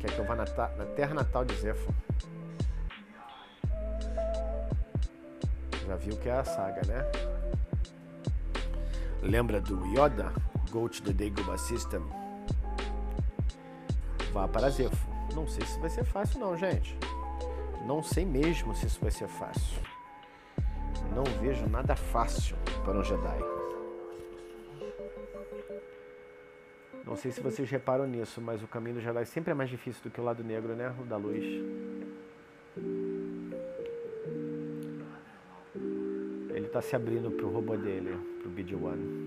Quer 0.07 0.15
que 0.15 0.19
eu 0.19 0.25
vá 0.25 0.37
na, 0.37 0.45
na 0.45 0.87
terra 0.95 1.15
natal 1.15 1.45
de 1.45 1.55
Zephyr. 1.57 1.95
Já 5.87 5.97
viu 5.97 6.17
que 6.17 6.29
é 6.29 6.33
a 6.33 6.45
saga, 6.45 6.83
né? 6.87 7.05
Lembra 9.23 9.61
do 9.61 9.85
Yoda? 9.87 10.33
Go 10.71 10.89
to 10.89 11.03
the 11.03 11.13
Dagobah 11.13 11.59
System. 11.59 12.03
Vá 14.33 14.47
para 14.47 14.71
Zephyr. 14.71 15.15
Não 15.35 15.47
sei 15.47 15.67
se 15.67 15.79
vai 15.79 15.91
ser 15.91 16.05
fácil 16.05 16.41
não, 16.41 16.57
gente. 16.57 16.97
Não 17.85 18.03
sei 18.03 18.25
mesmo 18.25 18.75
se 18.75 18.87
isso 18.87 19.01
vai 19.01 19.11
ser 19.11 19.29
fácil. 19.29 19.81
Não 21.15 21.25
vejo 21.41 21.67
nada 21.69 21.95
fácil 21.95 22.57
para 22.85 22.99
um 22.99 23.05
Jedi. 23.05 23.56
Não 27.17 27.23
sei 27.23 27.33
se 27.33 27.41
vocês 27.41 27.71
reparam 27.71 28.07
nisso, 28.07 28.43
mas 28.43 28.63
o 28.63 28.67
caminho 28.67 28.97
do 28.97 29.01
Jedi 29.01 29.25
sempre 29.25 29.51
é 29.51 29.55
mais 29.55 29.71
difícil 29.71 30.03
do 30.05 30.11
que 30.11 30.21
o 30.21 30.23
lado 30.23 30.45
negro, 30.45 30.77
né? 30.77 30.95
O 31.01 31.05
da 31.05 31.17
luz. 31.17 31.43
Ele 36.51 36.67
está 36.67 36.83
se 36.83 36.95
abrindo 36.95 37.31
para 37.31 37.47
o 37.47 37.51
robô 37.51 37.75
dele, 37.75 38.19
para 38.43 38.49
o 38.49 38.53
BD-1 38.53 39.27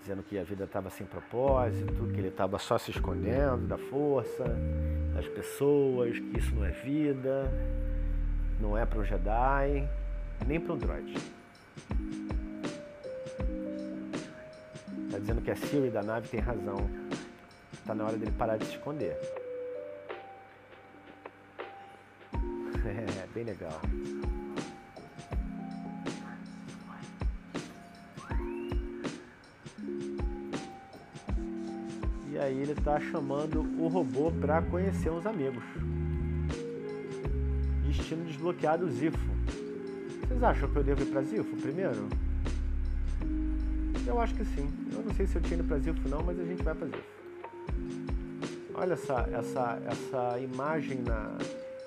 dizendo 0.00 0.22
que 0.22 0.38
a 0.38 0.44
vida 0.44 0.62
estava 0.62 0.90
sem 0.90 1.06
propósito, 1.06 2.08
que 2.12 2.20
ele 2.20 2.28
estava 2.28 2.58
só 2.58 2.78
se 2.78 2.92
escondendo 2.92 3.66
da 3.66 3.78
força, 3.78 4.44
das 5.12 5.26
pessoas, 5.26 6.18
que 6.18 6.38
isso 6.38 6.54
não 6.54 6.64
é 6.64 6.70
vida, 6.70 7.52
não 8.60 8.78
é 8.78 8.84
para 8.84 8.98
um 8.98 9.04
Jedi, 9.04 9.88
nem 10.46 10.60
para 10.60 10.72
um 10.72 10.76
droid. 10.76 11.41
Dizendo 15.32 15.42
que 15.42 15.50
a 15.50 15.56
Siri 15.56 15.90
da 15.90 16.02
nave 16.02 16.28
tem 16.28 16.40
razão. 16.40 16.78
Está 17.72 17.94
na 17.94 18.04
hora 18.04 18.16
dele 18.16 18.32
parar 18.32 18.58
de 18.58 18.66
se 18.66 18.72
esconder. 18.72 19.16
É, 22.84 23.26
bem 23.32 23.44
legal. 23.44 23.80
aí 32.40 32.60
ele 32.60 32.72
está 32.72 32.98
chamando 32.98 33.60
o 33.80 33.86
robô 33.86 34.32
para 34.32 34.60
conhecer 34.62 35.10
uns 35.10 35.24
amigos. 35.24 35.62
Destino 37.86 38.24
desbloqueado 38.24 38.90
Zifo. 38.90 39.16
Vocês 40.26 40.42
acham 40.42 40.68
que 40.68 40.76
eu 40.76 40.82
devo 40.82 41.02
ir 41.02 41.06
para 41.06 41.22
Zifo 41.22 41.56
primeiro? 41.58 42.08
Eu 44.12 44.20
acho 44.20 44.34
que 44.34 44.44
sim. 44.44 44.70
Eu 44.92 45.02
não 45.02 45.14
sei 45.14 45.26
se 45.26 45.36
eu 45.36 45.42
tinha 45.42 45.54
ido 45.54 45.64
para 45.66 45.78
Zifo 45.78 46.06
não, 46.06 46.22
mas 46.22 46.38
a 46.38 46.44
gente 46.44 46.62
vai 46.62 46.74
para 46.74 46.86
Zifo. 46.86 47.02
Olha 48.74 48.92
essa, 48.92 49.26
essa, 49.32 49.82
essa 49.86 50.38
imagem 50.38 50.98
na 50.98 51.30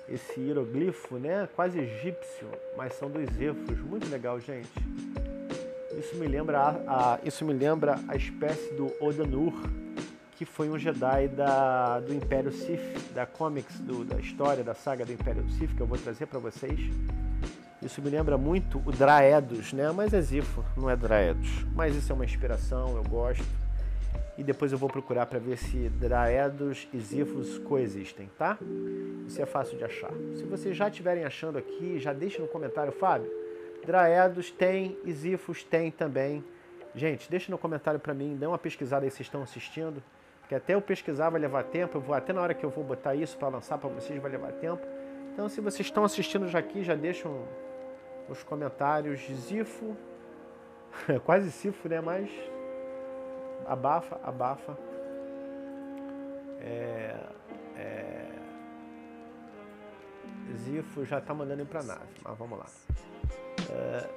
esse 0.08 0.40
hieroglifo, 0.40 1.18
né? 1.18 1.48
Quase 1.54 1.78
egípcio, 1.78 2.48
mas 2.76 2.94
são 2.94 3.08
dos 3.08 3.30
Zefos. 3.30 3.78
Muito 3.78 4.08
legal, 4.10 4.40
gente. 4.40 4.68
Isso 5.96 6.16
me 6.16 6.26
lembra 6.26 6.58
a, 6.58 7.14
a, 7.14 7.18
isso 7.24 7.44
me 7.44 7.52
lembra 7.52 7.96
a 8.08 8.16
espécie 8.16 8.74
do 8.74 8.92
Odanur, 9.00 9.54
que 10.32 10.44
foi 10.44 10.68
um 10.68 10.76
Jedi 10.76 11.28
da, 11.28 12.00
do 12.00 12.12
Império 12.12 12.50
Sith, 12.50 13.12
da 13.14 13.24
comics, 13.24 13.78
do, 13.78 14.04
da 14.04 14.18
história 14.18 14.64
da 14.64 14.74
saga 14.74 15.04
do 15.04 15.12
Império 15.12 15.48
Sith, 15.50 15.76
que 15.76 15.80
eu 15.80 15.86
vou 15.86 15.96
trazer 15.96 16.26
para 16.26 16.40
vocês. 16.40 16.80
Isso 17.86 18.02
me 18.02 18.10
lembra 18.10 18.36
muito 18.36 18.82
o 18.84 18.90
Draedos, 18.90 19.72
né? 19.72 19.92
Mas 19.92 20.12
é 20.12 20.20
Zifo, 20.20 20.64
não 20.76 20.90
é 20.90 20.96
Draedos. 20.96 21.64
Mas 21.72 21.94
isso 21.94 22.10
é 22.10 22.14
uma 22.16 22.24
inspiração, 22.24 22.96
eu 22.96 23.04
gosto. 23.04 23.44
E 24.36 24.42
depois 24.42 24.72
eu 24.72 24.76
vou 24.76 24.88
procurar 24.88 25.24
para 25.26 25.38
ver 25.38 25.56
se 25.56 25.88
Draedos 25.88 26.88
e 26.92 26.98
Zifos 26.98 27.58
coexistem, 27.58 28.28
tá? 28.36 28.58
Isso 29.24 29.40
é 29.40 29.46
fácil 29.46 29.78
de 29.78 29.84
achar. 29.84 30.10
Se 30.34 30.42
vocês 30.42 30.76
já 30.76 30.88
estiverem 30.88 31.24
achando 31.24 31.58
aqui, 31.58 32.00
já 32.00 32.12
deixem 32.12 32.40
no 32.40 32.48
comentário, 32.48 32.90
Fábio. 32.90 33.30
Draedos 33.86 34.50
tem 34.50 34.98
e 35.04 35.12
Zifos 35.12 35.62
tem 35.62 35.92
também. 35.92 36.42
Gente, 36.92 37.30
deixe 37.30 37.52
no 37.52 37.56
comentário 37.56 38.00
para 38.00 38.12
mim, 38.12 38.34
dê 38.34 38.46
uma 38.46 38.58
pesquisada 38.58 39.06
aí 39.06 39.12
se 39.12 39.22
estão 39.22 39.44
assistindo. 39.44 40.02
Porque 40.40 40.56
até 40.56 40.74
eu 40.74 40.82
pesquisar 40.82 41.30
vai 41.30 41.40
levar 41.40 41.62
tempo, 41.62 41.98
eu 41.98 42.00
vou 42.00 42.16
até 42.16 42.32
na 42.32 42.40
hora 42.40 42.52
que 42.52 42.66
eu 42.66 42.70
vou 42.70 42.82
botar 42.82 43.14
isso 43.14 43.38
para 43.38 43.46
lançar 43.46 43.78
para 43.78 43.88
vocês 43.90 44.20
vai 44.20 44.32
levar 44.32 44.50
tempo. 44.54 44.84
Então, 45.32 45.48
se 45.48 45.60
vocês 45.60 45.86
estão 45.86 46.02
assistindo 46.02 46.48
já 46.48 46.58
aqui, 46.58 46.82
já 46.82 46.96
deixam 46.96 47.46
nos 48.28 48.42
comentários 48.42 49.20
Zifo, 49.20 49.96
quase 51.24 51.50
Sifo, 51.50 51.88
né? 51.88 52.00
Mas 52.00 52.30
abafa, 53.66 54.20
abafa. 54.22 54.76
É, 56.60 57.16
é, 57.76 58.26
Zifo 60.56 61.04
já 61.04 61.18
está 61.18 61.34
mandando 61.34 61.62
ir 61.62 61.66
para 61.66 61.82
nave, 61.82 62.20
mas 62.24 62.38
vamos 62.38 62.58
lá. 62.58 62.66
É, 63.70 64.08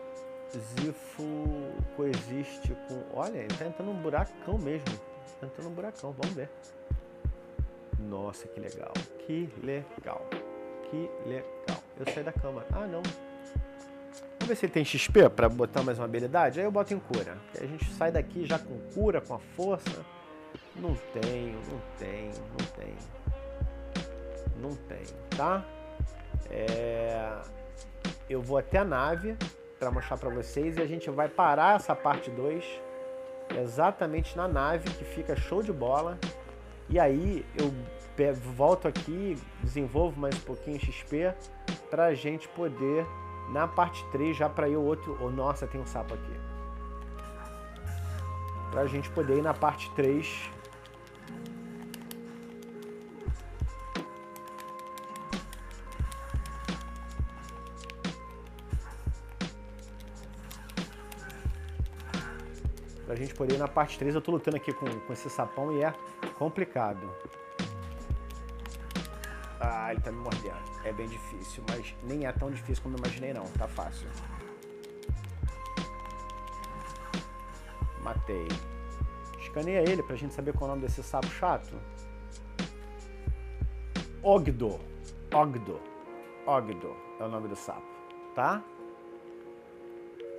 Zifo 0.58 1.24
coexiste 1.96 2.76
com. 2.88 3.20
Olha, 3.20 3.38
ele 3.38 3.48
está 3.48 3.66
entrando 3.66 3.94
num 3.94 4.02
buracão 4.02 4.58
mesmo 4.58 5.10
entrando 5.46 5.70
no 5.70 5.76
buracão, 5.76 6.12
vamos 6.12 6.36
ver. 6.36 6.50
Nossa, 8.00 8.48
que 8.48 8.60
legal. 8.60 8.94
Que 9.26 9.50
legal. 9.64 10.26
Que 10.90 11.10
legal. 11.26 11.84
Eu 12.00 12.14
saí 12.14 12.24
da 12.24 12.32
cama. 12.32 12.66
Ah, 12.72 12.88
não. 12.88 13.02
Ver 14.50 14.56
se 14.56 14.66
ele 14.66 14.74
tem 14.74 14.84
XP 14.84 15.30
para 15.30 15.48
botar 15.48 15.84
mais 15.84 16.00
uma 16.00 16.06
habilidade. 16.06 16.60
Aí 16.60 16.66
eu 16.66 16.72
boto 16.72 16.92
em 16.92 16.98
cura. 16.98 17.38
Aí 17.56 17.66
a 17.66 17.68
gente 17.68 17.86
sai 17.94 18.12
daqui 18.12 18.48
já 18.48 18.58
com 18.58 18.80
cura, 18.96 19.22
com 19.22 19.36
a 19.36 19.40
força. 19.40 20.04
Não 20.76 20.96
tenho, 21.14 21.60
não 21.70 21.80
tenho, 22.00 22.32
não 22.50 22.66
tenho. 22.76 22.98
Não 24.60 24.76
tenho, 24.88 25.18
tá? 25.38 25.64
É... 26.50 27.32
Eu 28.28 28.42
vou 28.42 28.58
até 28.58 28.80
a 28.80 28.84
nave 28.84 29.38
para 29.78 29.92
mostrar 29.92 30.18
para 30.18 30.32
vocês 30.32 30.78
e 30.78 30.82
a 30.82 30.88
gente 30.88 31.12
vai 31.12 31.30
parar 31.30 31.76
essa 31.76 31.96
parte 31.96 32.32
2 32.32 32.66
exatamente 33.56 34.36
na 34.36 34.48
nave, 34.48 34.90
que 34.90 35.06
fica 35.06 35.36
show 35.36 35.62
de 35.62 35.72
bola. 35.72 36.18
E 36.90 37.00
aí 37.00 37.46
eu 37.56 37.72
volto 38.56 38.88
aqui, 38.88 39.38
desenvolvo 39.62 40.20
mais 40.20 40.36
um 40.36 40.42
pouquinho 40.42 40.80
XP 40.80 41.36
para 41.92 42.08
a 42.08 42.16
gente 42.16 42.48
poder, 42.50 43.06
na 43.52 43.68
parte 43.68 44.06
3, 44.12 44.36
já 44.36 44.50
para 44.50 44.70
ir 44.70 44.78
o 44.78 44.82
outro... 44.82 45.18
Oh, 45.20 45.30
nossa, 45.30 45.68
tem 45.68 45.82
um 45.82 45.86
sapo 45.86 46.14
aqui. 46.14 46.40
Para 48.72 48.82
a 48.82 48.88
gente 48.88 49.10
poder 49.10 49.38
ir 49.38 49.42
na 49.42 49.54
parte 49.54 49.90
3 49.92 50.52
Pra 63.10 63.16
gente 63.16 63.34
poder 63.34 63.56
ir 63.56 63.58
na 63.58 63.68
parte 63.68 63.98
3. 63.98 64.14
Eu 64.14 64.22
tô 64.22 64.32
lutando 64.32 64.56
aqui 64.58 64.72
com, 64.72 64.86
com 64.86 65.12
esse 65.12 65.32
sapão 65.32 65.72
e 65.72 65.84
é 65.84 65.92
complicado. 66.38 67.10
Ah, 69.60 69.92
ele 69.92 70.02
tá 70.02 70.12
me 70.12 70.18
mordendo. 70.18 70.58
É 70.84 70.92
bem 70.94 71.08
difícil, 71.08 71.64
mas 71.70 71.96
nem 72.04 72.26
é 72.26 72.32
tão 72.32 72.50
difícil 72.50 72.82
como 72.82 72.96
eu 72.96 73.00
imaginei 73.00 73.34
não. 73.34 73.46
Tá 73.46 73.68
fácil. 73.68 74.08
Matei. 78.02 78.48
Escaneia 79.40 79.82
ele 79.90 80.02
pra 80.04 80.16
gente 80.16 80.34
saber 80.34 80.54
qual 80.54 80.70
é 80.70 80.74
o 80.74 80.76
nome 80.76 80.88
desse 80.88 81.04
sapo 81.04 81.28
chato. 81.28 81.76
Ogdo. 84.24 84.80
Ogdo. 85.34 85.80
Ogdo 86.46 86.96
é 87.20 87.24
o 87.24 87.28
nome 87.28 87.48
do 87.48 87.56
sapo, 87.56 87.86
tá? 88.34 88.64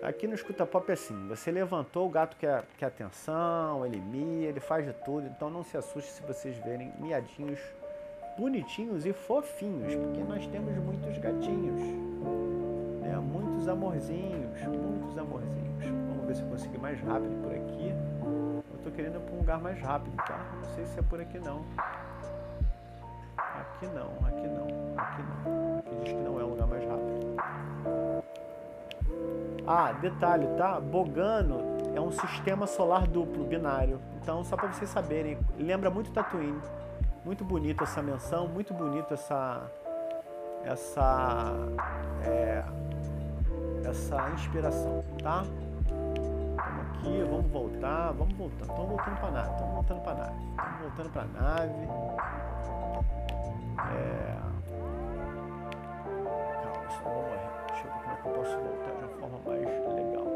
Aqui 0.02 0.26
no 0.26 0.34
Escuta 0.34 0.64
Pop 0.64 0.88
é 0.88 0.94
assim, 0.94 1.28
você 1.28 1.50
levantou, 1.50 2.06
o 2.06 2.10
gato 2.10 2.34
quer, 2.38 2.64
quer 2.78 2.86
atenção, 2.86 3.84
ele 3.84 4.00
mia, 4.00 4.48
ele 4.48 4.58
faz 4.58 4.86
de 4.86 4.94
tudo, 5.04 5.26
então 5.26 5.50
não 5.50 5.62
se 5.62 5.76
assuste 5.76 6.10
se 6.10 6.22
vocês 6.22 6.56
verem 6.64 6.90
miadinhos 6.98 7.60
bonitinhos 8.38 9.04
e 9.06 9.12
fofinhos, 9.12 9.94
porque 9.94 10.22
nós 10.22 10.46
temos 10.46 10.74
muitos 10.76 11.18
gatinhos, 11.18 11.80
né? 13.00 13.16
Muitos 13.16 13.68
amorzinhos, 13.68 14.62
muitos 14.62 15.18
amorzinhos. 15.18 15.84
Vamos 16.08 16.26
ver 16.26 16.36
se 16.36 16.42
eu 16.42 16.48
consigo 16.48 16.78
mais 16.78 17.00
rápido 17.00 17.42
por 17.42 17.52
aqui. 17.52 17.94
Eu 18.72 18.78
tô 18.82 18.90
querendo 18.90 19.16
ir 19.16 19.20
para 19.20 19.34
um 19.34 19.38
lugar 19.38 19.60
mais 19.60 19.80
rápido, 19.80 20.16
tá? 20.16 20.38
Não 20.54 20.64
sei 20.74 20.86
se 20.86 20.98
é 20.98 21.02
por 21.02 21.20
aqui 21.20 21.38
não. 21.38 21.64
Aqui 23.36 23.86
não, 23.86 24.10
aqui 24.26 24.48
não, 24.48 24.66
aqui 24.96 25.22
não. 25.22 25.78
Aqui 25.78 25.96
diz 26.02 26.12
que 26.12 26.22
não 26.22 26.40
é 26.40 26.44
o 26.44 26.48
lugar 26.48 26.66
mais 26.66 26.84
rápido. 26.84 27.20
Ah, 29.66 29.92
detalhe, 29.92 30.46
tá? 30.56 30.80
Bogano 30.80 31.60
é 31.94 32.00
um 32.00 32.10
sistema 32.10 32.66
solar 32.66 33.06
duplo, 33.06 33.44
binário. 33.44 34.00
Então, 34.22 34.42
só 34.44 34.56
para 34.56 34.72
vocês 34.72 34.90
saberem, 34.90 35.38
lembra 35.58 35.90
muito 35.90 36.10
Tatooine. 36.12 36.60
Muito 37.24 37.44
bonita 37.44 37.84
essa 37.84 38.02
menção, 38.02 38.48
muito 38.48 38.72
bonita 38.72 39.14
essa 39.14 39.70
essa 40.64 41.54
é, 42.24 42.64
essa 43.84 44.30
inspiração, 44.30 45.04
tá? 45.22 45.44
Aqui, 46.58 47.22
vamos 47.30 47.50
voltar, 47.50 48.12
vamos 48.12 48.34
voltar, 48.34 48.62
estamos 48.62 48.88
voltando 48.88 49.20
para 49.20 49.30
nave, 49.30 49.50
estamos 49.52 49.74
voltando 49.74 50.00
para 50.02 50.14
nave, 50.14 50.34
estamos 50.50 50.80
voltando 50.80 51.10
para 51.12 51.24
nave. 51.24 51.88
É... 53.92 54.36
Calma, 56.62 56.90
senão 56.90 57.12
vou 57.12 57.22
morrer. 57.22 57.50
Deixa 57.68 57.86
eu 57.86 57.92
ver 57.92 57.98
como 58.00 58.10
é 58.10 58.16
que 58.16 58.28
eu 58.28 58.32
posso 58.32 58.56
voltar 58.58 58.90
de 58.90 59.04
uma 59.04 59.08
forma 59.18 59.38
mais 59.46 59.64
legal. 59.94 60.28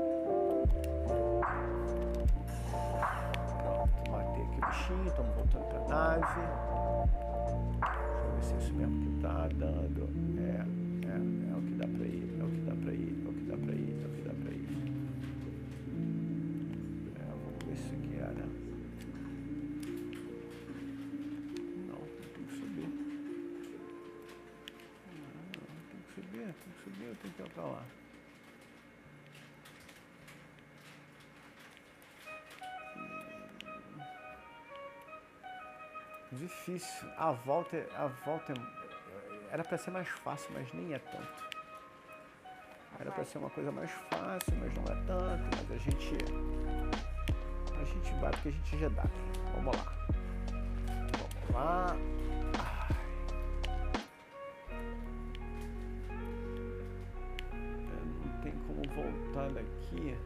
Pronto, 3.63 4.11
matei 4.11 4.43
aqui 4.43 4.59
o 4.59 4.67
bichinho, 4.67 5.07
estamos 5.07 5.35
voltando 5.35 5.65
para 5.69 5.81
nave. 5.89 6.74
Deixa 8.45 8.53
eu 8.53 8.53
ver 8.53 8.53
se 8.53 8.53
é 8.53 8.59
isso 8.59 8.75
mesmo 8.75 9.01
que 9.01 9.23
tá 9.23 9.49
dando. 9.49 10.09
É, 10.39 10.67
é, 11.07 11.17
é 11.51 11.57
o 11.57 11.63
que 11.63 11.75
dá 11.75 11.87
para 11.89 12.05
ir, 12.05 12.29
é 12.39 12.45
o 12.45 12.49
que 12.51 12.61
dá 12.61 12.75
para 12.75 12.93
ir, 12.93 13.25
é 13.25 13.29
o 13.29 13.33
que 13.33 13.45
dá 13.45 13.57
para 13.57 13.75
ir, 13.75 14.03
é 14.03 14.07
o 14.07 14.11
que 14.11 14.23
dá 14.23 14.35
para 14.35 14.53
ir. 14.53 14.69
É, 17.17 17.25
vamos 17.31 17.65
ver 17.65 17.73
isso 17.73 17.95
aqui 17.95 18.15
era. 18.17 18.47
Não, 21.89 22.01
tem 22.35 22.45
que 22.45 22.55
subir. 22.55 22.89
Tem 25.91 26.01
que 26.03 26.13
subir, 26.15 26.45
tem 26.45 26.71
que 26.71 26.81
subir, 26.85 27.17
tenho 27.17 27.35
que 27.35 27.43
ir 27.43 27.51
pra 27.55 27.65
lá. 27.65 27.83
Difícil. 36.39 37.09
A 37.17 37.33
volta, 37.33 37.77
é- 37.77 37.89
a 37.97 38.07
volta 38.25 38.53
é- 38.53 39.53
era 39.53 39.63
para 39.63 39.79
ser 39.79 39.91
mais 39.91 40.09
fácil, 40.09 40.51
mas 40.53 40.73
nem 40.73 40.93
é 40.95 40.99
tanto. 40.99 41.45
Era 42.99 43.11
para 43.11 43.25
ser 43.25 43.39
uma 43.39 43.51
coisa 43.51 43.71
mais 43.73 43.91
fácil, 43.91 44.55
mas 44.59 44.73
não 44.75 44.83
é 44.85 45.05
tanto. 45.07 45.57
Mas 45.57 45.71
a 45.71 45.77
gente, 45.79 46.17
a 47.81 47.85
gente 47.85 48.13
vai 48.21 48.31
porque 48.31 48.49
a 48.49 48.53
gente 48.53 48.79
já 48.79 48.89
dá. 48.89 49.05
Vamos 49.55 49.77
lá. 49.77 49.85
Vamos 51.19 51.55
lá. 51.55 51.97
Não 58.25 58.41
tem 58.43 58.53
como 58.67 58.83
voltar 58.95 59.51
daqui. 59.53 60.17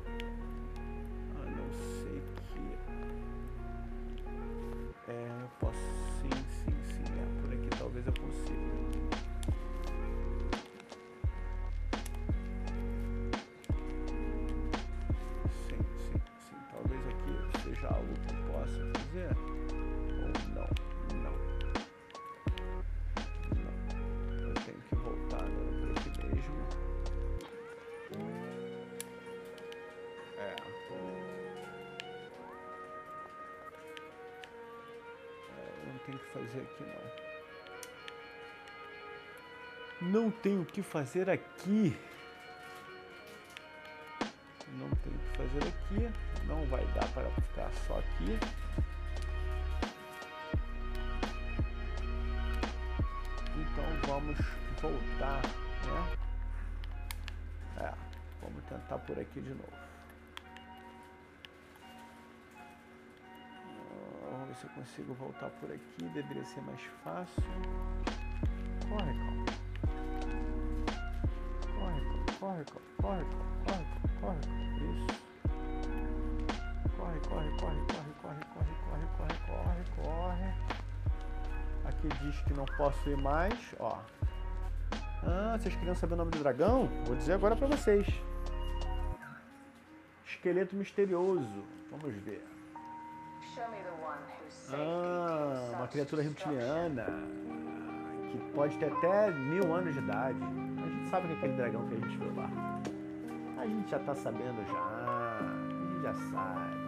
Eu 8.09 8.15
consiga. 8.15 8.59
Sim, 15.69 15.81
sim, 15.99 16.21
sim. 16.39 16.59
Talvez 16.73 17.03
aqui 17.07 17.35
seja 17.63 17.89
algo 17.89 18.15
que 18.15 18.35
eu 18.35 18.39
possa 18.53 18.81
fazer. 18.95 19.33
Ou 20.17 20.29
não. 20.55 20.71
Não. 21.23 21.37
Não. 23.57 23.75
Eu 24.49 24.55
tenho 24.55 24.81
que 24.81 24.95
voltar 24.97 25.45
agora 25.45 25.71
por 25.73 25.91
aqui 25.91 26.11
mesmo. 26.27 26.59
É. 30.39 30.57
É, 35.57 35.63
eu 35.77 35.87
não 35.87 35.99
o 35.99 36.19
que 36.19 36.33
fazer 36.33 36.63
aqui 36.63 36.85
não. 36.85 37.18
Não 40.09 40.31
tenho 40.31 40.63
o 40.63 40.65
que 40.65 40.83
fazer 40.83 41.29
aqui. 41.29 41.95
Não 44.79 44.89
tenho 45.03 45.17
o 45.17 45.19
que 45.19 45.37
fazer 45.37 45.69
aqui. 45.69 46.47
Não 46.47 46.65
vai 46.67 46.83
dar 46.95 47.07
para 47.13 47.29
ficar 47.31 47.71
só 47.87 47.99
aqui. 47.99 48.39
Então 53.55 53.85
vamos 54.07 54.39
voltar, 54.81 55.43
né? 55.43 56.17
É, 57.77 57.95
vamos 58.41 58.65
tentar 58.65 58.99
por 59.01 59.19
aqui 59.19 59.43
de 59.43 59.51
novo. 59.51 59.73
Vamos 64.31 64.49
ver 64.49 64.55
se 64.55 64.65
eu 64.65 64.71
consigo 64.71 65.13
voltar 65.15 65.51
por 65.51 65.71
aqui. 65.71 66.05
Deveria 66.15 66.45
ser 66.47 66.63
mais 66.63 66.81
fácil. 67.05 67.43
Corre, 68.89 69.28
corre, 72.65 72.83
corre, 73.01 73.25
corre, 73.25 73.25
corre, 73.65 73.85
corre, 74.01 74.19
corre. 74.21 74.39
Isso. 74.91 75.07
Corre, 76.97 77.21
corre, 77.29 77.51
corre, 77.61 77.81
corre, 77.87 78.13
corre, 78.23 78.43
corre, 78.55 78.75
corre, 78.85 79.07
corre, 79.17 79.37
corre, 79.47 79.83
corre. 79.97 80.51
Aqui 81.85 82.09
diz 82.23 82.41
que 82.43 82.53
não 82.55 82.65
posso 82.77 83.09
ir 83.09 83.17
mais, 83.17 83.75
ó. 83.79 83.99
Ah, 85.25 85.57
vocês 85.59 85.75
queriam 85.75 85.95
saber 85.95 86.15
o 86.15 86.17
nome 86.17 86.31
do 86.31 86.39
dragão? 86.39 86.89
Vou 87.07 87.17
dizer 87.17 87.35
agora 87.35 87.57
pra 87.57 87.67
vocês. 87.67 88.07
Esqueleto 90.27 90.77
misterioso. 90.77 91.65
Vamos 91.91 92.15
ver. 92.23 92.45
Ah, 94.71 95.73
uma 95.75 95.89
criatura 95.89 96.23
reptiliana 96.23 97.07
que 98.31 98.39
pode 98.55 98.77
ter 98.79 98.93
até 98.93 99.31
mil 99.31 99.75
anos 99.75 99.95
de 99.95 100.01
idade. 100.01 100.68
Sabe 101.11 101.27
que 101.27 101.33
é 101.33 101.37
aquele 101.37 101.53
dragão 101.55 101.87
que 101.87 101.95
a 101.95 101.99
gente 101.99 102.19
viu 102.19 102.35
lá. 102.37 102.51
A 103.57 103.67
gente 103.67 103.91
já 103.91 103.99
tá 104.01 104.15
sabendo 104.15 104.63
já. 104.67 104.79
A 104.79 105.43
gente 105.73 106.03
já 106.03 106.15
sabe. 106.15 106.79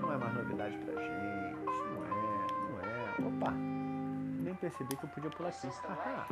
Não 0.00 0.12
é 0.12 0.16
mais 0.16 0.34
novidade 0.34 0.78
pra 0.78 0.94
gente. 1.02 1.56
Não 1.92 2.04
é, 2.04 2.08
não 2.70 2.80
é. 2.80 3.28
Opa! 3.28 3.52
Nem 3.52 4.54
percebi 4.54 4.96
que 4.96 5.04
eu 5.04 5.10
podia 5.10 5.30
pular 5.30 5.50
aqui. 5.50 5.66
Haha. 5.66 6.26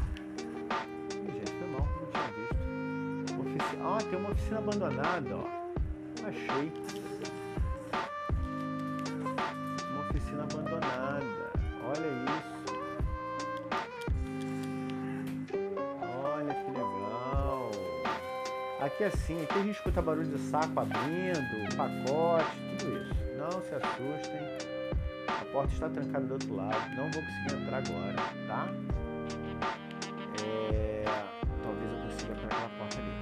Ih, 1.12 1.32
gente, 1.32 1.52
foi 1.52 1.68
mal, 1.68 1.86
não 2.00 2.06
tinha 2.10 2.28
visto. 2.32 3.40
Ofici... 3.40 3.76
Ah, 3.82 3.98
tem 4.08 4.18
uma 4.18 4.30
oficina 4.30 4.58
abandonada, 4.58 5.36
ó. 5.36 5.46
Achei. 6.26 6.72
É 19.04 19.08
assim, 19.08 19.42
aqui 19.42 19.58
a 19.58 19.62
gente 19.62 19.72
escuta 19.72 20.00
barulho 20.00 20.26
de 20.26 20.38
saco 20.38 20.80
abrindo, 20.80 21.76
pacote, 21.76 22.56
tudo 22.78 22.96
isso. 22.96 23.14
Não 23.36 23.50
se 23.60 23.74
assustem. 23.74 24.40
A 25.28 25.44
porta 25.52 25.74
está 25.74 25.90
trancada 25.90 26.24
do 26.24 26.32
outro 26.32 26.56
lado. 26.56 26.96
Não 26.96 27.10
vou 27.10 27.22
conseguir 27.22 27.62
entrar 27.62 27.76
agora, 27.86 28.16
tá? 28.48 28.66
É... 30.42 31.04
Talvez 31.62 31.92
eu 31.92 31.98
consiga 32.00 32.32
entrar 32.32 32.44
naquela 32.44 32.70
porta 32.78 32.98
ali. 32.98 33.12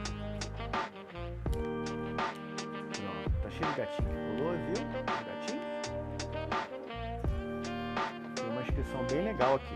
Pronto, 2.92 3.30
tá 3.42 3.50
cheio 3.50 3.68
de 3.68 3.76
gatinho 3.76 4.08
que 4.08 4.14
pulou, 4.36 4.52
viu? 4.52 4.78
Gatinho? 5.26 5.62
Tem 8.36 8.46
uma 8.50 8.62
inscrição 8.62 9.04
bem 9.10 9.24
legal 9.24 9.56
aqui. 9.56 9.74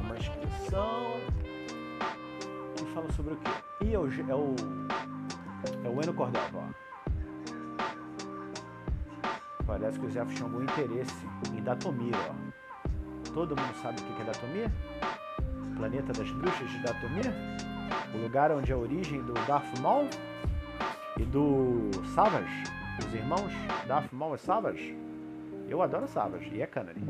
Uma 0.00 0.16
inscrição 0.16 1.20
que 2.74 2.84
fala 2.94 3.12
sobre 3.12 3.34
o 3.34 3.36
quê? 3.36 3.67
E 3.88 3.94
é 3.94 3.98
o, 3.98 4.06
é 4.06 4.34
o, 4.34 4.54
é 5.82 5.88
o 5.88 6.02
Eno 6.02 6.12
Cordova. 6.12 6.74
Parece 9.66 9.98
que 9.98 10.18
elfos 10.18 10.34
tinham 10.34 10.50
algum 10.50 10.62
interesse 10.62 11.26
em 11.56 11.62
Datomir, 11.62 12.14
ó. 12.14 13.32
Todo 13.32 13.56
mundo 13.56 13.74
sabe 13.80 13.98
o 13.98 14.04
que 14.04 14.20
é 14.20 14.24
Datomir? 14.26 14.70
Planeta 15.74 16.12
das 16.12 16.30
Bruxas 16.32 16.68
de 16.68 16.78
Datomir? 16.80 17.32
O 18.14 18.18
lugar 18.18 18.52
onde 18.52 18.70
é 18.70 18.74
a 18.74 18.78
origem 18.78 19.22
do 19.22 19.32
Darth 19.46 19.78
Maul 19.80 20.10
e 21.18 21.22
do 21.24 21.90
Savage, 22.14 22.64
os 22.98 23.14
irmãos 23.14 23.52
Darth 23.86 24.12
Maul 24.12 24.34
e 24.34 24.38
Savage. 24.38 24.94
Eu 25.66 25.80
adoro 25.80 26.06
Savage 26.08 26.50
e 26.54 26.60
é 26.60 26.66
Canary. 26.66 27.00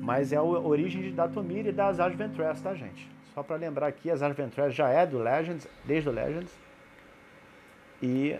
Mas 0.00 0.32
é 0.32 0.36
a 0.36 0.42
origem 0.44 1.02
de 1.02 1.10
Datomir 1.10 1.66
e 1.66 1.72
das 1.72 1.98
Adventures, 1.98 2.60
tá, 2.60 2.72
gente? 2.72 3.15
Só 3.36 3.42
para 3.42 3.56
lembrar 3.56 3.88
aqui, 3.88 4.10
as 4.10 4.22
Adventures 4.22 4.74
já 4.74 4.88
é 4.88 5.04
do 5.04 5.18
Legends, 5.18 5.68
desde 5.84 6.08
o 6.08 6.12
Legends. 6.12 6.50
E 8.02 8.34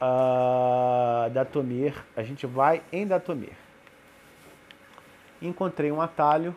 uh, 0.00 1.28
Datomir, 1.28 2.02
a 2.16 2.22
gente 2.22 2.46
vai 2.46 2.82
em 2.90 3.06
Datomir. 3.06 3.52
Encontrei 5.42 5.92
um 5.92 6.00
atalho, 6.00 6.56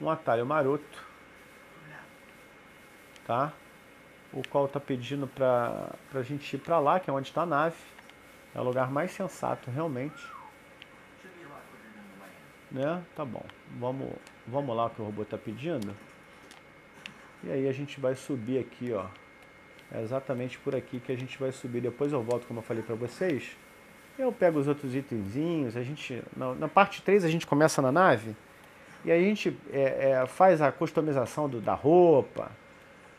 um 0.00 0.08
atalho 0.08 0.46
maroto, 0.46 1.06
tá? 3.26 3.52
O 4.32 4.40
qual 4.48 4.64
está 4.64 4.80
pedindo 4.80 5.26
para 5.26 5.94
a 6.14 6.22
gente 6.22 6.56
ir 6.56 6.58
para 6.58 6.78
lá, 6.78 6.98
que 6.98 7.10
é 7.10 7.12
onde 7.12 7.28
está 7.28 7.42
a 7.42 7.46
nave. 7.46 7.76
É 8.54 8.58
o 8.58 8.64
lugar 8.64 8.90
mais 8.90 9.10
sensato, 9.10 9.70
realmente. 9.70 10.26
Né? 12.70 13.04
Tá 13.14 13.26
bom. 13.26 13.44
Vamos, 13.78 14.10
vamos 14.50 14.76
lá 14.76 14.86
o 14.86 14.90
que 14.90 15.00
o 15.00 15.04
robô 15.04 15.22
está 15.22 15.38
pedindo. 15.38 15.94
E 17.44 17.50
aí 17.50 17.68
a 17.68 17.72
gente 17.72 18.00
vai 18.00 18.16
subir 18.16 18.58
aqui, 18.58 18.92
ó. 18.92 19.06
É 19.92 20.02
exatamente 20.02 20.58
por 20.58 20.74
aqui 20.74 21.00
que 21.00 21.12
a 21.12 21.16
gente 21.16 21.38
vai 21.38 21.52
subir. 21.52 21.80
Depois 21.80 22.12
eu 22.12 22.22
volto, 22.22 22.46
como 22.46 22.58
eu 22.58 22.62
falei 22.62 22.82
para 22.82 22.94
vocês. 22.94 23.56
Eu 24.18 24.32
pego 24.32 24.58
os 24.58 24.66
outros 24.66 24.94
itenzinhos. 24.94 25.76
A 25.76 25.82
gente, 25.82 26.22
na, 26.36 26.54
na, 26.54 26.68
parte 26.68 27.00
3 27.02 27.24
a 27.24 27.28
gente 27.28 27.46
começa 27.46 27.80
na 27.80 27.92
nave. 27.92 28.36
E 29.04 29.12
a 29.12 29.18
gente 29.18 29.56
é, 29.72 30.10
é, 30.10 30.26
faz 30.26 30.60
a 30.60 30.72
customização 30.72 31.48
do, 31.48 31.60
da 31.60 31.72
roupa, 31.72 32.50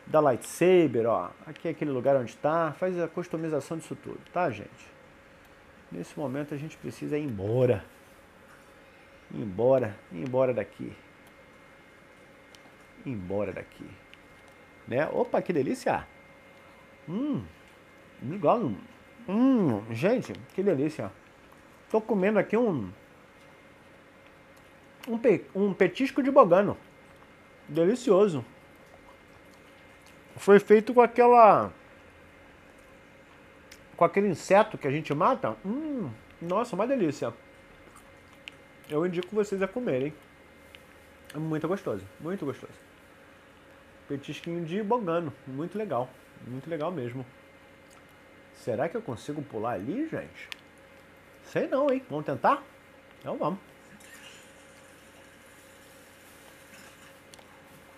da 0.06 0.20
lightsaber, 0.20 1.06
ó. 1.06 1.30
Aqui 1.46 1.68
é 1.68 1.70
aquele 1.70 1.90
lugar 1.90 2.16
onde 2.16 2.30
está. 2.30 2.72
Faz 2.72 2.98
a 3.00 3.08
customização 3.08 3.78
disso 3.78 3.96
tudo, 3.96 4.20
tá, 4.32 4.50
gente? 4.50 4.90
Nesse 5.90 6.16
momento 6.18 6.54
a 6.54 6.56
gente 6.56 6.76
precisa 6.76 7.18
ir 7.18 7.24
embora. 7.24 7.84
Ir 9.32 9.40
embora, 9.40 9.96
ir 10.12 10.20
embora 10.20 10.52
daqui. 10.52 10.92
Embora 13.06 13.52
daqui. 13.52 13.86
Né? 14.86 15.06
Opa, 15.12 15.40
que 15.40 15.52
delícia! 15.52 16.06
Hum, 17.08 17.42
legal. 18.22 18.72
Hum, 19.28 19.82
gente, 19.92 20.32
que 20.54 20.62
delícia. 20.62 21.10
Tô 21.90 22.00
comendo 22.00 22.38
aqui 22.38 22.56
um 22.56 22.90
um, 25.08 25.18
pe, 25.18 25.44
um 25.54 25.72
petisco 25.72 26.22
de 26.22 26.30
bogano. 26.30 26.76
Delicioso. 27.68 28.44
Foi 30.36 30.58
feito 30.58 30.94
com 30.94 31.00
aquela 31.00 31.72
com 33.96 34.04
aquele 34.04 34.28
inseto 34.28 34.78
que 34.78 34.88
a 34.88 34.90
gente 34.90 35.12
mata. 35.12 35.56
Hum, 35.64 36.10
nossa, 36.40 36.74
uma 36.74 36.86
delícia. 36.86 37.34
Eu 38.88 39.04
indico 39.04 39.34
vocês 39.34 39.62
a 39.62 39.68
comerem. 39.68 40.12
É 41.34 41.38
muito 41.38 41.68
gostoso, 41.68 42.04
muito 42.18 42.44
gostoso. 42.44 42.89
Petisquinho 44.10 44.64
de 44.64 44.82
bogano, 44.82 45.32
muito 45.46 45.78
legal. 45.78 46.10
Muito 46.44 46.68
legal 46.68 46.90
mesmo. 46.90 47.24
Será 48.56 48.88
que 48.88 48.96
eu 48.96 49.02
consigo 49.02 49.40
pular 49.40 49.74
ali, 49.74 50.08
gente? 50.08 50.48
Sei 51.44 51.68
não, 51.68 51.88
hein? 51.88 52.02
Vamos 52.10 52.26
tentar? 52.26 52.60
Então 53.20 53.36
vamos. 53.38 53.60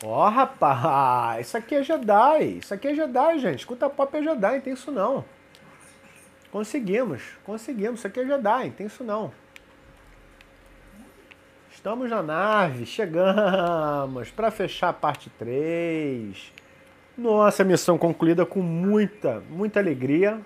Ó, 0.05 0.27
oh, 0.27 0.29
rapaz, 0.29 1.47
isso 1.47 1.57
aqui 1.57 1.77
é 1.77 1.83
Jedi. 1.83 2.59
Isso 2.59 2.75
aqui 2.75 2.89
é 2.89 2.95
Jedi, 2.95 3.39
gente. 3.39 3.61
Escuta 3.61 3.89
pop 3.89 4.15
é 4.15 4.23
Jedi, 4.23 4.55
não 4.57 4.61
tem 4.61 4.75
isso 4.75 4.93
não. 4.93 5.25
Conseguimos, 6.51 7.23
conseguimos. 7.43 8.01
Isso 8.01 8.07
aqui 8.07 8.21
é 8.21 8.27
Jedi, 8.27 8.65
não 8.67 8.73
tem 8.73 8.87
isso 8.87 9.03
não. 9.03 9.33
Estamos 11.83 12.09
na 12.09 12.23
nave, 12.23 12.87
chegamos 12.87 14.31
para 14.31 14.53
fechar 14.53 14.91
a 14.91 14.93
parte 14.93 15.29
3. 15.31 16.53
Nossa, 17.19 17.65
missão 17.65 17.99
concluída 17.99 18.47
com 18.47 18.63
muita, 18.63 19.43
muita 19.51 19.81
alegria. 19.81 20.41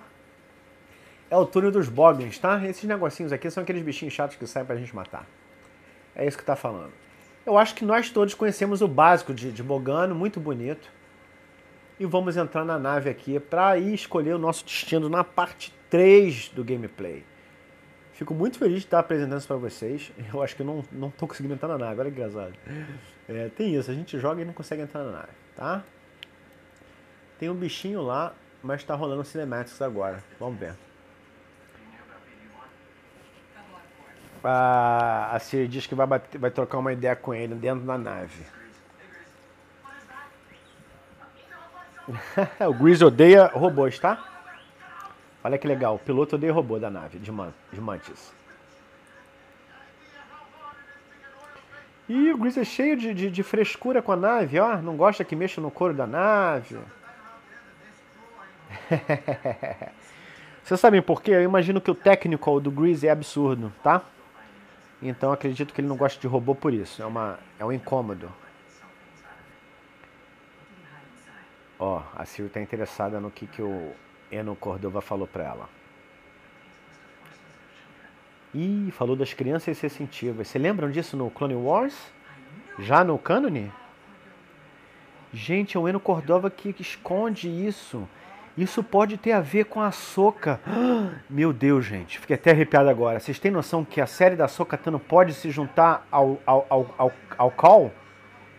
É 1.30 1.36
o 1.36 1.44
túnel 1.44 1.70
dos 1.70 1.90
Boglins, 1.90 2.38
tá? 2.38 2.66
Esses 2.66 2.84
negocinhos 2.84 3.34
aqui 3.34 3.50
são 3.50 3.62
aqueles 3.62 3.82
bichinhos 3.82 4.14
chatos 4.14 4.38
que 4.38 4.46
saem 4.46 4.64
pra 4.64 4.76
gente 4.76 4.96
matar. 4.96 5.26
É 6.14 6.26
isso 6.26 6.38
que 6.38 6.42
tá 6.42 6.56
falando. 6.56 6.92
Eu 7.44 7.58
acho 7.58 7.74
que 7.74 7.84
nós 7.84 8.08
todos 8.08 8.32
conhecemos 8.32 8.80
o 8.80 8.88
básico 8.88 9.34
de, 9.34 9.52
de 9.52 9.62
Bogano, 9.62 10.14
muito 10.14 10.40
bonito. 10.40 10.90
E 12.00 12.06
vamos 12.06 12.38
entrar 12.38 12.64
na 12.64 12.78
nave 12.78 13.10
aqui 13.10 13.38
para 13.38 13.76
ir 13.76 13.92
escolher 13.92 14.32
o 14.32 14.38
nosso 14.38 14.64
destino 14.64 15.06
na 15.10 15.22
parte 15.22 15.70
3 15.90 16.48
do 16.54 16.64
gameplay. 16.64 17.22
Fico 18.16 18.32
muito 18.32 18.58
feliz 18.58 18.78
de 18.78 18.86
estar 18.86 18.98
apresentando 18.98 19.36
isso 19.36 19.46
para 19.46 19.58
vocês. 19.58 20.10
Eu 20.32 20.42
acho 20.42 20.56
que 20.56 20.64
não, 20.64 20.82
não 20.90 21.10
tô 21.10 21.28
conseguindo 21.28 21.52
entrar 21.52 21.68
na 21.68 21.76
nave, 21.76 22.00
olha 22.00 22.10
que 22.10 22.18
engraçado. 22.18 22.54
É, 23.28 23.50
tem 23.50 23.74
isso, 23.74 23.90
a 23.90 23.94
gente 23.94 24.18
joga 24.18 24.40
e 24.40 24.44
não 24.44 24.54
consegue 24.54 24.80
entrar 24.80 25.04
na 25.04 25.12
nave, 25.12 25.32
tá? 25.54 25.84
Tem 27.38 27.50
um 27.50 27.54
bichinho 27.54 28.00
lá, 28.00 28.32
mas 28.62 28.80
está 28.80 28.94
rolando 28.94 29.22
cinematics 29.22 29.82
agora. 29.82 30.24
Vamos 30.40 30.58
ver. 30.58 30.74
A, 34.42 35.36
Siri 35.38 35.68
diz 35.68 35.86
que 35.86 35.94
vai, 35.94 36.06
bater, 36.06 36.38
vai 36.38 36.50
trocar 36.50 36.78
uma 36.78 36.94
ideia 36.94 37.14
com 37.14 37.34
ele 37.34 37.54
dentro 37.54 37.84
da 37.84 37.98
nave. 37.98 38.46
o 42.66 42.72
Grease 42.72 43.04
odeia 43.04 43.48
robôs, 43.48 43.98
tá? 43.98 44.35
Olha 45.46 45.58
que 45.58 45.68
legal, 45.68 45.94
o 45.94 45.98
piloto 46.00 46.34
odeia 46.34 46.52
robô 46.52 46.76
da 46.76 46.90
nave 46.90 47.20
de, 47.20 47.30
Man 47.30 47.54
de 47.72 47.80
Mantis. 47.80 48.34
E 52.08 52.32
o 52.32 52.36
Grease 52.36 52.58
é 52.58 52.64
cheio 52.64 52.96
de, 52.96 53.14
de, 53.14 53.30
de, 53.30 53.42
frescura 53.44 54.02
com 54.02 54.10
a 54.10 54.16
nave, 54.16 54.58
ó. 54.58 54.78
Não 54.78 54.96
gosta 54.96 55.24
que 55.24 55.36
mexa 55.36 55.60
no 55.60 55.70
couro 55.70 55.94
da 55.94 56.04
nave. 56.04 56.76
Vocês 60.64 60.80
sabem 60.80 61.00
por 61.00 61.22
quê? 61.22 61.30
Eu 61.30 61.42
imagino 61.44 61.80
que 61.80 61.92
o 61.92 61.94
technical 61.94 62.58
do 62.58 62.72
Grease 62.72 63.06
é 63.06 63.10
absurdo, 63.12 63.72
tá? 63.84 64.02
Então 65.00 65.30
acredito 65.30 65.72
que 65.72 65.80
ele 65.80 65.86
não 65.86 65.96
gosta 65.96 66.20
de 66.20 66.26
robô 66.26 66.56
por 66.56 66.74
isso. 66.74 67.00
É, 67.00 67.06
uma, 67.06 67.38
é 67.56 67.64
um 67.64 67.70
incômodo. 67.70 68.32
Ó, 71.78 72.02
a 72.16 72.24
Siri 72.24 72.48
tá 72.48 72.60
interessada 72.60 73.20
no 73.20 73.30
que, 73.30 73.46
que 73.46 73.62
o 73.62 73.94
Eno 74.30 74.56
Cordova 74.56 75.00
falou 75.00 75.26
pra 75.26 75.44
ela. 75.44 75.68
Ih, 78.54 78.90
falou 78.92 79.14
das 79.14 79.34
crianças 79.34 79.76
sensitivas. 79.76 80.48
Você 80.48 80.58
lembram 80.58 80.90
disso 80.90 81.16
no 81.16 81.30
Clone 81.30 81.54
Wars? 81.54 81.94
Já 82.78 83.04
no 83.04 83.18
cânone? 83.18 83.70
Gente, 85.32 85.76
é 85.76 85.80
o 85.80 85.88
Eno 85.88 86.00
Cordova 86.00 86.50
que 86.50 86.74
esconde 86.80 87.48
isso. 87.48 88.08
Isso 88.56 88.82
pode 88.82 89.18
ter 89.18 89.32
a 89.32 89.40
ver 89.40 89.66
com 89.66 89.82
a 89.82 89.90
Soca. 89.90 90.58
Meu 91.28 91.52
Deus, 91.52 91.84
gente, 91.84 92.18
fiquei 92.18 92.36
até 92.36 92.52
arrepiado 92.52 92.88
agora. 92.88 93.20
Vocês 93.20 93.38
têm 93.38 93.50
noção 93.50 93.84
que 93.84 94.00
a 94.00 94.06
série 94.06 94.34
da 94.34 94.48
Soca 94.48 94.78
Tano 94.78 94.98
pode 94.98 95.34
se 95.34 95.50
juntar 95.50 96.06
ao, 96.10 96.40
ao, 96.46 96.66
ao, 96.70 96.94
ao, 96.96 97.12
ao 97.36 97.50
Call? 97.50 97.92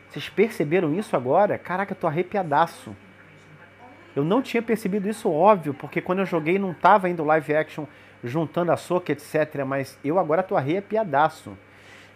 Vocês 0.07 0.29
perceberam 0.29 0.93
isso 0.93 1.15
agora? 1.15 1.57
Caraca, 1.57 1.93
eu 1.93 1.97
tô 1.97 2.05
arrepiadaço. 2.05 2.95
Eu 4.17 4.23
não 4.23 4.41
tinha 4.41 4.63
percebido 4.63 5.07
isso, 5.07 5.29
óbvio, 5.29 5.75
porque 5.75 6.01
quando 6.01 6.17
eu 6.17 6.25
joguei 6.25 6.57
não 6.57 6.73
tava 6.73 7.07
indo 7.07 7.23
live 7.23 7.55
action 7.55 7.85
juntando 8.23 8.71
a 8.71 8.75
Soca, 8.75 9.11
etc. 9.11 9.63
Mas 9.63 9.99
eu 10.03 10.17
agora 10.17 10.41
tô 10.41 10.57
arrepiadaço. 10.57 11.55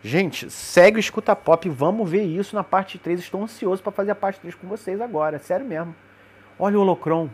Gente, 0.01 0.49
segue 0.49 0.97
o 0.97 0.99
Escuta 0.99 1.35
Pop, 1.35 1.69
vamos 1.69 2.09
ver 2.09 2.23
isso 2.23 2.55
na 2.55 2.63
parte 2.63 2.97
3. 2.97 3.19
Estou 3.19 3.43
ansioso 3.43 3.83
para 3.83 3.91
fazer 3.91 4.09
a 4.09 4.15
parte 4.15 4.39
3 4.39 4.55
com 4.55 4.65
vocês 4.65 4.99
agora, 4.99 5.37
sério 5.37 5.63
mesmo. 5.63 5.93
Olha 6.57 6.75
o 6.79 6.81
Holocron. 6.81 7.29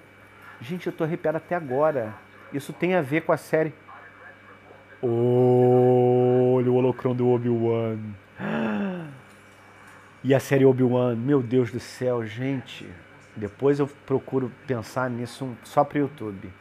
Gente, 0.59 0.87
eu 0.87 0.91
tô 0.91 1.05
arrepiado 1.05 1.37
até 1.37 1.55
agora. 1.55 2.13
Isso 2.51 2.73
tem 2.73 2.93
a 2.93 3.01
ver 3.01 3.21
com 3.21 3.31
a 3.31 3.37
série. 3.37 3.73
Olha 5.01 6.69
o 6.69 6.75
holocrão 6.75 7.15
do 7.15 7.29
Obi-Wan. 7.29 7.99
E 10.23 10.35
a 10.35 10.41
série 10.41 10.65
Obi-Wan, 10.65 11.15
meu 11.15 11.41
Deus 11.41 11.71
do 11.71 11.79
céu, 11.79 12.25
gente. 12.25 12.85
Depois 13.37 13.79
eu 13.79 13.87
procuro 14.05 14.51
pensar 14.65 15.09
nisso 15.09 15.55
só 15.63 15.83
pro 15.83 15.99
YouTube. 15.99 16.51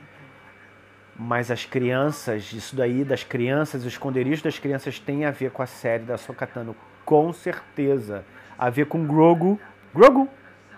Mas 1.19 1.51
as 1.51 1.65
crianças, 1.65 2.53
isso 2.53 2.77
daí 2.77 3.03
das 3.03 3.25
crianças, 3.25 3.85
o 3.85 3.89
esconderijo 3.89 4.45
das 4.45 4.59
crianças 4.59 5.01
tem 5.01 5.25
a 5.25 5.31
ver 5.31 5.51
com 5.51 5.63
a 5.63 5.67
série 5.67 6.05
da 6.05 6.19
Sokatano, 6.19 6.77
com 7.05 7.33
certeza. 7.33 8.25
A 8.59 8.69
ver 8.69 8.87
com 8.87 9.07
Grogu. 9.07 9.59
Grogu! 9.95 10.29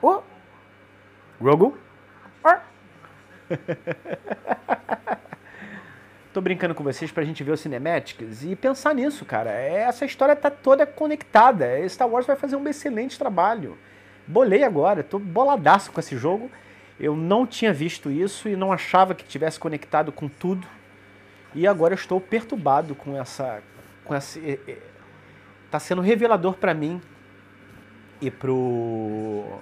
Oh! 0.00 0.22
Grogu! 1.40 1.76
Tô 6.32 6.40
brincando 6.40 6.74
com 6.74 6.84
vocês 6.84 7.10
pra 7.10 7.24
gente 7.24 7.42
ver 7.42 7.50
os 7.52 7.60
cinematics 7.60 8.44
e 8.44 8.54
pensar 8.54 8.94
nisso, 8.94 9.24
cara. 9.24 9.50
Essa 9.50 10.04
história 10.04 10.36
tá 10.36 10.50
toda 10.50 10.86
conectada. 10.86 11.66
Star 11.88 12.06
Wars 12.08 12.26
vai 12.26 12.36
fazer 12.36 12.56
um 12.56 12.68
excelente 12.68 13.18
trabalho. 13.18 13.78
Bolei 14.28 14.62
agora, 14.62 15.02
tô 15.02 15.18
boladaço 15.18 15.90
com 15.90 15.98
esse 15.98 16.14
jogo. 16.18 16.50
Eu 17.00 17.16
não 17.16 17.46
tinha 17.46 17.72
visto 17.72 18.10
isso 18.10 18.46
e 18.46 18.54
não 18.54 18.70
achava 18.70 19.14
que 19.14 19.24
tivesse 19.24 19.58
conectado 19.58 20.12
com 20.12 20.28
tudo. 20.28 20.66
E 21.54 21.66
agora 21.66 21.94
estou 21.94 22.20
perturbado 22.20 22.94
com 22.94 23.18
essa 23.18 23.62
com 24.04 24.14
esse 24.14 24.60
tá 25.70 25.80
sendo 25.80 26.02
revelador 26.02 26.54
para 26.58 26.74
mim 26.74 27.00
e 28.20 28.30
pro 28.30 29.58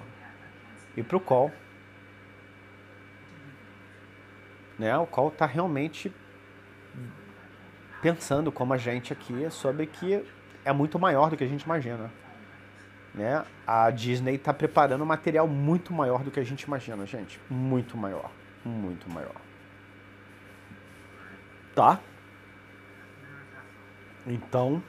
e 0.97 1.02
pro 1.02 1.20
Call. 1.20 1.52
Né? 4.76 4.98
O 4.98 5.06
Call 5.06 5.30
tá 5.30 5.47
realmente 5.47 6.12
pensando 8.02 8.51
como 8.51 8.74
a 8.74 8.78
gente 8.78 9.12
aqui 9.12 9.48
sobre 9.48 9.86
que 9.86 10.24
é 10.64 10.72
muito 10.72 10.98
maior 10.98 11.30
do 11.30 11.36
que 11.36 11.44
a 11.44 11.48
gente 11.48 11.62
imagina. 11.62 12.10
Né? 13.16 13.43
A 13.66 13.90
Disney 13.90 14.34
está 14.34 14.52
preparando 14.52 15.02
um 15.02 15.06
material 15.06 15.48
muito 15.48 15.90
maior 15.90 16.22
do 16.22 16.30
que 16.30 16.38
a 16.38 16.44
gente 16.44 16.62
imagina, 16.64 17.06
gente. 17.06 17.40
Muito 17.48 17.97
maior. 17.97 18.30
Muito 18.62 19.10
maior. 19.10 19.34
Tá? 21.74 21.98
Então, 24.26 24.82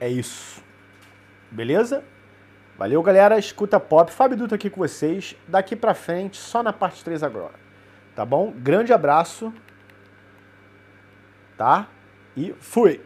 é 0.00 0.08
isso. 0.08 0.62
Beleza? 1.50 2.04
Valeu, 2.76 3.00
galera. 3.02 3.38
Escuta 3.38 3.78
pop. 3.78 4.10
Fábio 4.10 4.36
Duto 4.36 4.54
aqui 4.54 4.68
com 4.68 4.80
vocês. 4.80 5.36
Daqui 5.46 5.76
pra 5.76 5.94
frente, 5.94 6.36
só 6.36 6.62
na 6.62 6.72
parte 6.72 7.04
3 7.04 7.22
agora. 7.22 7.54
Tá 8.14 8.24
bom? 8.24 8.50
Grande 8.50 8.92
abraço. 8.92 9.52
Tá? 11.56 11.88
E 12.36 12.54
fui! 12.60 13.00